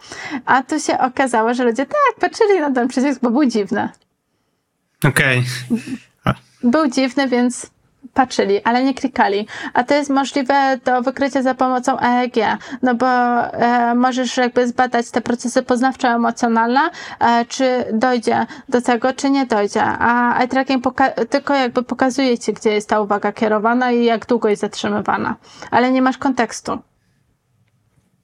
A 0.45 0.63
tu 0.63 0.79
się 0.79 0.99
okazało, 0.99 1.53
że 1.53 1.63
ludzie 1.63 1.85
tak 1.85 2.19
patrzyli 2.19 2.59
na 2.59 2.71
ten 2.71 2.87
przycisk, 2.87 3.21
bo 3.21 3.29
był 3.29 3.45
dziwny. 3.45 3.89
Okej. 5.07 5.43
Okay. 6.21 6.35
Był 6.63 6.87
dziwny, 6.89 7.27
więc 7.27 7.67
patrzyli, 8.13 8.63
ale 8.63 8.83
nie 8.83 8.93
klikali. 8.93 9.47
A 9.73 9.83
to 9.83 9.93
jest 9.93 10.09
możliwe 10.09 10.79
do 10.85 11.01
wykrycia 11.01 11.41
za 11.41 11.55
pomocą 11.55 11.99
EEG, 11.99 12.35
no 12.81 12.95
bo 12.95 13.07
e, 13.07 13.95
możesz 13.95 14.37
jakby 14.37 14.67
zbadać 14.67 15.11
te 15.11 15.21
procesy 15.21 15.61
poznawczo-emocjonalne, 15.61 16.89
e, 17.19 17.45
czy 17.45 17.85
dojdzie 17.93 18.45
do 18.69 18.81
tego, 18.81 19.13
czy 19.13 19.29
nie 19.29 19.45
dojdzie. 19.45 19.83
A 19.83 20.39
eye 20.39 20.47
tracking 20.47 20.83
tylko 21.29 21.53
jakby 21.53 21.83
pokazuje 21.83 22.37
ci, 22.37 22.53
gdzie 22.53 22.69
jest 22.71 22.89
ta 22.89 22.99
uwaga 23.01 23.31
kierowana 23.31 23.91
i 23.91 24.05
jak 24.05 24.25
długo 24.25 24.49
jest 24.49 24.61
zatrzymywana, 24.61 25.35
ale 25.71 25.91
nie 25.91 26.01
masz 26.01 26.17
kontekstu 26.17 26.79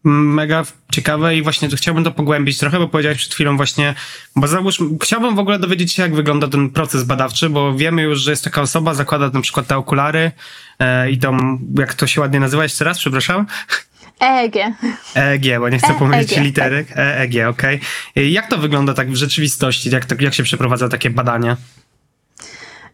mega 0.04 0.64
ciekawe 0.92 1.36
i 1.36 1.42
właśnie 1.42 1.70
to 1.70 1.76
chciałbym 1.76 2.04
to 2.04 2.12
pogłębić 2.12 2.58
trochę, 2.58 2.80
bo 2.80 2.88
powiedziałeś 2.88 3.18
przed 3.18 3.34
chwilą 3.34 3.58
właśnie, 3.58 3.96
bo 4.36 4.48
załóż, 4.48 4.80
chciałbym 5.04 5.36
w 5.36 5.40
ogóle 5.40 5.60
dowiedzieć 5.60 5.94
się, 5.94 6.04
jak 6.04 6.16
wygląda 6.16 6.48
ten 6.48 6.70
proces 6.70 7.04
badawczy, 7.04 7.50
bo 7.50 7.76
wiemy 7.76 8.02
już, 8.02 8.22
że 8.22 8.32
jest 8.32 8.44
taka 8.44 8.62
osoba, 8.62 8.94
zakłada 8.94 9.30
na 9.30 9.42
przykład 9.42 9.68
te 9.68 9.78
okulary 9.78 10.32
e, 10.80 11.12
i 11.12 11.18
tą, 11.18 11.60
jak 11.80 11.94
to 11.94 12.08
się 12.08 12.22
ładnie 12.22 12.40
nazywa 12.40 12.64
jeszcze 12.64 12.86
raz, 12.86 12.98
przepraszam? 12.98 13.46
EEG. 14.20 14.56
EEG, 15.16 15.60
bo 15.60 15.70
nie 15.70 15.78
chcę 15.78 15.88
e 15.88 16.00
pomylić 16.00 16.38
literek. 16.38 16.88
EEG, 16.96 17.48
okej. 17.50 17.80
Okay. 18.12 18.30
Jak 18.30 18.50
to 18.50 18.58
wygląda 18.58 18.94
tak 18.94 19.12
w 19.12 19.16
rzeczywistości? 19.16 19.90
Jak, 19.90 20.06
to, 20.06 20.16
jak 20.20 20.34
się 20.34 20.44
przeprowadza 20.44 20.90
takie 20.90 21.10
badania? 21.10 21.58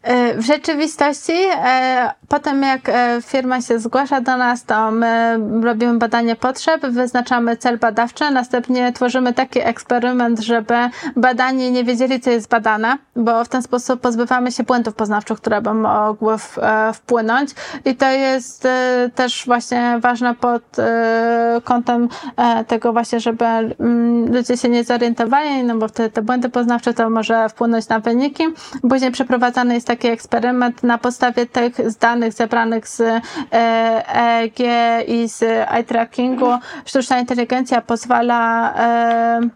E, 0.07 0.37
w 0.37 0.45
rzeczywistości, 0.45 1.33
e, 1.65 2.11
potem 2.27 2.63
jak 2.63 2.89
e, 2.89 3.21
firma 3.21 3.61
się 3.61 3.79
zgłasza 3.79 4.21
do 4.21 4.37
nas, 4.37 4.63
to 4.63 4.91
my 4.91 5.39
robimy 5.63 5.97
badanie 5.97 6.35
potrzeb, 6.35 6.85
wyznaczamy 6.85 7.57
cel 7.57 7.77
badawczy, 7.77 8.31
następnie 8.31 8.93
tworzymy 8.93 9.33
taki 9.33 9.59
eksperyment, 9.59 10.39
żeby 10.39 10.75
badani 11.15 11.71
nie 11.71 11.83
wiedzieli, 11.83 12.19
co 12.19 12.29
jest 12.29 12.49
badane, 12.49 12.97
bo 13.15 13.43
w 13.45 13.49
ten 13.49 13.61
sposób 13.61 14.01
pozbywamy 14.01 14.51
się 14.51 14.63
błędów 14.63 14.95
poznawczych, 14.95 15.37
które 15.37 15.61
by 15.61 15.73
mogły 15.73 16.35
wpłynąć. 16.93 17.49
I 17.85 17.95
to 17.95 18.11
jest 18.11 18.67
też 19.15 19.43
właśnie 19.45 19.99
ważne 20.01 20.35
pod 20.35 20.63
kątem 21.63 22.09
tego 22.67 22.93
właśnie, 22.93 23.19
żeby 23.19 23.45
mm, 23.45 24.35
ludzie 24.35 24.57
się 24.57 24.69
nie 24.69 24.83
zorientowali, 24.83 25.63
no 25.63 25.77
bo 25.77 25.87
wtedy 25.87 26.09
te 26.09 26.21
błędy 26.21 26.49
poznawcze 26.49 26.93
to 26.93 27.09
może 27.09 27.49
wpłynąć 27.49 27.87
na 27.87 27.99
wyniki. 27.99 28.43
Później 28.89 29.11
przeprowadzany 29.11 29.73
jest 29.73 29.87
taki 29.87 29.96
eksperyment 30.05 30.83
na 30.83 30.97
podstawie 30.97 31.45
tych 31.45 31.97
danych 31.99 32.33
zebranych 32.33 32.87
z 32.87 33.01
EEG 33.51 34.59
i 35.07 35.29
z 35.29 35.43
eye 35.43 35.83
trackingu. 35.83 36.49
Sztuczna 36.85 37.19
inteligencja 37.19 37.81
pozwala 37.81 38.73
e, 38.77 39.49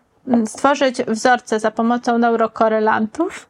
stworzyć 0.45 0.97
wzorce 1.07 1.59
za 1.59 1.71
pomocą 1.71 2.17
neurokorelantów 2.17 3.49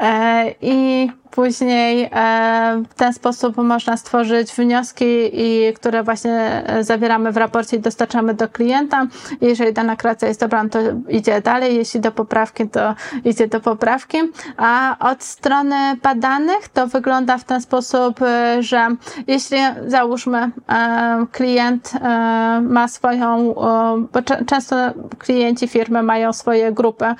e, 0.00 0.54
i 0.60 1.10
Później 1.30 2.10
e, 2.12 2.82
w 2.90 2.94
ten 2.94 3.12
sposób 3.12 3.56
można 3.56 3.96
stworzyć 3.96 4.52
wnioski, 4.52 5.30
które 5.76 6.02
właśnie 6.02 6.62
e, 6.66 6.84
zawieramy 6.84 7.32
w 7.32 7.36
raporcie 7.36 7.76
i 7.76 7.80
dostarczamy 7.80 8.34
do 8.34 8.48
klienta. 8.48 9.06
Jeżeli 9.40 9.72
dana 9.72 9.96
kreacja 9.96 10.28
jest 10.28 10.40
dobra, 10.40 10.62
no 10.62 10.68
to 10.68 10.78
idzie 11.08 11.40
dalej. 11.40 11.76
Jeśli 11.76 12.00
do 12.00 12.12
poprawki, 12.12 12.68
to 12.68 12.94
idzie 13.24 13.48
do 13.48 13.60
poprawki. 13.60 14.18
A 14.56 14.96
od 15.00 15.22
strony 15.22 15.96
badanych 16.02 16.68
to 16.68 16.86
wygląda 16.86 17.38
w 17.38 17.44
ten 17.44 17.60
sposób, 17.60 18.20
że 18.60 18.88
jeśli 19.26 19.58
załóżmy 19.86 20.50
klient 21.32 21.92
ma 22.62 22.88
swoją, 22.88 23.54
bo 24.12 24.22
często 24.46 24.76
klienci 25.18 25.68
firmy 25.68 25.97
mają 26.02 26.32
swoje 26.32 26.72
grupy 26.72 27.14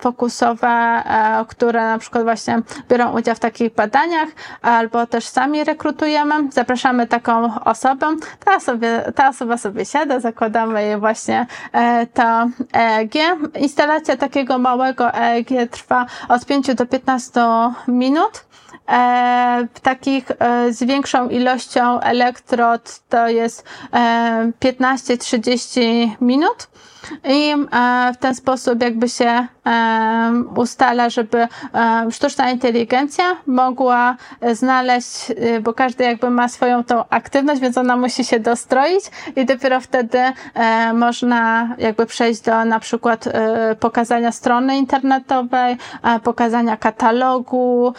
fokusowe, 0.00 1.02
które 1.48 1.80
na 1.86 1.98
przykład 1.98 2.24
właśnie 2.24 2.62
biorą 2.88 3.18
udział 3.18 3.34
w 3.34 3.38
takich 3.38 3.74
badaniach, 3.74 4.28
albo 4.62 5.06
też 5.06 5.26
sami 5.26 5.64
rekrutujemy, 5.64 6.34
zapraszamy 6.52 7.06
taką 7.06 7.64
osobę, 7.64 8.06
ta, 8.44 8.60
sobie, 8.60 9.12
ta 9.14 9.28
osoba 9.28 9.56
sobie 9.56 9.84
siada, 9.84 10.20
zakładamy 10.20 10.82
jej 10.82 10.96
właśnie 10.96 11.46
e, 11.72 12.06
to 12.06 12.46
EEG. 12.72 13.14
Instalacja 13.58 14.16
takiego 14.16 14.58
małego 14.58 15.14
EEG 15.14 15.70
trwa 15.70 16.06
od 16.28 16.46
5 16.46 16.74
do 16.74 16.86
15 16.86 17.40
minut. 17.88 18.46
E, 18.88 19.66
takich 19.82 20.24
e, 20.30 20.72
z 20.72 20.82
większą 20.82 21.28
ilością 21.28 22.00
elektrod 22.00 23.00
to 23.08 23.28
jest 23.28 23.64
e, 23.92 24.52
15-30 24.60 26.08
minut 26.20 26.68
i 27.24 27.54
e, 27.72 28.12
w 28.14 28.16
ten 28.16 28.34
sposób 28.34 28.82
jakby 28.82 29.08
się 29.08 29.46
e, 29.66 30.32
ustala, 30.56 31.10
żeby 31.10 31.38
e, 31.38 31.48
sztuczna 32.10 32.50
inteligencja 32.50 33.24
mogła 33.46 34.16
znaleźć, 34.52 35.32
bo 35.62 35.72
każdy 35.72 36.04
jakby 36.04 36.30
ma 36.30 36.48
swoją 36.48 36.84
tą 36.84 37.04
aktywność, 37.10 37.60
więc 37.60 37.78
ona 37.78 37.96
musi 37.96 38.24
się 38.24 38.40
dostroić 38.40 39.04
i 39.36 39.44
dopiero 39.44 39.80
wtedy 39.80 40.18
można 40.94 41.68
jakby 41.78 42.06
przejść 42.06 42.40
do 42.40 42.64
na 42.64 42.80
przykład 42.80 43.24
pokazania 43.80 44.32
strony 44.32 44.76
internetowej, 44.78 45.76
pokazania 46.22 46.76
katalogu, 46.76 47.94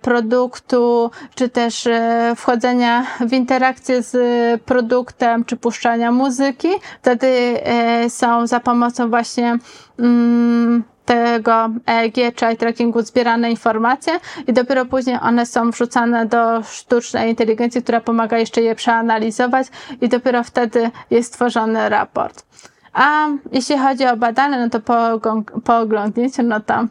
produktu, 0.00 1.10
czy 1.34 1.48
też 1.48 1.88
wchodzenia 2.36 3.06
w 3.20 3.32
interakcję 3.32 4.02
z 4.02 4.62
produktem, 4.62 5.44
czy 5.44 5.56
puszczania 5.56 6.12
muzyki. 6.12 6.68
Wtedy 7.02 7.60
są 8.08 8.46
za 8.50 8.60
pomocą 8.60 9.10
właśnie 9.10 9.58
mm, 9.98 10.82
tego 11.04 11.70
EEG 11.86 12.34
czy 12.34 12.46
eye 12.46 12.56
trackingu 12.56 13.02
zbierane 13.02 13.50
informacje 13.50 14.20
i 14.46 14.52
dopiero 14.52 14.84
później 14.86 15.18
one 15.22 15.46
są 15.46 15.70
wrzucane 15.70 16.26
do 16.26 16.62
sztucznej 16.62 17.30
inteligencji, 17.30 17.82
która 17.82 18.00
pomaga 18.00 18.38
jeszcze 18.38 18.62
je 18.62 18.74
przeanalizować 18.74 19.66
i 20.00 20.08
dopiero 20.08 20.44
wtedy 20.44 20.90
jest 21.10 21.32
tworzony 21.34 21.88
raport. 21.88 22.44
A 22.92 23.26
jeśli 23.52 23.78
chodzi 23.78 24.06
o 24.06 24.16
badane, 24.16 24.58
no 24.60 24.70
to 24.70 24.80
po, 24.80 25.20
po 25.64 25.78
oglądnięciu, 25.78 26.42
no 26.42 26.60
to 26.60 26.86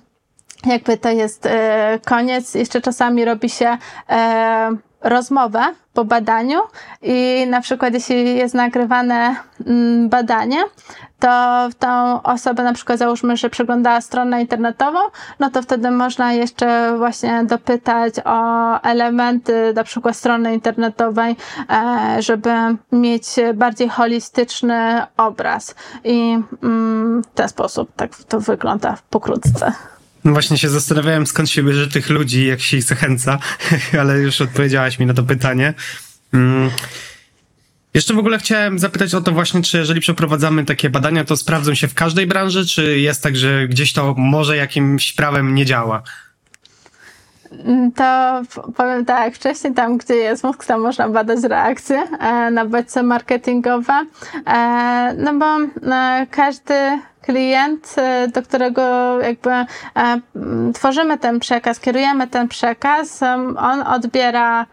jakby 0.66 0.98
to 0.98 1.10
jest 1.10 1.46
e, 1.46 2.00
koniec. 2.06 2.56
Jeszcze 2.56 2.82
czasami 2.82 3.26
robi 3.26 3.50
się 3.50 3.78
e, 4.10 4.70
rozmowę 5.02 5.62
po 5.94 6.06
badaniu 6.06 6.60
i 7.02 7.46
na 7.50 7.62
przykład 7.62 7.94
jeśli 7.94 8.38
jest 8.38 8.56
nagrywane 8.56 9.36
mm, 9.68 10.10
badanie, 10.10 10.64
to 11.20 11.68
tą 11.80 12.22
osobę 12.24 12.64
na 12.64 12.74
przykład 12.74 13.00
załóżmy, 13.00 13.38
że 13.38 13.50
przeglądała 13.50 14.02
stronę 14.02 14.42
internetową, 14.42 15.00
no 15.40 15.50
to 15.50 15.62
wtedy 15.62 15.92
można 15.92 16.34
jeszcze 16.34 16.98
właśnie 16.98 17.44
dopytać 17.44 18.14
o 18.26 18.82
elementy 18.82 19.74
na 19.76 19.84
przykład 19.84 20.16
strony 20.16 20.54
internetowej, 20.54 21.36
e, 21.70 22.22
żeby 22.22 22.50
mieć 22.92 23.26
bardziej 23.54 23.90
holistyczny 23.90 25.02
obraz 25.18 25.76
i 26.04 26.40
mm, 26.64 27.24
w 27.24 27.28
ten 27.28 27.50
sposób 27.50 27.90
tak 27.96 28.12
to 28.28 28.40
wygląda 28.40 28.98
pokrótce. 29.10 29.72
No 30.24 30.32
właśnie 30.32 30.58
się 30.58 30.70
zastanawiałem, 30.70 31.28
skąd 31.28 31.50
się 31.50 31.64
bierze 31.64 31.88
tych 31.88 32.10
ludzi, 32.10 32.46
jak 32.46 32.62
się 32.62 32.78
ich 32.78 32.84
zachęca, 32.84 33.40
ale 34.02 34.20
już 34.20 34.42
odpowiedziałaś 34.42 35.00
mi 35.00 35.06
na 35.06 35.14
to 35.14 35.24
pytanie. 35.24 35.74
Mm. 36.34 36.70
Jeszcze 37.94 38.14
w 38.14 38.20
ogóle 38.20 38.40
chciałem 38.40 38.80
zapytać 38.80 39.16
o 39.16 39.22
to 39.22 39.32
właśnie, 39.32 39.62
czy 39.62 39.78
jeżeli 39.78 40.02
przeprowadzamy 40.02 40.66
takie 40.66 40.90
badania, 40.90 41.26
to 41.26 41.38
sprawdzą 41.38 41.74
się 41.76 41.88
w 41.88 41.94
każdej 41.94 42.28
branży, 42.28 42.66
czy 42.66 43.00
jest 43.00 43.24
tak, 43.24 43.36
że 43.36 43.68
gdzieś 43.68 43.94
to 43.94 44.14
może 44.18 44.58
jakimś 44.58 45.14
prawem 45.14 45.56
nie 45.56 45.66
działa? 45.66 46.04
Mm, 47.52 47.92
to 47.92 48.42
powiem 48.76 49.06
tak, 49.06 49.36
wcześniej 49.36 49.74
tam, 49.74 49.98
gdzie 49.98 50.16
jest 50.16 50.44
mózg, 50.44 50.66
tam 50.66 50.82
można 50.82 51.10
badać 51.10 51.44
reakcje 51.44 52.04
e, 52.20 52.52
na 52.52 52.66
bodźce 52.66 53.04
marketingowe, 53.04 54.06
e, 54.48 55.16
no 55.18 55.34
bo 55.34 55.58
e, 55.96 56.28
każdy 56.32 56.74
klient, 57.30 57.96
do 58.34 58.42
którego 58.42 58.82
jakby 59.22 59.50
tworzymy 60.74 61.18
ten 61.18 61.40
przekaz, 61.40 61.80
kierujemy 61.80 62.28
ten 62.28 62.48
przekaz, 62.48 63.24
on 63.58 63.82
odbiera 63.82 64.66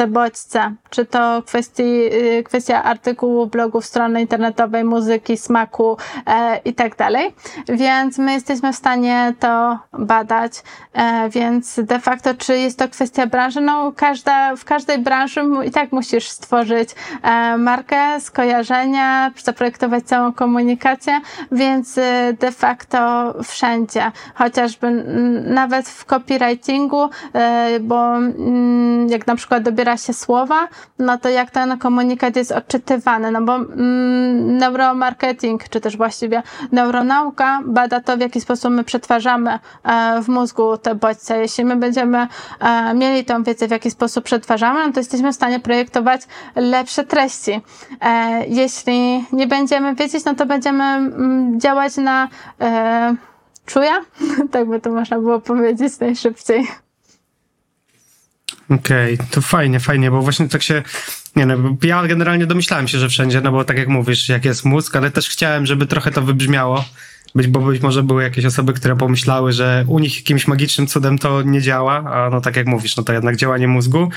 te 0.00 0.06
bodźce, 0.06 0.74
czy 0.90 1.06
to 1.06 1.42
kwestii, 1.46 1.82
y, 1.82 2.42
kwestia 2.44 2.82
artykułu, 2.82 3.46
blogu, 3.46 3.82
strony 3.82 4.20
internetowej, 4.20 4.84
muzyki, 4.84 5.36
smaku 5.36 5.96
e, 6.26 6.60
i 6.64 6.74
tak 6.74 6.96
dalej. 6.96 7.34
Więc 7.68 8.18
my 8.18 8.32
jesteśmy 8.32 8.72
w 8.72 8.76
stanie 8.76 9.34
to 9.40 9.78
badać, 9.92 10.52
e, 10.92 11.28
więc 11.28 11.80
de 11.82 11.98
facto, 11.98 12.34
czy 12.34 12.58
jest 12.58 12.78
to 12.78 12.88
kwestia 12.88 13.26
branży? 13.26 13.60
No, 13.60 13.92
każda, 13.96 14.56
w 14.56 14.64
każdej 14.64 14.98
branży 14.98 15.42
i 15.64 15.70
tak 15.70 15.92
musisz 15.92 16.28
stworzyć 16.28 16.88
e, 17.22 17.56
markę, 17.56 18.20
skojarzenia, 18.20 19.30
zaprojektować 19.44 20.04
całą 20.04 20.32
komunikację, 20.32 21.20
więc 21.52 21.98
y, 21.98 22.02
de 22.40 22.52
facto 22.52 23.34
wszędzie, 23.44 24.12
chociażby 24.34 24.90
nawet 25.46 25.88
w 25.88 26.04
copywritingu, 26.04 27.10
e, 27.34 27.80
bo 27.80 28.16
mm, 28.16 29.08
jak 29.08 29.26
na 29.26 29.36
przykład 29.36 29.62
dobiera 29.62 29.89
wybiera 29.90 29.96
się 29.96 30.12
słowa, 30.12 30.68
no 30.98 31.18
to 31.18 31.28
jak 31.28 31.50
ten 31.50 31.78
komunikat 31.78 32.36
jest 32.36 32.52
odczytywany, 32.52 33.30
no 33.30 33.42
bo 33.42 33.56
mm, 33.56 34.56
neuromarketing, 34.58 35.68
czy 35.68 35.80
też 35.80 35.96
właściwie 35.96 36.42
neuronauka 36.72 37.60
bada 37.64 38.00
to, 38.00 38.16
w 38.16 38.20
jaki 38.20 38.40
sposób 38.40 38.70
my 38.72 38.84
przetwarzamy 38.84 39.58
e, 39.84 40.22
w 40.22 40.28
mózgu 40.28 40.76
te 40.78 40.94
bodźce. 40.94 41.38
Jeśli 41.38 41.64
my 41.64 41.76
będziemy 41.76 42.26
e, 42.60 42.94
mieli 42.94 43.24
tą 43.24 43.42
wiedzę, 43.42 43.68
w 43.68 43.70
jaki 43.70 43.90
sposób 43.90 44.24
przetwarzamy, 44.24 44.86
no 44.86 44.92
to 44.92 45.00
jesteśmy 45.00 45.32
w 45.32 45.34
stanie 45.34 45.60
projektować 45.60 46.20
lepsze 46.56 47.04
treści. 47.04 47.60
E, 48.00 48.46
jeśli 48.46 49.24
nie 49.32 49.46
będziemy 49.46 49.94
wiedzieć, 49.94 50.24
no 50.24 50.34
to 50.34 50.46
będziemy 50.46 50.84
mm, 50.84 51.60
działać 51.60 51.96
na 51.96 52.28
czuja, 53.66 54.00
tak 54.52 54.68
by 54.68 54.80
to 54.80 54.90
można 54.90 55.18
było 55.18 55.40
powiedzieć 55.40 56.00
najszybciej. 56.00 56.89
Okej, 58.68 59.14
okay, 59.14 59.26
to 59.30 59.40
fajnie, 59.40 59.80
fajnie, 59.80 60.10
bo 60.10 60.22
właśnie 60.22 60.48
tak 60.48 60.62
się, 60.62 60.82
nie 61.36 61.46
no, 61.46 61.76
ja 61.82 62.06
generalnie 62.06 62.46
domyślałem 62.46 62.88
się, 62.88 62.98
że 62.98 63.08
wszędzie, 63.08 63.40
no 63.40 63.52
bo 63.52 63.64
tak 63.64 63.78
jak 63.78 63.88
mówisz, 63.88 64.28
jak 64.28 64.44
jest 64.44 64.64
mózg, 64.64 64.96
ale 64.96 65.10
też 65.10 65.28
chciałem, 65.28 65.66
żeby 65.66 65.86
trochę 65.86 66.10
to 66.10 66.22
wybrzmiało, 66.22 66.84
być, 67.34 67.46
bo 67.46 67.60
być 67.60 67.82
może 67.82 68.02
były 68.02 68.22
jakieś 68.22 68.44
osoby, 68.44 68.72
które 68.72 68.96
pomyślały, 68.96 69.52
że 69.52 69.84
u 69.88 69.98
nich 69.98 70.16
jakimś 70.16 70.46
magicznym 70.46 70.86
cudem 70.86 71.18
to 71.18 71.42
nie 71.42 71.60
działa, 71.60 71.96
a 72.12 72.30
no 72.30 72.40
tak 72.40 72.56
jak 72.56 72.66
mówisz, 72.66 72.96
no 72.96 73.02
to 73.02 73.12
jednak 73.12 73.36
działanie 73.36 73.68
mózgu. 73.68 74.10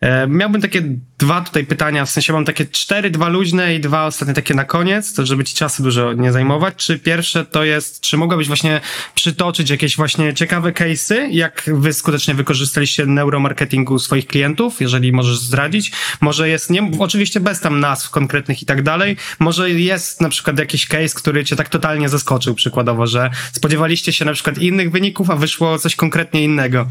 E, 0.00 0.26
miałbym 0.26 0.62
takie 0.62 0.82
dwa 1.18 1.40
tutaj 1.40 1.66
pytania, 1.66 2.04
w 2.04 2.10
sensie 2.10 2.32
mam 2.32 2.44
takie 2.44 2.66
cztery, 2.66 3.10
dwa 3.10 3.28
luźne 3.28 3.74
i 3.74 3.80
dwa 3.80 4.06
ostatnie 4.06 4.34
takie 4.34 4.54
na 4.54 4.64
koniec, 4.64 5.14
to 5.14 5.26
żeby 5.26 5.44
ci 5.44 5.54
czasu 5.54 5.82
dużo 5.82 6.12
nie 6.12 6.32
zajmować. 6.32 6.74
Czy 6.76 6.98
pierwsze 6.98 7.44
to 7.44 7.64
jest, 7.64 8.00
czy 8.00 8.16
mogłabyś 8.16 8.46
właśnie 8.46 8.80
przytoczyć 9.14 9.70
jakieś 9.70 9.96
właśnie 9.96 10.34
ciekawe 10.34 10.72
case'y, 10.72 11.28
jak 11.30 11.70
wy 11.74 11.92
skutecznie 11.92 12.34
wykorzystaliście 12.34 13.06
neuromarketingu 13.06 13.98
swoich 13.98 14.26
klientów, 14.26 14.80
jeżeli 14.80 15.12
możesz 15.12 15.38
zdradzić? 15.38 15.92
Może 16.20 16.48
jest, 16.48 16.70
nie, 16.70 16.90
oczywiście 16.98 17.40
bez 17.40 17.60
tam 17.60 17.80
nazw 17.80 18.10
konkretnych 18.10 18.62
i 18.62 18.66
tak 18.66 18.82
dalej, 18.82 19.16
może 19.38 19.70
jest 19.70 20.20
na 20.20 20.28
przykład 20.28 20.58
jakiś 20.58 20.86
case, 20.86 21.14
który 21.14 21.44
cię 21.44 21.56
tak 21.56 21.68
totalnie 21.68 22.08
zaskoczył 22.08 22.54
przykładowo, 22.54 23.06
że 23.06 23.30
spodziewaliście 23.52 24.12
się 24.12 24.24
na 24.24 24.32
przykład 24.32 24.58
innych 24.58 24.90
wyników, 24.90 25.30
a 25.30 25.36
wyszło 25.36 25.78
coś 25.78 25.96
konkretnie 25.96 26.44
innego. 26.44 26.86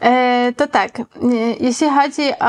E, 0.00 0.52
to 0.56 0.66
tak, 0.66 0.90
jeśli 1.60 1.90
chodzi 1.90 2.30
o 2.40 2.46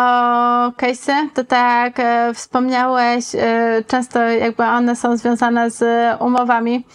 case'y, 0.71 1.29
to 1.33 1.43
tak 1.43 1.99
e, 1.99 2.33
wspomniałeś, 2.33 3.35
e, 3.35 3.83
często 3.87 4.19
jakby 4.19 4.63
one 4.63 4.95
są 4.95 5.17
związane 5.17 5.69
z 5.69 5.83
umowami. 6.21 6.85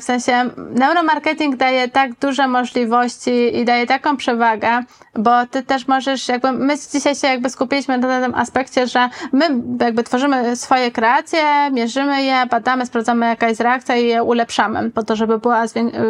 W 0.00 0.04
sensie 0.04 0.50
neuromarketing 0.70 1.56
daje 1.56 1.88
tak 1.88 2.14
duże 2.14 2.48
możliwości 2.48 3.56
i 3.56 3.64
daje 3.64 3.86
taką 3.86 4.16
przewagę, 4.16 4.82
bo 5.14 5.46
ty 5.46 5.62
też 5.62 5.88
możesz 5.88 6.28
jakby, 6.28 6.52
my 6.52 6.74
dzisiaj 6.92 7.14
się 7.14 7.28
jakby 7.28 7.50
skupiliśmy 7.50 7.98
na 7.98 8.20
tym 8.20 8.34
aspekcie, 8.34 8.86
że 8.86 9.08
my 9.32 9.48
jakby 9.80 10.02
tworzymy 10.02 10.56
swoje 10.56 10.90
kreacje, 10.90 11.70
mierzymy 11.72 12.22
je, 12.22 12.46
badamy, 12.50 12.86
sprawdzamy 12.86 13.26
jaka 13.26 13.48
jest 13.48 13.60
reakcja 13.60 13.96
i 13.96 14.06
je 14.06 14.22
ulepszamy 14.22 14.90
po 14.90 15.02
to, 15.02 15.16
żeby 15.16 15.38
była 15.38 15.64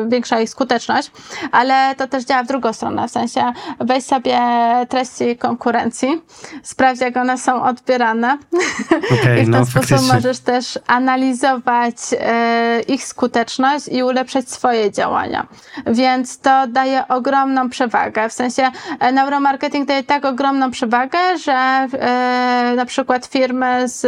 większa 0.07 0.41
ich 0.41 0.51
skuteczność, 0.51 1.11
ale 1.53 1.95
to 1.97 2.09
też 2.09 2.24
działa 2.24 2.43
w 2.43 2.47
drugą 2.47 2.72
stronę, 2.72 3.09
w 3.09 3.11
sensie 3.11 3.53
weź 3.81 4.05
sobie 4.05 4.41
treści 4.89 5.37
konkurencji, 5.37 6.23
sprawdź 6.62 7.01
jak 7.01 7.16
one 7.16 7.39
są 7.39 7.62
odbierane 7.62 8.39
okay, 9.20 9.39
i 9.41 9.43
w 9.43 9.45
ten 9.45 9.51
no, 9.51 9.66
sposób 9.66 9.89
faktycznie. 9.89 10.14
możesz 10.14 10.39
też 10.39 10.79
analizować 10.87 11.97
e, 12.20 12.81
ich 12.89 13.05
skuteczność 13.05 13.89
i 13.89 14.03
ulepszać 14.03 14.51
swoje 14.51 14.91
działania. 14.91 15.47
Więc 15.87 16.39
to 16.39 16.66
daje 16.66 17.09
ogromną 17.09 17.70
przewagę. 17.70 18.29
W 18.29 18.33
sensie 18.33 18.70
e, 19.01 19.12
neuromarketing 19.12 19.89
daje 19.89 20.05
tak 20.05 20.25
ogromną 20.25 20.70
przewagę, 20.70 21.18
że 21.39 21.53
e, 21.53 22.73
na 22.77 22.87
przykład 22.87 23.27
firmy 23.27 23.89
z 23.89 24.07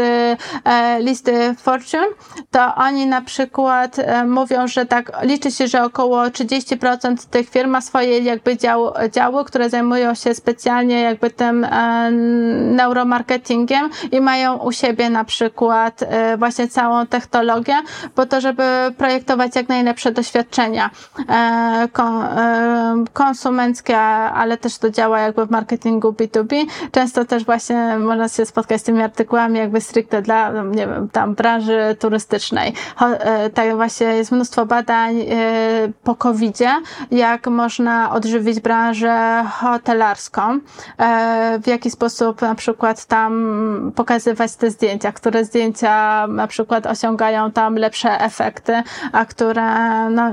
listy 1.01 1.55
Fortune, 1.59 2.07
to 2.51 2.75
oni 2.75 3.07
na 3.07 3.23
przykład 3.23 3.97
mówią, 4.27 4.69
że 4.69 4.87
tak 4.87 5.13
liczy 5.23 5.51
się, 5.51 5.69
że 5.69 5.85
około 5.85 6.23
30% 6.25 7.17
tych 7.31 7.51
firm 7.51 7.71
ma 7.71 7.81
swoje 7.81 8.19
jakby 8.19 8.57
dział, 8.57 8.93
działy, 9.13 9.45
które 9.55 9.71
zajmują 9.71 10.15
się 10.15 10.35
specjalnie 10.35 11.01
jakby 11.01 11.31
tym 11.31 11.65
e, 11.65 12.11
neuromarketingiem 12.61 13.91
i 14.13 14.21
mają 14.21 14.57
u 14.57 14.73
siebie 14.73 15.11
na 15.11 15.25
przykład 15.25 16.03
e, 16.03 16.37
właśnie 16.37 16.69
całą 16.69 17.07
technologię 17.07 17.75
po 18.15 18.27
to, 18.27 18.41
żeby 18.41 18.63
projektować 18.99 19.57
jak 19.57 19.69
najlepsze 19.69 20.13
doświadczenia 20.13 20.91
e, 21.29 21.89
konsumenckie, 23.13 23.99
ale 24.01 24.57
też 24.57 24.79
to 24.79 24.91
działa 24.91 25.21
jakby 25.21 25.47
w 25.47 25.51
marketingu 25.51 26.11
B2B. 26.13 26.55
Często 26.93 27.25
też 27.25 27.45
właśnie 27.45 27.99
można 27.99 28.29
się 28.29 28.47
spotkać 28.47 28.81
z 28.81 28.85
tymi 28.85 29.03
artykułami 29.03 29.59
jakby 29.59 29.81
stricte 29.81 30.23
dla, 30.23 30.51
nie 30.51 30.87
wiem, 30.87 31.09
tam 31.09 31.35
branży 31.35 31.97
turystycznej. 31.99 32.73
Tak 33.55 33.77
właśnie 33.77 34.07
jest 34.07 34.33
mnóstwo 34.33 34.67
badań 34.67 35.25
po 36.05 36.15
covid 36.15 36.59
jak 37.11 37.47
można 37.47 38.13
odżywić 38.13 38.61
branżę 38.61 39.44
hotelarską, 39.53 40.59
e, 40.99 41.59
w 41.63 41.67
jaki 41.67 41.91
sposób 41.91 42.43
na 42.43 42.55
przykład 42.55 43.05
tam 43.05 43.93
pokazywać 43.95 44.57
te 44.57 44.71
zdjęcia, 44.71 45.13
które 45.13 45.45
zdjęcia 45.45 46.27
na 46.27 46.47
przykład 46.47 46.87
osiągają 46.87 47.53
tam 47.53 47.75
lepsze 47.75 48.21
efekty, 48.21 48.83
a 49.13 49.25
które 49.25 49.65
no, 50.11 50.31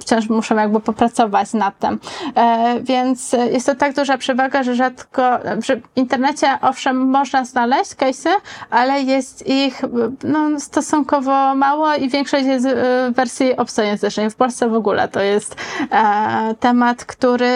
wciąż 0.00 0.28
muszą 0.28 0.56
jakby 0.56 0.80
popracować 0.80 1.52
nad 1.52 1.78
tym. 1.78 1.98
E, 2.36 2.80
więc 2.80 3.36
jest 3.52 3.66
to 3.66 3.74
tak 3.74 3.94
duża 3.94 4.18
przewaga, 4.18 4.62
że 4.62 4.74
rzadko 4.74 5.38
w 5.38 5.96
internecie 5.96 6.58
owszem 6.62 7.10
można 7.10 7.44
znaleźć 7.44 7.90
case'y, 7.90 8.30
ale 8.70 9.02
jest 9.02 9.46
ich 9.46 9.82
no, 10.24 10.60
stosunkowo 10.60 11.54
mało 11.54 11.94
i 11.94 12.08
większość 12.08 12.44
jest 12.44 12.66
w 12.68 13.12
wersji 13.14 13.56
obcojęzycznej. 13.56 14.30
W 14.30 14.36
Polsce 14.36 14.68
w 14.68 14.74
ogóle 14.74 15.08
to 15.08 15.20
jest 15.20 15.56
e, 15.90 16.54
temat, 16.60 17.04
który 17.04 17.50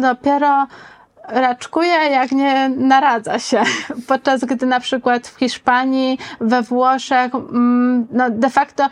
dopiero 0.00 0.33
raczkuje, 1.28 1.92
jak 1.92 2.32
nie 2.32 2.68
naradza 2.68 3.38
się. 3.38 3.62
Podczas 4.08 4.44
gdy 4.44 4.66
na 4.66 4.80
przykład 4.80 5.28
w 5.28 5.38
Hiszpanii, 5.38 6.18
we 6.40 6.62
Włoszech, 6.62 7.34
mm, 7.34 8.06
no 8.10 8.30
de 8.30 8.50
facto 8.50 8.88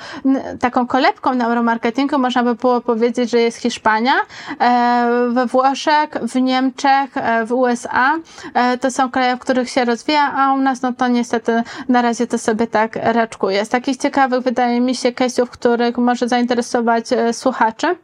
taką 0.61 0.87
kolebką 0.87 1.35
neuromarketingu 1.35 2.19
można 2.19 2.43
by 2.43 2.55
było 2.55 2.81
powiedzieć, 2.81 3.31
że 3.31 3.39
jest 3.39 3.59
Hiszpania. 3.59 4.13
E, 4.61 5.29
we 5.31 5.47
Włoszech, 5.47 6.11
w 6.11 6.35
Niemczech, 6.35 7.17
e, 7.17 7.47
w 7.47 7.53
USA 7.53 8.19
e, 8.55 8.79
to 8.79 8.91
są 8.91 9.11
kraje, 9.11 9.37
w 9.37 9.39
których 9.39 9.71
się 9.71 9.85
rozwija, 9.85 10.33
a 10.33 10.53
u 10.53 10.59
nas 10.59 10.83
no 10.83 10.93
to 10.93 11.09
niestety 11.09 11.63
na 11.89 12.03
razie 12.03 12.27
to 12.27 12.39
sobie 12.39 12.67
tak 12.67 12.97
raczkuje. 13.03 13.65
Z 13.65 13.69
takich 13.69 13.97
ciekawych 13.97 14.41
wydaje 14.41 14.81
mi 14.81 14.95
się 14.95 15.13
case'ów, 15.13 15.47
których 15.47 15.99
może 15.99 16.29
zainteresować 16.29 17.05
słuchaczy. 17.33 17.97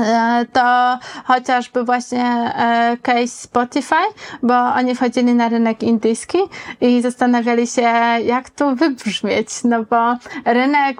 E, 0.00 0.46
to 0.52 0.98
chociażby 1.24 1.84
właśnie 1.84 2.24
e, 2.24 2.96
case 3.02 3.26
Spotify, 3.28 4.04
bo 4.42 4.54
oni 4.54 4.94
wchodzili 4.94 5.34
na 5.34 5.48
rynek 5.48 5.82
indyjski 5.82 6.38
i 6.80 7.02
zastanawiali 7.02 7.66
się, 7.66 7.82
jak 8.24 8.50
tu 8.50 8.74
wybrzmieć, 8.76 9.48
no 9.64 9.84
bo 9.90 10.16
rynek, 10.44 10.98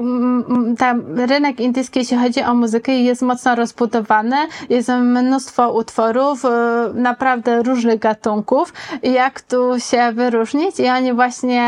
tam 0.79 1.19
rynek 1.19 1.61
indyjski, 1.61 1.99
jeśli 1.99 2.17
chodzi 2.17 2.43
o 2.43 2.55
muzykę, 2.55 2.93
jest 2.93 3.23
mocno 3.23 3.55
rozbudowany, 3.55 4.37
jest 4.71 4.89
mnóstwo 4.89 5.73
utworów, 5.73 6.45
e, 6.45 6.49
naprawdę 6.95 7.63
różnych 7.63 7.99
gatunków. 7.99 8.73
Jak 9.03 9.41
tu 9.41 9.81
się 9.91 10.13
wyróżnić? 10.13 10.81
I 10.81 10.89
oni 10.89 11.13
właśnie 11.13 11.63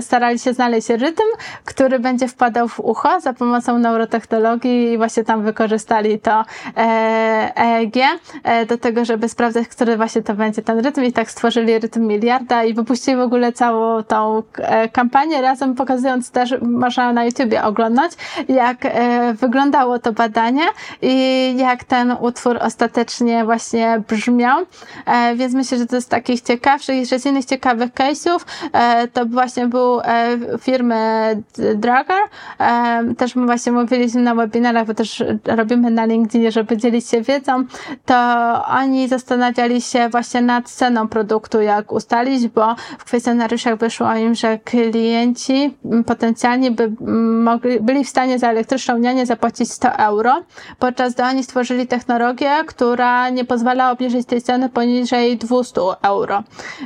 starali 0.00 0.38
się 0.38 0.52
znaleźć 0.52 0.88
rytm, 0.88 1.22
który 1.64 1.98
będzie 1.98 2.28
wpadał 2.28 2.68
w 2.68 2.80
ucho 2.80 3.20
za 3.20 3.32
pomocą 3.32 3.78
neurotechnologii 3.78 4.92
i 4.92 4.96
właśnie 4.96 5.24
tam 5.24 5.42
wykorzystali 5.42 6.18
to 6.18 6.44
EEG 6.76 7.96
e, 8.42 8.66
do 8.66 8.78
tego, 8.78 9.04
żeby 9.04 9.28
sprawdzać, 9.28 9.68
który 9.68 9.96
właśnie 9.96 10.22
to 10.22 10.34
będzie 10.34 10.62
ten 10.62 10.78
rytm. 10.78 11.04
I 11.04 11.12
tak 11.12 11.30
stworzyli 11.30 11.78
rytm 11.78 12.06
miliarda 12.06 12.64
i 12.64 12.74
wypuścili 12.74 13.16
w 13.16 13.20
ogóle 13.20 13.52
całą 13.52 14.02
tą 14.02 14.42
e, 14.58 14.88
kampanię 14.88 15.40
razem 15.42 15.74
pokazując 15.74 16.30
też, 16.30 16.54
można 16.62 17.12
na 17.12 17.24
YouTubie 17.24 17.64
oglądać, 17.64 18.12
jak 18.48 18.78
e, 18.84 19.34
wyglądało 19.34 19.98
to 19.98 20.12
badanie 20.12 20.62
i 21.02 21.54
jak 21.56 21.84
ten 21.84 22.16
utwór 22.20 22.58
ostatecznie 22.60 23.44
właśnie 23.44 24.02
brzmiał, 24.08 24.66
więc 25.36 25.54
myślę, 25.54 25.78
że 25.78 25.86
to 25.86 25.96
jest 25.96 26.10
takich 26.10 26.40
ciekawszych 26.40 26.96
i 26.96 27.06
z 27.06 27.26
innych 27.26 27.44
ciekawych 27.44 27.90
case'ów. 27.92 28.38
To 29.12 29.26
właśnie 29.26 29.66
był 29.66 30.00
firmy 30.60 30.96
Dragger, 31.74 32.16
też 33.18 33.34
właśnie 33.34 33.72
mówiliśmy 33.72 34.22
na 34.22 34.34
webinarach, 34.34 34.86
bo 34.86 34.94
też 34.94 35.24
robimy 35.44 35.90
na 35.90 36.04
LinkedInie, 36.04 36.50
żeby 36.56 36.76
dzielić 36.76 37.08
się 37.08 37.22
wiedzą, 37.22 37.64
to 38.04 38.14
oni 38.66 39.08
zastanawiali 39.08 39.80
się 39.80 40.08
właśnie 40.08 40.42
nad 40.42 40.70
ceną 40.70 41.08
produktu, 41.08 41.60
jak 41.60 41.92
ustalić, 41.92 42.48
bo 42.48 42.74
w 42.98 43.04
kwestionariuszach 43.04 43.76
wyszło 43.78 44.14
im, 44.14 44.34
że 44.34 44.58
klienci 44.58 45.74
potencjalnie 46.06 46.70
by 46.70 46.92
mogli, 47.44 47.80
byli 47.80 48.04
w 48.04 48.08
stanie 48.08 48.38
za 48.38 48.48
elektryczną 48.50 48.98
nianię 48.98 49.26
zapłacić 49.26 49.72
100 49.72 49.88
euro, 49.88 50.42
podczas 50.78 51.14
gdy 51.14 51.22
oni 51.22 51.44
stworzyli 51.44 51.86
technologię, 51.86 52.50
która 52.66 53.28
nie 53.28 53.44
pozwala 53.44 53.90
obniżyć 53.90 54.26
tej 54.26 54.42
ceny 54.42 54.68
poniżej 54.68 55.36
200 55.36 55.80
euro. 56.02 56.42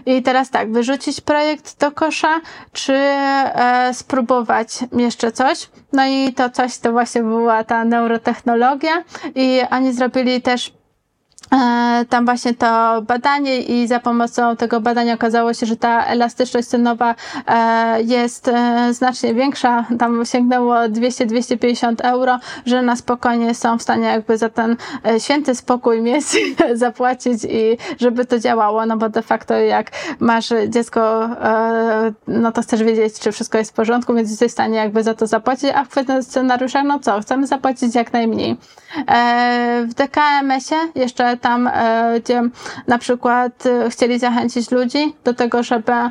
I 0.06 0.22
teraz 0.22 0.50
tak, 0.50 0.72
wyrzucić 0.72 1.20
projekt 1.20 1.80
do 1.80 1.92
kosza, 1.92 2.40
czy 2.72 2.92
e, 2.94 3.90
spróbować 3.94 4.78
jeszcze 4.92 5.32
coś? 5.32 5.68
No 5.92 6.06
i 6.06 6.32
to 6.32 6.50
coś 6.50 6.78
to 6.78 6.92
właśnie 6.92 7.22
była 7.22 7.64
ta 7.64 7.84
neurotechnologia 7.84 9.04
i 9.34 9.59
oni 9.70 9.92
zrobili 9.92 10.42
też 10.42 10.72
tam 12.09 12.24
właśnie 12.24 12.55
to 12.55 13.03
badanie 13.03 13.61
i 13.61 13.86
za 13.86 14.01
pomocą 14.01 14.57
tego 14.57 14.80
badania 14.80 15.14
okazało 15.14 15.55
się, 15.55 15.66
że 15.66 15.76
ta 15.76 16.05
elastyczność 16.05 16.68
cenowa 16.68 17.14
e, 17.47 18.03
jest 18.03 18.49
e, 18.49 18.95
znacznie 18.95 19.34
większa, 19.34 19.86
tam 19.99 20.26
sięgnęło 20.26 20.74
200-250 20.74 21.95
euro, 22.03 22.38
że 22.66 22.82
na 22.82 22.97
spokojnie 22.97 23.55
są 23.55 23.78
w 23.78 23.82
stanie 23.82 24.07
jakby 24.07 24.38
za 24.38 24.49
ten 24.49 24.76
święty 25.18 25.55
spokój 25.55 26.01
mieć, 26.11 26.24
zapłacić 26.74 27.45
i 27.45 27.78
żeby 28.01 28.24
to 28.24 28.38
działało, 28.38 28.86
no 28.86 28.97
bo 28.97 29.09
de 29.09 29.22
facto 29.22 29.55
jak 29.55 29.91
masz 30.20 30.49
dziecko, 30.68 31.28
no 32.28 32.53
to 32.53 32.62
chcesz 32.62 32.82
wiedzieć, 32.82 33.20
czy 33.20 33.32
wszystko 33.32 33.59
jest 33.59 33.70
w 33.70 33.74
porządku, 33.74 34.14
więc 34.14 34.30
jesteś 34.30 34.49
w 34.49 34.53
stanie 34.53 34.76
jakby 34.76 35.03
za 35.03 35.14
to 35.14 35.26
zapłacić, 35.26 35.70
a 35.74 35.84
w 35.84 35.88
kwestii 35.88 36.12
scenariusza, 36.22 36.82
no 36.82 36.99
co, 36.99 37.20
chcemy 37.20 37.47
zapłacić 37.47 37.95
jak 37.95 38.12
najmniej. 38.12 38.57
W 39.88 39.95
DKMS-ie 39.95 40.80
jeszcze 40.95 41.30
tam, 41.37 41.66
e, 41.66 42.20
gdzie 42.20 42.43
na 42.87 42.99
przykład 42.99 43.66
e, 43.66 43.91
chcieli 43.91 44.18
zachęcić 44.18 44.70
ludzi 44.70 45.14
do 45.24 45.35
tego, 45.35 45.62
żeby 45.62 45.93
e, 45.93 46.11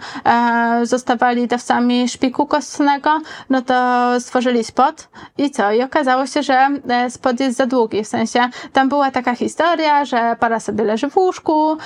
zostawali 0.84 1.48
dawcami 1.48 2.10
szpiku 2.10 2.46
kostnego, 2.46 3.20
no 3.50 3.62
to 3.62 3.76
stworzyli 4.20 4.64
spot 4.64 5.08
i 5.38 5.52
co? 5.52 5.72
I 5.72 5.84
okazało 5.84 6.28
się, 6.28 6.44
że 6.44 6.68
spot 7.10 7.40
jest 7.40 7.58
za 7.58 7.66
długi, 7.66 8.04
w 8.04 8.08
sensie 8.08 8.50
tam 8.74 8.90
była 8.90 9.12
taka 9.12 9.36
historia, 9.36 10.06
że 10.06 10.36
para 10.40 10.60
sobie 10.60 10.84
leży 10.84 11.10
w 11.10 11.18
łóżku, 11.18 11.78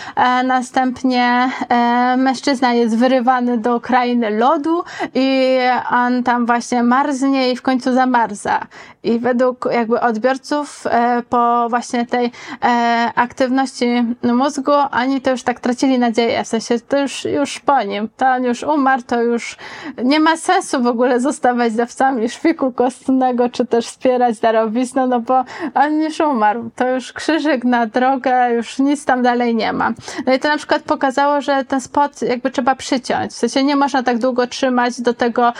następnie 0.43 1.49
mężczyzna 2.17 2.73
jest 2.73 2.97
wyrywany 2.97 3.57
do 3.57 3.79
krainy 3.79 4.29
lodu 4.29 4.83
i 5.13 5.57
on 5.91 6.23
tam 6.23 6.45
właśnie 6.45 6.83
marznie 6.83 7.51
i 7.51 7.55
w 7.55 7.61
końcu 7.61 7.93
zamarza. 7.93 8.67
I 9.03 9.19
według 9.19 9.69
jakby 9.71 10.01
odbiorców 10.01 10.83
po 11.29 11.69
właśnie 11.69 12.05
tej 12.05 12.31
aktywności 13.23 14.03
mózgu, 14.23 14.71
oni 14.91 15.21
to 15.21 15.31
już 15.31 15.43
tak 15.43 15.59
tracili 15.59 15.99
nadzieję, 15.99 16.43
w 16.43 16.47
sensie 16.47 16.79
to 16.79 16.99
już, 16.99 17.25
już 17.25 17.59
po 17.59 17.83
nim, 17.83 18.09
to 18.17 18.27
on 18.27 18.43
już 18.43 18.63
umarł, 18.63 19.01
to 19.07 19.21
już 19.21 19.57
nie 20.03 20.19
ma 20.19 20.37
sensu 20.37 20.83
w 20.83 20.87
ogóle 20.87 21.19
zostawać 21.19 21.73
dawcami 21.73 22.29
szpiku 22.29 22.71
kostnego, 22.71 23.49
czy 23.49 23.65
też 23.65 23.87
wspierać 23.87 24.39
darowizną, 24.39 25.07
no 25.07 25.19
bo 25.19 25.43
on 25.73 26.01
już 26.01 26.19
umarł, 26.19 26.69
to 26.75 26.89
już 26.89 27.13
krzyżyk 27.13 27.63
na 27.63 27.85
drogę, 27.85 28.53
już 28.53 28.79
nic 28.79 29.05
tam 29.05 29.21
dalej 29.21 29.55
nie 29.55 29.73
ma. 29.73 29.93
No 30.25 30.33
i 30.33 30.39
to 30.39 30.47
na 30.47 30.57
przykład 30.57 30.81
pokazało, 30.81 31.41
że 31.41 31.65
ten 31.65 31.81
spot 31.81 32.21
jakby 32.21 32.51
trzeba 32.51 32.75
przyciąć, 32.75 33.31
w 33.31 33.35
sensie 33.35 33.63
nie 33.63 33.75
można 33.75 34.03
tak 34.03 34.17
długo 34.17 34.47
trzymać 34.47 35.01
do 35.01 35.13
tego, 35.13 35.53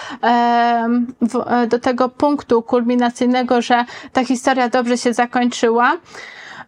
do 1.70 1.80
tego 1.80 2.10
punktu 2.10 2.62
kulminacyjnego, 2.62 3.62
że 3.62 3.86
ta 4.14 4.26
historia 4.26 4.70
dobrze 4.70 4.98
się 4.98 5.14
zakończyła 5.14 5.98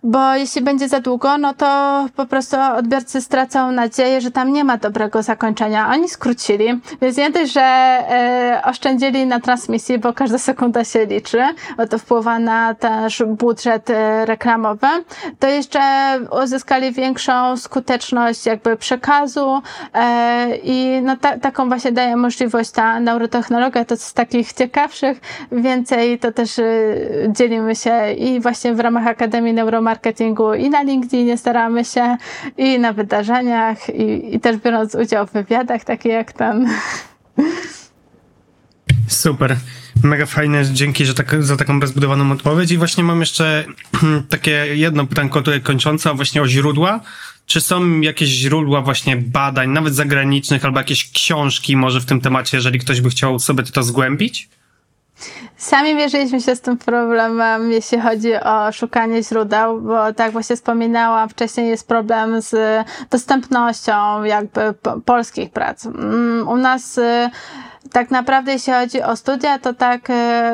bo 0.06 0.36
jeśli 0.36 0.62
będzie 0.62 0.88
za 0.88 1.00
długo, 1.00 1.38
no 1.38 1.54
to 1.54 2.06
po 2.16 2.26
prostu 2.26 2.58
odbiorcy 2.78 3.22
stracą 3.22 3.72
nadzieję, 3.72 4.22
że 4.22 4.32
tam 4.32 4.54
nie 4.54 4.64
ma 4.64 4.78
dobrego 4.78 5.24
zakończenia. 5.24 5.90
Oni 5.90 6.10
skrócili, 6.10 6.80
więc 7.02 7.18
nie 7.18 7.30
dość, 7.30 7.54
że 7.54 7.62
e, 7.62 8.62
oszczędzili 8.66 9.26
na 9.26 9.40
transmisji, 9.40 9.98
bo 9.98 10.14
każda 10.14 10.38
sekunda 10.38 10.84
się 10.84 11.06
liczy, 11.06 11.42
bo 11.78 11.88
to 11.88 11.98
wpływa 11.98 12.40
na 12.40 12.74
też 12.74 13.24
budżet 13.28 13.90
e, 13.90 14.26
reklamowy, 14.26 14.88
to 15.40 15.48
jeszcze 15.48 15.82
uzyskali 16.44 16.92
większą 16.92 17.58
skuteczność 17.58 18.46
jakby 18.46 18.78
przekazu 18.78 19.62
e, 19.94 20.58
i 20.64 21.02
no 21.02 21.18
ta, 21.18 21.40
taką 21.40 21.68
właśnie 21.68 21.92
daje 21.92 22.16
możliwość 22.16 22.72
ta 22.72 23.00
neurotechnologia, 23.00 23.86
to 23.86 23.98
z 23.98 24.14
takich 24.14 24.54
ciekawszych, 24.54 25.20
więcej 25.52 26.20
to 26.20 26.32
też 26.32 26.52
dzielimy 27.30 27.76
się 27.76 28.14
i 28.14 28.40
właśnie 28.40 28.74
w 28.74 28.80
ramach 28.80 29.08
Akademii 29.08 29.54
Neuromarketingu 29.54 29.95
marketingu 29.96 30.54
i 30.54 30.70
na 30.70 30.84
LinkedInie 30.84 31.38
staramy 31.38 31.86
się, 31.86 32.18
i 32.58 32.80
na 32.80 32.94
wydarzeniach, 32.94 33.90
i, 33.90 34.36
i 34.36 34.40
też 34.40 34.58
biorąc 34.58 34.96
udział 34.96 35.28
w 35.28 35.32
wywiadach, 35.32 35.84
takie 35.84 36.10
jak 36.10 36.34
ten. 36.34 36.70
Super. 39.08 39.58
Mega 40.04 40.26
fajne, 40.26 40.66
dzięki 40.74 41.06
że 41.06 41.14
tak, 41.14 41.44
za 41.44 41.58
taką 41.58 41.80
rozbudowaną 41.80 42.32
odpowiedź. 42.32 42.72
I 42.72 42.78
właśnie 42.78 43.04
mam 43.04 43.20
jeszcze 43.20 43.66
takie 44.30 44.52
jedno 44.74 45.06
pytanko 45.06 45.42
tutaj 45.42 45.62
kończące, 45.62 46.14
właśnie 46.14 46.42
o 46.42 46.48
źródła. 46.48 47.00
Czy 47.46 47.62
są 47.62 48.02
jakieś 48.02 48.30
źródła 48.30 48.82
właśnie 48.82 49.18
badań, 49.18 49.70
nawet 49.70 49.96
zagranicznych, 49.96 50.66
albo 50.66 50.80
jakieś 50.80 51.12
książki 51.12 51.78
może 51.78 52.02
w 52.02 52.06
tym 52.06 52.22
temacie, 52.22 52.58
jeżeli 52.58 52.80
ktoś 52.80 53.02
by 53.02 53.10
chciał 53.10 53.40
sobie 53.40 53.64
to 53.64 53.84
zgłębić? 53.84 54.50
Sami 55.58 55.96
mierzyliśmy 55.96 56.42
się 56.42 56.56
z 56.56 56.62
tym 56.62 56.78
problemem, 56.78 57.72
jeśli 57.72 58.00
chodzi 58.00 58.34
o 58.36 58.72
szukanie 58.72 59.24
źródeł, 59.24 59.82
bo 59.82 60.14
tak 60.14 60.32
właśnie 60.32 60.56
wspominałam, 60.56 61.30
wcześniej 61.30 61.70
jest 61.70 61.88
problem 61.88 62.42
z 62.42 62.56
dostępnością 63.10 64.24
jakby 64.24 64.74
polskich 65.06 65.50
prac. 65.50 65.86
Mm, 65.86 66.48
u 66.48 66.58
nas 66.58 66.98
y, 66.98 67.30
tak 67.92 68.12
naprawdę 68.12 68.54
jeśli 68.54 68.74
chodzi 68.74 69.02
o 69.02 69.16
studia, 69.16 69.60
to 69.60 69.74
tak 69.74 70.10
y, 70.10 70.14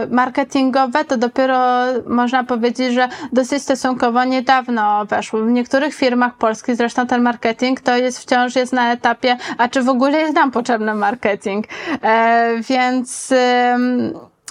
marketingowe, 0.10 1.06
to 1.06 1.18
dopiero 1.18 1.60
można 2.08 2.44
powiedzieć, 2.44 2.94
że 2.94 3.10
dosyć 3.32 3.64
stosunkowo 3.64 4.24
niedawno 4.24 5.06
weszło. 5.06 5.40
W 5.40 5.52
niektórych 5.52 5.94
firmach 5.96 6.38
polskich 6.38 6.76
zresztą 6.76 7.08
ten 7.08 7.22
marketing 7.22 7.82
to 7.82 7.98
jest 7.98 8.20
wciąż 8.20 8.56
jest 8.56 8.74
na 8.74 8.92
etapie, 8.92 9.38
a 9.58 9.68
czy 9.68 9.82
w 9.84 9.90
ogóle 9.90 10.20
jest 10.20 10.36
nam 10.36 10.52
potrzebny 10.52 10.94
marketing. 10.94 11.66
E, 12.02 12.54
więc 12.70 13.34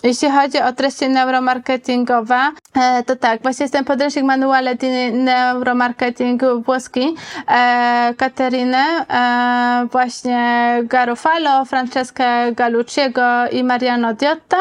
jeśli 0.05 0.31
chodzi 0.31 0.59
o 0.59 0.73
treści 0.73 1.09
neuromarketingowe, 1.09 2.41
e, 2.75 3.03
to 3.03 3.17
tak, 3.17 3.43
właśnie 3.43 3.65
jestem 3.65 3.85
podręcznik 3.85 4.25
manuale 4.25 4.75
di 4.75 5.13
neuromarketing 5.13 6.43
włoski 6.65 7.15
e, 7.49 8.15
Kateryny, 8.17 8.77
e, 8.77 9.87
właśnie 9.93 10.79
Garofalo, 10.85 11.65
Francesca 11.65 12.51
Galucciego 12.53 13.23
i 13.53 13.65
Mariano 13.65 14.15
Diotta. 14.15 14.57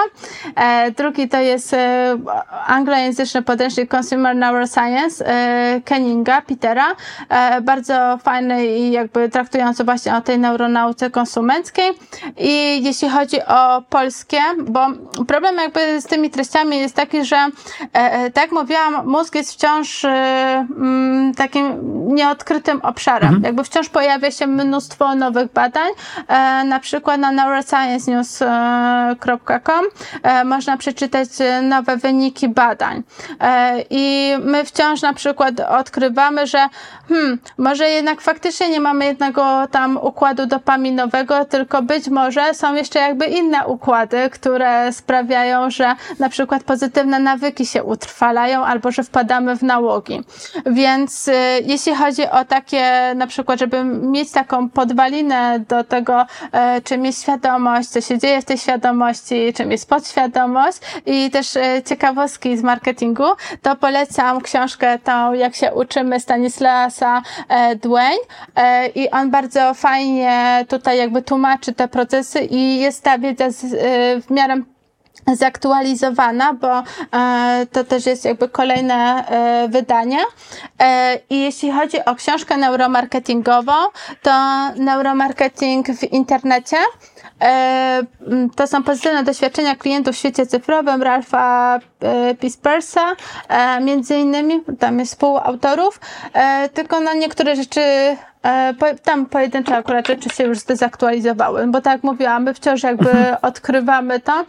Drugi 0.98 1.30
to 1.30 1.40
jest 1.40 1.76
anglojęzyczny 2.68 3.42
podręcznik 3.42 3.94
Consumer 3.94 4.36
Neuroscience 4.36 5.26
Kenninga, 5.86 6.42
Petera. 6.42 6.86
Bardzo 7.62 8.18
fajny 8.24 8.68
i 8.68 8.92
jakby 8.92 9.30
traktujący 9.30 9.84
właśnie 9.84 10.16
o 10.16 10.22
tej 10.22 10.40
neuronauce 10.40 11.10
konsumenckiej. 11.10 11.92
I 12.38 12.84
jeśli 12.84 13.10
chodzi 13.10 13.38
o 13.48 13.82
polskie, 13.90 14.40
bo 14.58 14.88
problem 15.30 15.58
jakby 15.58 16.02
z 16.02 16.06
tymi 16.06 16.30
treściami 16.30 16.80
jest 16.80 16.96
taki, 16.96 17.26
że 17.26 17.36
e, 17.36 17.50
e, 17.94 18.32
tak 18.32 18.44
jak 18.44 18.52
mówiłam, 18.52 19.08
mózg 19.08 19.36
jest 19.36 19.54
wciąż 19.54 20.06
e, 20.06 20.10
mm, 20.10 21.34
takim 21.34 21.80
nieodkrytym 22.16 22.82
obszarem. 22.82 23.28
Mhm. 23.28 23.44
Jakby 23.44 23.64
wciąż 23.64 23.90
pojawia 23.90 24.32
się 24.32 24.48
mnóstwo 24.48 25.16
nowych 25.16 25.54
badań. 25.54 25.90
Na 26.66 26.80
przykład 26.80 27.20
na 27.20 27.32
neurosciencenews.com 27.32 29.86
można 30.46 30.78
przeczytać 30.78 31.30
nowe 31.62 31.98
wyniki 31.98 32.50
badań. 32.50 33.04
I 33.90 34.34
my 34.44 34.66
wciąż 34.66 35.02
na 35.02 35.14
przykład 35.14 35.60
odkrywamy, 35.60 36.48
że 36.48 36.68
hmm, 37.10 37.40
może 37.58 37.90
jednak 37.90 38.22
faktycznie 38.22 38.70
nie 38.70 38.80
mamy 38.80 39.06
jednego 39.06 39.68
tam 39.72 39.98
układu 39.98 40.46
dopaminowego, 40.46 41.46
tylko 41.46 41.82
być 41.82 42.08
może 42.08 42.54
są 42.54 42.74
jeszcze 42.74 43.00
jakby 43.00 43.26
inne 43.26 43.68
układy, 43.68 44.30
które 44.30 44.94
sprawiają, 44.94 45.19
że 45.72 45.96
na 46.20 46.30
przykład 46.30 46.64
pozytywne 46.64 47.20
nawyki 47.20 47.66
się 47.66 47.84
utrwalają 47.84 48.66
albo 48.66 48.92
że 48.92 49.04
wpadamy 49.04 49.56
w 49.56 49.64
nałogi. 49.64 50.22
Więc 50.66 51.28
y, 51.28 51.34
jeśli 51.66 51.96
chodzi 51.96 52.30
o 52.30 52.46
takie, 52.46 53.14
na 53.16 53.28
przykład, 53.28 53.60
żeby 53.60 53.84
mieć 53.84 54.32
taką 54.32 54.70
podwalinę 54.70 55.60
do 55.60 55.84
tego, 55.84 56.22
y, 56.22 56.82
czym 56.82 57.06
jest 57.06 57.22
świadomość, 57.22 57.90
co 57.90 58.02
się 58.02 58.18
dzieje 58.18 58.42
w 58.42 58.46
tej 58.46 58.58
świadomości, 58.58 59.54
czym 59.54 59.72
jest 59.72 59.90
podświadomość 59.90 60.78
i 61.06 61.30
też 61.32 61.56
y, 61.56 61.84
ciekawostki 61.86 62.58
z 62.58 62.64
marketingu, 62.64 63.24
to 63.62 63.76
polecam 63.76 64.42
książkę 64.42 65.00
tą, 65.00 65.34
jak 65.34 65.56
się 65.56 65.74
uczymy 65.74 66.20
Stanislasa 66.20 67.22
e, 67.50 67.76
e, 68.56 68.88
i 68.88 69.10
on 69.10 69.32
bardzo 69.32 69.74
fajnie 69.74 70.66
tutaj 70.70 70.98
jakby 70.98 71.22
tłumaczy 71.22 71.74
te 71.74 71.88
procesy 71.88 72.40
i 72.42 72.80
jest 72.80 73.04
ta 73.04 73.18
wiedza 73.18 73.46
w 74.22 74.32
miarę 74.32 74.62
zaktualizowana, 75.36 76.54
bo 76.54 76.84
e, 77.14 77.66
to 77.72 77.84
też 77.84 78.06
jest 78.06 78.26
jakby 78.26 78.50
kolejne 78.50 78.96
e, 79.28 79.68
wydanie. 79.70 80.20
E, 80.80 81.20
I 81.30 81.40
jeśli 81.42 81.72
chodzi 81.72 82.06
o 82.06 82.16
książkę 82.16 82.58
neuromarketingową, 82.58 83.74
to 84.22 84.32
neuromarketing 84.76 85.88
w 85.88 86.04
internecie 86.04 86.78
E, 87.42 88.04
to 88.56 88.68
są 88.68 88.84
pozytywne 88.84 89.24
doświadczenia 89.24 89.76
klientów 89.76 90.16
w 90.16 90.20
świecie 90.20 90.46
cyfrowym 90.46 91.04
Ralfa 91.04 91.80
e, 92.02 92.36
Pispersa, 92.36 93.16
e, 93.48 93.82
między 93.82 94.16
innymi, 94.16 94.62
tam 94.80 95.00
jest 95.00 95.12
współautorów, 95.12 96.00
tylko 96.74 97.00
na 97.00 97.14
niektóre 97.14 97.56
rzeczy 97.56 97.82
tam 99.04 99.26
pojedyncze 99.26 99.78
akurat 99.78 100.08
rzeczy 100.08 100.30
się 100.30 100.44
już 100.44 100.60
zdezaktualizowały, 100.60 101.68
bo 101.68 101.82
tak 101.82 101.94
jak 101.94 102.04
mówiłam, 102.04 102.44
my 102.44 102.54
wciąż 102.54 102.84
jakby 102.84 103.10
mhm. 103.10 103.38
odkrywamy 103.50 104.20
to. 104.20 104.46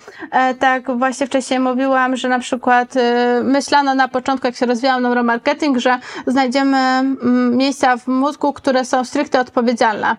Tak 0.59 0.99
właśnie 0.99 1.27
wcześniej 1.27 1.61
mówiłam, 1.61 2.17
że 2.17 2.29
na 2.29 2.39
przykład 2.39 2.95
myślano 3.43 3.95
na 3.95 4.09
początku, 4.09 4.47
jak 4.47 4.57
się 4.57 4.67
rozwijał 4.67 5.01
neuromarketing, 5.01 5.79
że 5.79 5.99
znajdziemy 6.27 6.79
mm, 6.79 7.57
miejsca 7.57 7.97
w 7.97 8.07
mózgu, 8.07 8.53
które 8.53 8.85
są 8.85 9.05
stricte 9.05 9.41
odpowiedzialne 9.41 10.17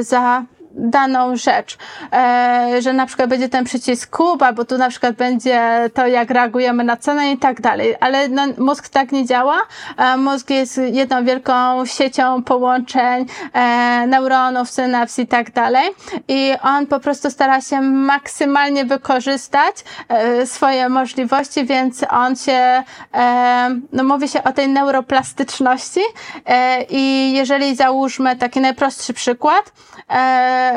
za 0.00 0.42
daną 0.78 1.36
rzecz, 1.36 1.78
e, 2.12 2.82
że 2.82 2.92
na 2.92 3.06
przykład 3.06 3.30
będzie 3.30 3.48
ten 3.48 3.64
przycisk 3.64 4.16
kup, 4.16 4.42
albo 4.42 4.64
tu 4.64 4.78
na 4.78 4.88
przykład 4.88 5.16
będzie 5.16 5.90
to, 5.94 6.06
jak 6.06 6.30
reagujemy 6.30 6.84
na 6.84 6.96
cenę 6.96 7.32
i 7.32 7.38
tak 7.38 7.60
dalej, 7.60 7.94
ale 8.00 8.28
no, 8.28 8.42
mózg 8.58 8.88
tak 8.88 9.12
nie 9.12 9.26
działa. 9.26 9.56
E, 9.96 10.16
mózg 10.16 10.50
jest 10.50 10.80
jedną 10.92 11.24
wielką 11.24 11.86
siecią 11.86 12.42
połączeń 12.42 13.26
e, 13.52 14.06
neuronów, 14.06 14.70
synaps 14.70 15.18
i 15.18 15.26
tak 15.26 15.50
dalej. 15.50 15.90
I 16.28 16.54
on 16.62 16.86
po 16.86 17.00
prostu 17.00 17.30
stara 17.30 17.60
się 17.60 17.80
maksymalnie 17.80 18.84
wykorzystać 18.84 19.76
swoje 20.44 20.88
możliwości, 20.88 21.64
więc 21.64 22.04
on 22.10 22.36
się, 22.36 22.82
no 23.92 24.04
mówi 24.04 24.28
się 24.28 24.44
o 24.44 24.52
tej 24.52 24.68
neuroplastyczności. 24.68 26.00
I 26.90 27.32
jeżeli 27.32 27.76
załóżmy 27.76 28.36
taki 28.36 28.60
najprostszy 28.60 29.12
przykład, 29.12 29.72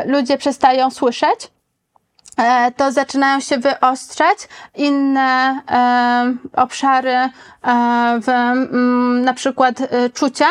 ludzie 0.05 0.37
przestają 0.37 0.91
słyszeć, 0.91 1.39
e, 1.45 1.47
to 2.77 2.91
zaczynają 2.91 3.39
się 3.39 3.57
wyostrzać 3.57 4.37
inne 4.75 5.61
e, 5.71 6.33
obszary 6.55 7.09
e, 7.11 7.29
w 8.21 8.29
mm, 8.29 9.21
na 9.21 9.33
przykład 9.33 9.75
czucia, 10.13 10.45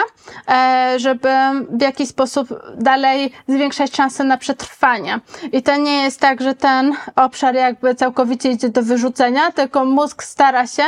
żeby 0.97 1.29
w 1.71 1.83
jakiś 1.83 2.09
sposób 2.09 2.49
dalej 2.77 3.33
zwiększać 3.49 3.97
szanse 3.97 4.25
na 4.25 4.39
przetrwanie. 4.39 5.21
I 5.53 5.63
to 5.63 5.77
nie 5.77 6.03
jest 6.03 6.21
tak, 6.21 6.41
że 6.41 6.55
ten 6.55 6.93
obszar 7.17 7.55
jakby 7.55 7.95
całkowicie 7.95 8.51
idzie 8.51 8.69
do 8.69 8.83
wyrzucenia, 8.83 9.53
tylko 9.53 9.85
mózg 9.85 10.23
stara 10.23 10.67
się 10.67 10.83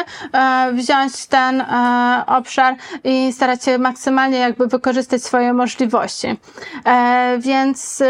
wziąć 0.73 1.27
ten 1.27 1.65
obszar 2.27 2.75
i 3.05 3.33
starać 3.33 3.65
się 3.65 3.79
maksymalnie 3.79 4.39
jakby 4.39 4.67
wykorzystać 4.67 5.25
swoje 5.25 5.53
możliwości. 5.53 6.37
Więc 7.39 8.03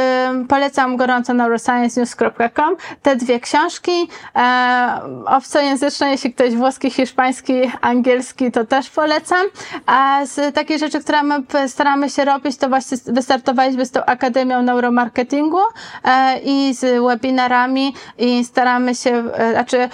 polecam 0.49 0.97
gorąco 0.97 1.35
neurosciencenews.com 1.35 2.72
te 3.03 3.17
dwie 3.17 3.41
książki. 3.41 4.09
E, 4.37 5.01
obcojęzyczne, 5.27 6.11
jeśli 6.11 6.35
ktoś 6.35 6.55
włoski, 6.55 6.91
hiszpański, 6.91 7.73
angielski, 7.81 8.53
to 8.53 8.65
też 8.65 8.91
polecam. 8.91 9.47
A 9.87 10.27
z 10.27 10.55
takich 10.55 10.79
rzeczy, 10.79 11.01
które 11.01 11.23
my 11.23 11.43
staramy 11.69 12.11
się 12.11 12.25
robić, 12.25 12.57
to 12.57 12.69
właśnie 12.69 12.99
wystartowaliśmy 13.07 13.87
z 13.87 13.91
tą 13.91 14.05
Akademią 14.05 14.63
Neuromarketingu 14.63 15.61
e, 16.05 16.39
i 16.45 16.75
z 16.75 17.03
webinarami 17.07 17.95
i 18.19 18.45
staramy 18.45 18.95
się, 18.95 19.25
e, 19.35 19.53
znaczy 19.53 19.89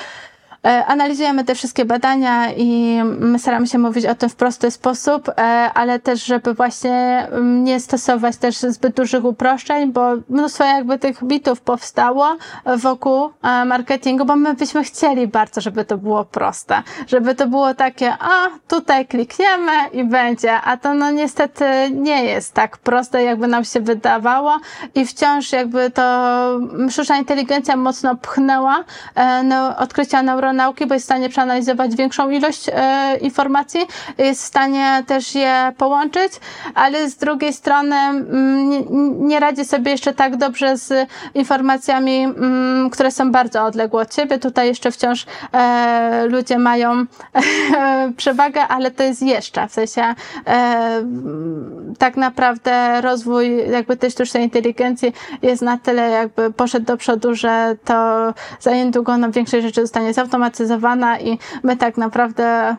analizujemy 0.87 1.45
te 1.45 1.55
wszystkie 1.55 1.85
badania 1.85 2.53
i 2.53 3.01
my 3.05 3.39
staramy 3.39 3.67
się 3.67 3.79
mówić 3.79 4.07
o 4.07 4.15
tym 4.15 4.29
w 4.29 4.37
prosty 4.37 4.71
sposób, 4.71 5.29
e, 5.29 5.33
ale 5.75 5.99
też, 5.99 6.25
żeby 6.25 6.55
właśnie 6.55 7.27
mm, 7.31 7.65
nie 7.65 7.81
stosować 7.81 8.37
też 8.37 8.57
zbyt 8.57 8.97
dużych 8.97 9.25
uproszczeń, 9.25 9.93
bo 9.93 10.11
mnóstwo 10.29 10.65
jakby 10.65 10.99
tych 10.99 11.25
bitów 11.25 11.61
powstało 11.61 12.37
wokół 12.77 13.31
e, 13.43 13.65
marketingu, 13.65 14.25
bo 14.25 14.37
my 14.37 14.55
byśmy 14.55 14.85
chcieli 14.85 15.29
bardzo, 15.29 15.61
żeby 15.61 15.85
to 15.85 15.99
było 15.99 16.25
proste, 16.25 16.83
żeby 17.07 17.35
to 17.35 17.47
było 17.47 17.75
takie, 17.75 18.13
a 18.13 18.47
tutaj 18.69 19.07
klikniemy 19.07 19.73
i 19.93 20.05
będzie, 20.05 20.61
a 20.61 20.77
to 20.77 20.95
no 20.95 21.11
niestety 21.11 21.65
nie 21.91 22.25
jest 22.25 22.55
tak 22.55 22.79
proste, 22.79 23.23
jakby 23.23 23.47
nam 23.47 23.65
się 23.65 23.81
wydawało 23.81 24.57
i 24.95 25.07
wciąż 25.07 25.53
jakby 25.53 25.91
to 25.91 26.03
sztuczna 26.91 27.17
inteligencja 27.17 27.77
mocno 27.77 28.17
pchnęła 28.17 28.85
no, 29.45 29.77
odkrycia 29.77 30.23
neuronów 30.23 30.58
nauki, 30.59 30.87
bo 30.87 30.95
jest 30.95 31.07
w 31.07 31.11
stanie 31.11 31.29
przeanalizować 31.29 31.97
większą 31.97 32.31
ilość 32.31 32.71
e, 32.73 33.17
informacji, 33.21 33.81
jest 34.19 34.43
w 34.43 34.47
stanie 34.47 35.05
też 35.07 35.35
je 35.35 35.73
połączyć, 35.77 36.33
ale 36.75 37.11
z 37.11 37.17
drugiej 37.17 37.53
strony 37.53 37.97
mm, 37.97 38.71
nie, 38.71 38.81
nie 39.31 39.41
radzi 39.41 39.65
sobie 39.65 39.91
jeszcze 39.91 40.15
tak 40.15 40.37
dobrze 40.37 40.77
z 40.77 41.09
informacjami, 41.35 42.25
mm, 42.25 42.91
które 42.91 43.11
są 43.11 43.33
bardzo 43.33 43.65
odległe 43.65 44.03
od 44.03 44.15
siebie. 44.15 44.39
Tutaj 44.39 44.67
jeszcze 44.69 44.91
wciąż 44.91 45.27
e, 45.53 46.27
ludzie 46.27 46.59
mają 46.59 46.93
e, 46.93 48.13
przewagę, 48.17 48.69
ale 48.69 48.91
to 48.91 49.03
jest 49.03 49.23
jeszcze, 49.23 49.69
w 49.69 49.73
sensie 49.73 50.15
e, 50.47 51.05
tak 51.99 52.17
naprawdę 52.17 53.01
rozwój 53.01 53.71
jakby 53.71 53.97
tej 53.97 54.11
sztucznej 54.11 54.43
inteligencji 54.43 55.13
jest 55.43 55.63
na 55.63 55.79
tyle 55.79 56.11
jakby 56.11 56.53
poszedł 56.53 56.87
do 56.87 56.97
przodu, 56.97 57.35
że 57.35 57.77
to 57.85 57.95
za 58.61 58.75
niedługo 58.75 59.17
no, 59.17 59.31
większość 59.31 59.63
rzeczy 59.63 59.81
zostanie 59.81 60.15
zautomatyzowana 60.15 60.38
zautomatyzowana 60.39 61.21
i 61.21 61.39
my 61.63 61.77
tak 61.77 61.97
naprawdę, 61.97 62.77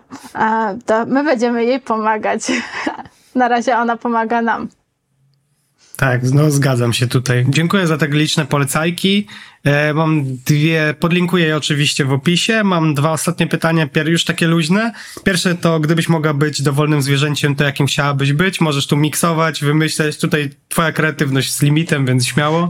to 0.86 1.06
my 1.06 1.24
będziemy 1.24 1.66
jej 1.66 1.80
pomagać. 1.80 2.42
Na 3.36 3.48
razie 3.48 3.78
ona 3.78 3.98
pomaga 3.98 4.42
nam. 4.42 4.68
Tak, 5.98 6.22
no 6.24 6.52
zgadzam 6.52 6.94
się 6.94 7.08
tutaj. 7.08 7.46
Dziękuję 7.50 7.88
za 7.88 7.98
te 7.98 8.08
liczne 8.08 8.46
polecajki. 8.46 9.28
E, 9.64 9.94
mam 9.94 10.24
dwie, 10.46 10.96
podlinkuję 11.00 11.46
je 11.46 11.58
oczywiście 11.58 12.06
w 12.06 12.14
opisie. 12.14 12.64
Mam 12.64 12.94
dwa 12.94 13.12
ostatnie 13.12 13.48
pytania, 13.48 13.88
już 14.06 14.26
takie 14.26 14.48
luźne. 14.48 14.94
Pierwsze 15.24 15.56
to, 15.56 15.80
gdybyś 15.80 16.10
mogła 16.10 16.34
być 16.34 16.62
dowolnym 16.62 17.02
zwierzęciem, 17.02 17.56
to 17.56 17.64
jakim 17.64 17.88
chciałabyś 17.88 18.34
być? 18.34 18.62
Możesz 18.62 18.88
tu 18.88 18.98
miksować, 18.98 19.62
wymyśleć. 19.64 20.18
Tutaj 20.18 20.50
twoja 20.70 20.92
kreatywność 20.92 21.54
z 21.54 21.62
limitem, 21.62 22.06
więc 22.06 22.28
śmiało. 22.28 22.70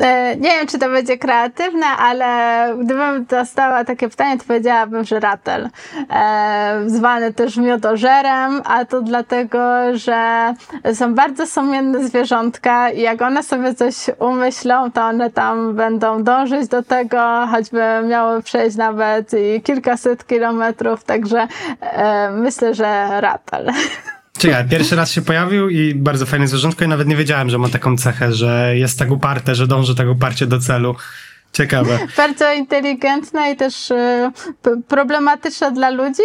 E, 0.00 0.36
nie 0.36 0.50
wiem, 0.50 0.66
czy 0.66 0.78
to 0.78 0.88
będzie 0.88 1.18
kreatywne, 1.18 1.86
ale 1.86 2.68
gdybym 2.78 3.24
dostała 3.24 3.84
takie 3.84 4.08
pytanie, 4.08 4.38
to 4.38 4.44
powiedziałabym, 4.44 5.04
że 5.04 5.20
ratel. 5.20 5.68
E, 6.10 6.82
zwany 6.86 7.32
też 7.32 7.56
miodożerem, 7.56 8.62
a 8.64 8.84
to 8.84 9.02
dlatego, 9.02 9.58
że 9.92 10.54
są 10.94 11.14
bardzo 11.14 11.46
sumienne 11.46 12.04
zwierzątka 12.04 12.90
i 12.90 13.00
jak 13.00 13.22
one 13.22 13.42
sobie 13.42 13.74
coś 13.74 13.94
umyślą, 14.18 14.90
to 14.90 15.02
one 15.02 15.30
tam 15.30 15.74
będą 15.74 16.22
dążyć 16.22 16.68
do 16.68 16.82
tego, 16.82 17.46
choćby 17.50 17.82
miały 18.08 18.42
przejść 18.42 18.76
nawet 18.76 19.34
i 19.34 19.62
kilkaset 19.62 20.26
kilometrów, 20.26 21.04
także 21.04 21.48
e, 21.80 22.30
myślę, 22.30 22.74
że 22.74 23.20
ratel. 23.20 23.70
Czekaj, 24.44 24.68
pierwszy 24.68 24.96
raz 24.96 25.10
się 25.10 25.22
pojawił 25.22 25.68
i 25.68 25.94
bardzo 25.94 26.26
fajne 26.26 26.48
zwierzątko 26.48 26.84
i 26.84 26.88
nawet 26.88 27.08
nie 27.08 27.16
wiedziałem, 27.16 27.50
że 27.50 27.58
ma 27.58 27.68
taką 27.68 27.96
cechę, 27.96 28.32
że 28.32 28.76
jest 28.76 28.98
tak 28.98 29.10
uparte, 29.10 29.54
że 29.54 29.66
dąży 29.66 29.94
tak 29.94 30.08
uparcie 30.08 30.46
do 30.46 30.58
celu. 30.58 30.96
Ciekawe. 31.52 31.98
Bardzo 32.16 32.52
inteligentne 32.52 33.52
i 33.52 33.56
też 33.56 33.90
y, 33.90 34.30
problematyczne 34.88 35.72
dla 35.72 35.90
ludzi, 35.90 36.22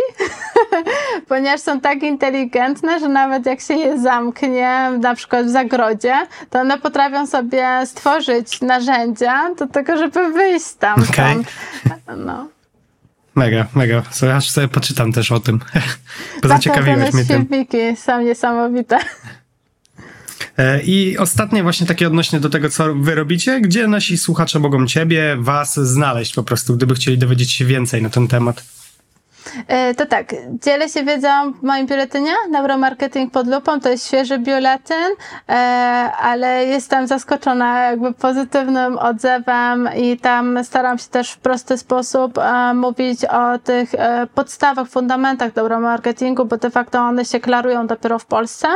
ponieważ 1.29 1.61
są 1.61 1.79
tak 1.81 2.03
inteligentne, 2.03 2.99
że 2.99 3.07
nawet 3.07 3.45
jak 3.45 3.61
się 3.61 3.73
je 3.73 3.99
zamknie, 3.99 4.91
na 5.01 5.15
przykład 5.15 5.45
w 5.45 5.49
zagrodzie, 5.49 6.13
to 6.49 6.59
one 6.59 6.77
potrafią 6.77 7.27
sobie 7.27 7.67
stworzyć 7.85 8.61
narzędzia 8.61 9.55
do 9.55 9.67
tego, 9.67 9.97
żeby 9.97 10.31
wyjść 10.31 10.73
tam. 10.79 11.03
Okay. 11.09 11.35
No. 12.25 12.58
Mega, 13.39 13.67
mega. 13.75 14.03
Aż 14.35 14.49
sobie 14.49 14.67
poczytam 14.67 15.11
też 15.13 15.31
o 15.31 15.39
tym. 15.39 15.59
Bo 16.41 16.47
zaciekawiłeś 16.47 17.13
mnie 17.13 17.25
tym. 17.25 17.47
filmiki 17.47 17.95
są 17.95 18.21
niesamowite. 18.21 18.99
E, 20.57 20.81
I 20.81 21.17
ostatnie 21.17 21.63
właśnie 21.63 21.87
takie 21.87 22.07
odnośnie 22.07 22.39
do 22.39 22.49
tego, 22.49 22.69
co 22.69 22.95
wy 22.95 23.15
robicie, 23.15 23.61
gdzie 23.61 23.87
nasi 23.87 24.17
słuchacze 24.17 24.59
mogą 24.59 24.87
ciebie, 24.87 25.37
was 25.39 25.79
znaleźć 25.79 26.33
po 26.33 26.43
prostu, 26.43 26.75
gdyby 26.75 26.95
chcieli 26.95 27.17
dowiedzieć 27.17 27.51
się 27.51 27.65
więcej 27.65 28.01
na 28.01 28.09
ten 28.09 28.27
temat. 28.27 28.63
E, 29.67 29.95
to 29.95 30.05
tak, 30.05 30.35
dzielę 30.61 30.89
się 30.89 31.03
wiedzą 31.03 31.53
w 31.53 31.63
moim 31.63 31.87
biuletynie 31.87 32.31
Neuromarketing 32.49 33.31
pod 33.31 33.47
lupą, 33.47 33.79
to 33.79 33.89
jest 33.89 34.07
świeży 34.07 34.39
biuletyn, 34.39 35.11
e, 35.49 35.53
ale 36.21 36.65
jestem 36.65 37.07
zaskoczona 37.07 37.79
jakby 37.79 38.13
pozytywnym 38.13 38.97
odzewem 38.97 39.89
i 39.97 40.17
tam 40.17 40.63
staram 40.63 40.97
się 40.97 41.09
też 41.09 41.31
w 41.31 41.37
prosty 41.37 41.77
sposób 41.77 42.37
e, 42.37 42.73
mówić 42.73 43.25
o 43.25 43.59
tych 43.59 43.91
podstawach, 44.35 44.87
fundamentach 44.87 45.55
neuromarketingu, 45.55 46.45
bo 46.45 46.57
de 46.57 46.69
facto 46.69 46.99
one 46.99 47.25
się 47.25 47.39
klarują 47.39 47.87
dopiero 47.87 48.19
w 48.19 48.25
Polsce. 48.25 48.67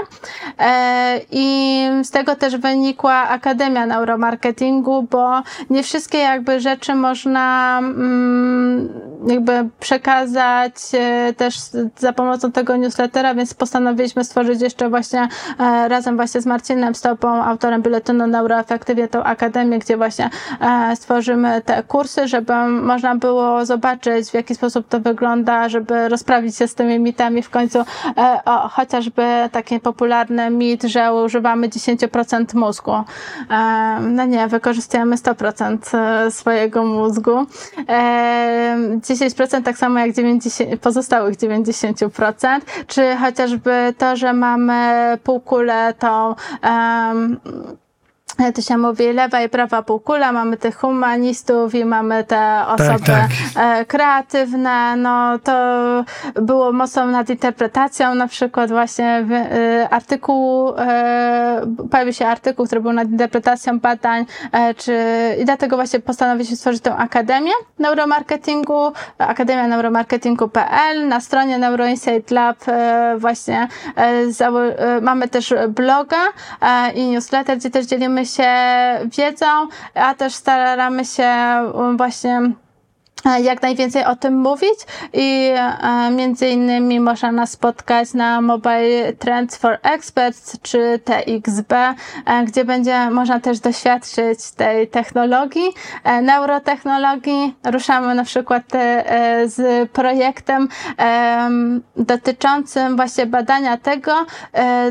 I 1.31 1.87
z 2.03 2.11
tego 2.11 2.35
też 2.35 2.57
wynikła 2.57 3.13
Akademia 3.13 3.85
Neuromarketingu, 3.85 5.03
bo 5.03 5.41
nie 5.69 5.83
wszystkie 5.83 6.17
jakby 6.17 6.59
rzeczy 6.59 6.95
można 6.95 7.77
mm, 7.79 8.89
jakby 9.27 9.69
przekazać 9.79 10.62
E, 10.93 11.33
też 11.33 11.55
za 11.97 12.13
pomocą 12.13 12.51
tego 12.51 12.77
newslettera, 12.77 13.35
więc 13.35 13.53
postanowiliśmy 13.53 14.23
stworzyć 14.23 14.61
jeszcze 14.61 14.89
właśnie 14.89 15.27
e, 15.59 15.87
razem 15.87 16.15
właśnie 16.15 16.41
z 16.41 16.45
Marcinem 16.45 16.95
Stopą, 16.95 17.43
autorem 17.43 17.81
biuletynu 17.81 18.27
Neuroefektywie, 18.27 19.07
tą 19.07 19.23
akademię, 19.23 19.79
gdzie 19.79 19.97
właśnie 19.97 20.29
e, 20.61 20.95
stworzymy 20.95 21.61
te 21.61 21.83
kursy, 21.83 22.27
żeby 22.27 22.53
można 22.67 23.15
było 23.15 23.65
zobaczyć 23.65 24.29
w 24.29 24.33
jaki 24.33 24.55
sposób 24.55 24.87
to 24.87 24.99
wygląda, 24.99 25.69
żeby 25.69 26.09
rozprawić 26.09 26.57
się 26.57 26.67
z 26.67 26.75
tymi 26.75 26.99
mitami 26.99 27.41
w 27.41 27.49
końcu, 27.49 27.79
o, 28.45 28.67
chociażby 28.67 29.23
taki 29.51 29.79
popularny 29.79 30.49
mit, 30.49 30.83
że 30.83 31.13
używamy 31.13 31.69
10% 31.69 32.55
mózgu. 32.55 32.91
No 34.01 34.25
nie, 34.25 34.47
wykorzystujemy 34.47 35.15
100% 35.15 36.31
swojego 36.31 36.85
mózgu. 36.85 37.45
10% 37.87 39.63
tak 39.63 39.77
samo 39.77 39.99
jak 39.99 40.13
90 40.13 40.42
pozostałych 40.81 41.37
90%, 41.37 42.59
czy 42.87 43.15
chociażby 43.15 43.93
to, 43.97 44.15
że 44.15 44.33
mamy 44.33 45.17
półkulę 45.23 45.93
tą 45.99 46.35
um, 46.63 47.39
to 48.55 48.61
się 48.61 48.77
mówi 48.77 49.13
lewa 49.13 49.41
i 49.41 49.49
prawa 49.49 49.81
półkula, 49.81 50.31
mamy 50.31 50.57
tych 50.57 50.77
humanistów 50.77 51.75
i 51.75 51.85
mamy 51.85 52.23
te 52.23 52.65
osoby 52.67 53.05
tak, 53.05 53.31
tak. 53.53 53.87
kreatywne, 53.87 54.95
no 54.95 55.39
to 55.39 55.53
było 56.41 56.71
mocą 56.71 57.07
nad 57.07 57.29
interpretacją, 57.29 58.15
na 58.15 58.27
przykład 58.27 58.71
właśnie 58.71 59.25
e, 59.31 59.89
artykuł, 59.89 60.73
e, 60.77 61.61
pojawił 61.91 62.13
się 62.13 62.27
artykuł, 62.27 62.65
który 62.65 62.81
był 62.81 62.93
nad 62.93 63.07
interpretacją 63.09 63.79
badań, 63.79 64.25
e, 64.51 64.73
czy 64.73 64.93
i 65.41 65.45
dlatego 65.45 65.75
właśnie 65.75 65.99
postanowiliśmy 65.99 66.55
stworzyć 66.55 66.81
tę 66.81 66.95
Akademię 66.95 67.51
Neuromarketingu, 67.79 68.91
Akademia 69.17 69.67
Neuromarketingu.pl, 69.67 71.07
na 71.07 71.19
stronie 71.19 71.57
Neuroinsight 71.57 72.31
Lab 72.31 72.57
właśnie 73.17 73.67
mamy 75.01 75.27
też 75.27 75.53
bloga 75.69 76.21
i 76.95 77.07
newsletter, 77.07 77.57
gdzie 77.57 77.69
też 77.69 77.85
dzielimy 77.85 78.22
się 78.25 78.49
wiedzą, 79.17 79.67
a 79.93 80.13
też 80.13 80.33
staramy 80.33 81.05
się 81.05 81.31
um, 81.73 81.97
właśnie 81.97 82.41
jak 83.41 83.61
najwięcej 83.61 84.05
o 84.05 84.15
tym 84.15 84.41
mówić 84.41 84.79
i 85.13 85.49
e, 85.55 86.11
między 86.11 86.47
innymi 86.47 86.99
można 86.99 87.31
nas 87.31 87.51
spotkać 87.51 88.13
na 88.13 88.41
Mobile 88.41 89.13
Trends 89.19 89.57
for 89.57 89.79
Experts 89.83 90.59
czy 90.61 90.99
TXB, 91.03 91.73
e, 91.73 91.95
gdzie 92.45 92.65
będzie 92.65 93.09
można 93.09 93.39
też 93.39 93.59
doświadczyć 93.59 94.51
tej 94.51 94.87
technologii, 94.87 95.69
neurotechnologii. 96.21 97.55
Ruszamy 97.63 98.15
na 98.15 98.23
przykład 98.23 98.63
z 99.45 99.89
projektem 99.91 100.67
dotyczącym 101.95 102.95
właśnie 102.95 103.25
badania 103.25 103.77
tego, 103.77 104.25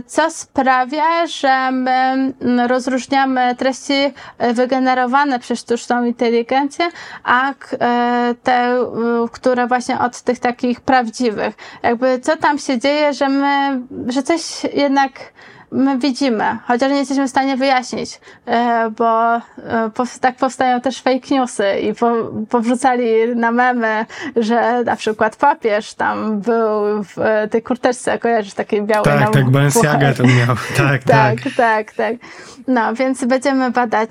co 0.07 0.31
sprawia, 0.31 1.27
że 1.27 1.71
my 1.73 2.33
rozróżniamy 2.67 3.57
treści 3.57 4.13
wygenerowane 4.55 5.39
przez 5.39 5.59
sztuczną 5.59 6.05
inteligencję, 6.05 6.89
a 7.25 7.53
te, 8.43 8.81
y, 8.81 9.29
które 9.33 9.67
właśnie 9.67 10.01
od 10.01 10.23
tych 10.23 10.39
takich 10.39 10.81
prawdziwych. 10.81 11.55
Jakby 11.83 12.21
co 12.21 12.37
tam 12.37 12.59
się 12.59 12.79
dzieje, 12.79 13.13
że 13.15 13.29
my, 13.29 13.81
że 14.07 14.23
coś 14.23 14.65
jednak 14.75 15.13
my 15.73 15.99
widzimy, 15.99 16.45
chociaż 16.67 16.91
nie 16.91 16.99
jesteśmy 16.99 17.27
w 17.27 17.31
stanie 17.31 17.57
wyjaśnić, 17.57 18.21
e, 18.47 18.91
bo 18.99 19.37
e, 19.37 19.41
tak 20.21 20.37
powstają 20.37 20.81
też 20.81 21.03
fake 21.03 21.35
newsy 21.35 21.65
i 21.81 21.95
powrzucali 22.49 23.05
na 23.37 23.53
memy, 23.53 24.07
że 24.37 24.85
na 24.85 24.97
przykład 24.97 25.37
papież 25.37 25.95
tam 25.95 26.41
był 26.41 27.03
w 27.03 27.17
tej 27.51 27.63
kurteczce, 27.63 28.19
kojarzysz, 28.19 28.55
takiej 28.55 28.83
białej. 28.83 29.05
Tak, 29.05 29.31
tak, 29.31 29.51
Balenciaga 29.51 30.15
to 30.15 30.23
miał. 30.23 30.57
Tak, 30.77 31.05
tak, 31.05 31.41
tak, 31.41 31.55
tak, 31.57 31.93
tak. 31.93 32.17
No, 32.69 32.95
więc 32.95 33.25
będziemy 33.25 33.71
badać, 33.71 34.11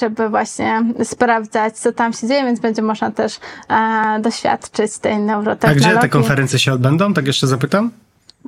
żeby 0.00 0.28
właśnie 0.28 0.82
sprawdzać, 1.04 1.78
co 1.78 1.92
tam 1.92 2.12
się 2.12 2.28
dzieje, 2.28 2.44
więc 2.44 2.60
będzie 2.60 2.82
można 2.82 3.10
też 3.10 3.40
e, 3.68 4.20
doświadczyć 4.20 4.98
tej 4.98 5.18
neurotechnologii. 5.18 5.86
A 5.86 5.90
gdzie 5.90 6.00
te 6.00 6.08
konferencje 6.08 6.58
się 6.58 6.72
odbędą? 6.72 7.14
Tak 7.14 7.26
jeszcze 7.26 7.46
zapytam? 7.46 7.90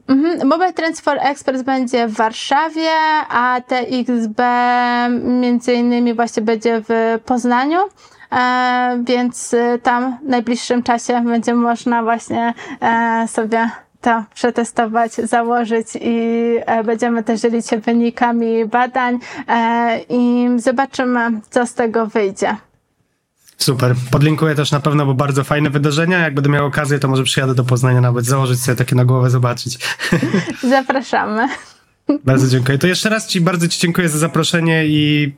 Mhm. 0.08 0.48
Mobile 0.48 0.72
Transfer 0.72 1.18
Express 1.20 1.62
będzie 1.62 2.06
w 2.06 2.14
Warszawie, 2.14 2.90
a 3.28 3.60
TXB 3.66 4.42
między 5.22 5.72
innymi 5.72 6.14
właśnie 6.14 6.42
będzie 6.42 6.82
w 6.88 7.18
Poznaniu. 7.24 7.78
E, 8.32 9.02
więc 9.04 9.54
y, 9.54 9.78
tam 9.82 10.18
w 10.22 10.28
najbliższym 10.28 10.82
czasie 10.82 11.24
będzie 11.24 11.54
można 11.54 12.02
właśnie 12.02 12.54
e, 12.80 13.28
sobie 13.28 13.70
to 14.00 14.24
przetestować, 14.34 15.12
założyć 15.12 15.86
i 16.00 16.18
e, 16.66 16.84
będziemy 16.84 17.24
też 17.24 17.40
dzielić 17.40 17.66
się 17.66 17.78
wynikami 17.78 18.66
badań 18.66 19.18
e, 19.48 20.00
i 20.08 20.48
zobaczymy, 20.56 21.40
co 21.50 21.66
z 21.66 21.74
tego 21.74 22.06
wyjdzie. 22.06 22.56
Super. 23.58 23.94
Podlinkuję 24.10 24.54
też 24.54 24.70
na 24.70 24.80
pewno, 24.80 25.06
bo 25.06 25.14
bardzo 25.14 25.44
fajne 25.44 25.70
wydarzenia. 25.70 26.18
Jak 26.18 26.34
będę 26.34 26.50
miał 26.50 26.66
okazję, 26.66 26.98
to 26.98 27.08
może 27.08 27.24
przyjadę 27.24 27.54
do 27.54 27.64
Poznania 27.64 28.00
nawet, 28.00 28.24
założyć 28.24 28.60
sobie 28.60 28.76
takie 28.76 28.96
na 28.96 29.04
głowę, 29.04 29.30
zobaczyć. 29.30 29.78
Zapraszamy. 30.70 31.48
Bardzo 32.24 32.48
dziękuję. 32.48 32.78
To 32.78 32.86
jeszcze 32.86 33.08
raz 33.08 33.26
Ci 33.26 33.40
bardzo 33.40 33.68
Ci 33.68 33.80
dziękuję 33.80 34.08
za 34.08 34.18
zaproszenie 34.18 34.86
i 34.86 35.32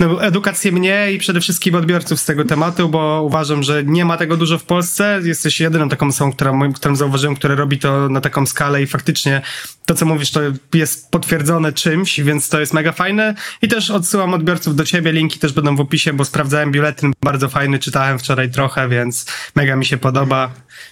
no, 0.00 0.24
edukację 0.24 0.72
mnie 0.72 1.12
i 1.12 1.18
przede 1.18 1.40
wszystkim 1.40 1.74
odbiorców 1.74 2.20
z 2.20 2.24
tego 2.24 2.44
tematu, 2.44 2.88
bo 2.88 3.22
uważam, 3.26 3.62
że 3.62 3.84
nie 3.84 4.04
ma 4.04 4.16
tego 4.16 4.36
dużo 4.36 4.58
w 4.58 4.64
Polsce. 4.64 5.20
Jesteś 5.24 5.60
jedyną 5.60 5.88
taką 5.88 6.06
osobą, 6.06 6.32
która, 6.32 6.52
którą 6.74 6.96
zauważyłem, 6.96 7.36
która 7.36 7.54
robi 7.54 7.78
to 7.78 8.08
na 8.08 8.20
taką 8.20 8.46
skalę 8.46 8.82
i 8.82 8.86
faktycznie 8.86 9.42
to, 9.86 9.94
co 9.94 10.06
mówisz, 10.06 10.30
to 10.30 10.40
jest 10.74 11.10
potwierdzone 11.10 11.72
czymś, 11.72 12.20
więc 12.20 12.48
to 12.48 12.60
jest 12.60 12.74
mega 12.74 12.92
fajne. 12.92 13.34
I 13.62 13.68
też 13.68 13.90
odsyłam 13.90 14.34
odbiorców 14.34 14.76
do 14.76 14.84
ciebie, 14.84 15.12
linki 15.12 15.38
też 15.38 15.52
będą 15.52 15.76
w 15.76 15.80
opisie, 15.80 16.12
bo 16.12 16.24
sprawdzałem 16.24 16.72
biuletyn, 16.72 17.12
bardzo 17.22 17.48
fajny, 17.48 17.78
czytałem 17.78 18.18
wczoraj 18.18 18.50
trochę, 18.50 18.88
więc 18.88 19.26
mega 19.54 19.76
mi 19.76 19.86
się 19.86 19.96
podoba, 19.96 20.50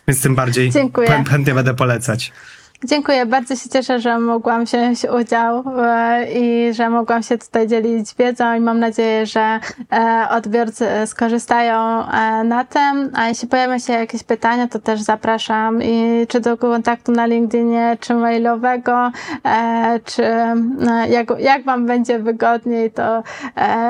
więc 0.08 0.22
tym 0.22 0.34
bardziej 0.34 0.70
Dziękuję. 0.70 1.24
chętnie 1.30 1.54
będę 1.54 1.74
polecać. 1.74 2.32
Dziękuję, 2.84 3.26
bardzo 3.26 3.56
się 3.56 3.68
cieszę, 3.68 4.00
że 4.00 4.18
mogłam 4.18 4.64
wziąć 4.64 5.04
udział 5.20 5.64
e, 5.78 6.32
i 6.32 6.74
że 6.74 6.90
mogłam 6.90 7.22
się 7.22 7.38
tutaj 7.38 7.68
dzielić 7.68 8.14
wiedzą 8.18 8.54
i 8.54 8.60
mam 8.60 8.78
nadzieję, 8.78 9.26
że 9.26 9.60
e, 9.92 10.28
odbiorcy 10.30 10.86
skorzystają 11.06 12.08
e, 12.08 12.44
na 12.44 12.64
tym, 12.64 13.10
a 13.14 13.28
jeśli 13.28 13.48
pojawią 13.48 13.78
się 13.78 13.92
jakieś 13.92 14.22
pytania, 14.22 14.68
to 14.68 14.78
też 14.78 15.00
zapraszam. 15.00 15.82
I 15.82 16.26
czy 16.28 16.40
do 16.40 16.56
kontaktu 16.56 17.12
na 17.12 17.26
LinkedInie, 17.26 17.96
czy 18.00 18.14
mailowego, 18.14 19.10
czy 20.04 20.22
jak, 21.08 21.28
jak 21.38 21.64
Wam 21.64 21.86
będzie 21.86 22.18
wygodniej, 22.18 22.90
to 22.90 23.22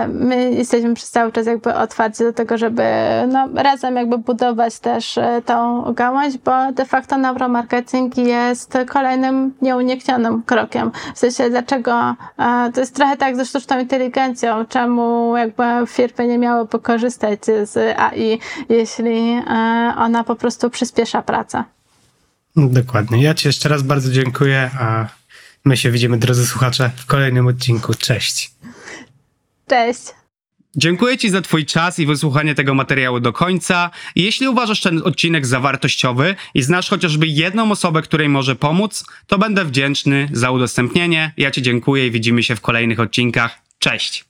my 0.08 0.50
jesteśmy 0.50 0.94
przez 0.94 1.10
cały 1.10 1.32
czas 1.32 1.46
jakby 1.46 1.74
otwarci 1.74 2.24
do 2.24 2.32
tego, 2.32 2.58
żeby 2.58 2.82
no, 3.28 3.48
razem 3.54 3.96
jakby 3.96 4.18
budować 4.18 4.78
też 4.78 5.18
tą 5.44 5.82
gałąź, 5.92 6.38
bo 6.38 6.72
de 6.72 6.84
facto 6.84 7.18
neuromarketing 7.18 8.16
jest 8.16 8.77
kolejnym 8.86 9.54
nieuniknionym 9.62 10.42
krokiem. 10.42 10.90
W 11.14 11.18
sensie, 11.18 11.50
dlaczego 11.50 12.16
e, 12.38 12.70
to 12.74 12.80
jest 12.80 12.94
trochę 12.94 13.16
tak 13.16 13.36
ze 13.36 13.46
sztuczną 13.46 13.80
inteligencją, 13.80 14.66
czemu 14.66 15.36
jakby 15.36 15.62
firmy 15.86 16.26
nie 16.28 16.38
miałyby 16.38 16.78
korzystać 16.78 17.40
z 17.64 17.98
AI, 17.98 18.38
jeśli 18.68 19.30
e, 19.30 19.42
ona 19.96 20.24
po 20.24 20.36
prostu 20.36 20.70
przyspiesza 20.70 21.22
pracę. 21.22 21.64
Dokładnie. 22.56 23.22
Ja 23.22 23.34
Ci 23.34 23.48
jeszcze 23.48 23.68
raz 23.68 23.82
bardzo 23.82 24.10
dziękuję, 24.12 24.70
a 24.80 25.06
my 25.64 25.76
się 25.76 25.90
widzimy, 25.90 26.16
drodzy 26.18 26.46
słuchacze, 26.46 26.90
w 26.96 27.06
kolejnym 27.06 27.46
odcinku. 27.46 27.94
Cześć. 27.94 28.50
Cześć. 29.68 30.17
Dziękuję 30.78 31.18
Ci 31.18 31.30
za 31.30 31.42
Twój 31.42 31.66
czas 31.66 31.98
i 31.98 32.06
wysłuchanie 32.06 32.54
tego 32.54 32.74
materiału 32.74 33.20
do 33.20 33.32
końca. 33.32 33.90
Jeśli 34.16 34.48
uważasz 34.48 34.80
ten 34.80 35.02
odcinek 35.04 35.46
za 35.46 35.60
wartościowy 35.60 36.36
i 36.54 36.62
znasz 36.62 36.90
chociażby 36.90 37.26
jedną 37.26 37.70
osobę, 37.70 38.02
której 38.02 38.28
może 38.28 38.56
pomóc, 38.56 39.04
to 39.26 39.38
będę 39.38 39.64
wdzięczny 39.64 40.28
za 40.32 40.50
udostępnienie. 40.50 41.32
Ja 41.36 41.50
Ci 41.50 41.62
dziękuję 41.62 42.06
i 42.06 42.10
widzimy 42.10 42.42
się 42.42 42.56
w 42.56 42.60
kolejnych 42.60 43.00
odcinkach. 43.00 43.58
Cześć! 43.78 44.27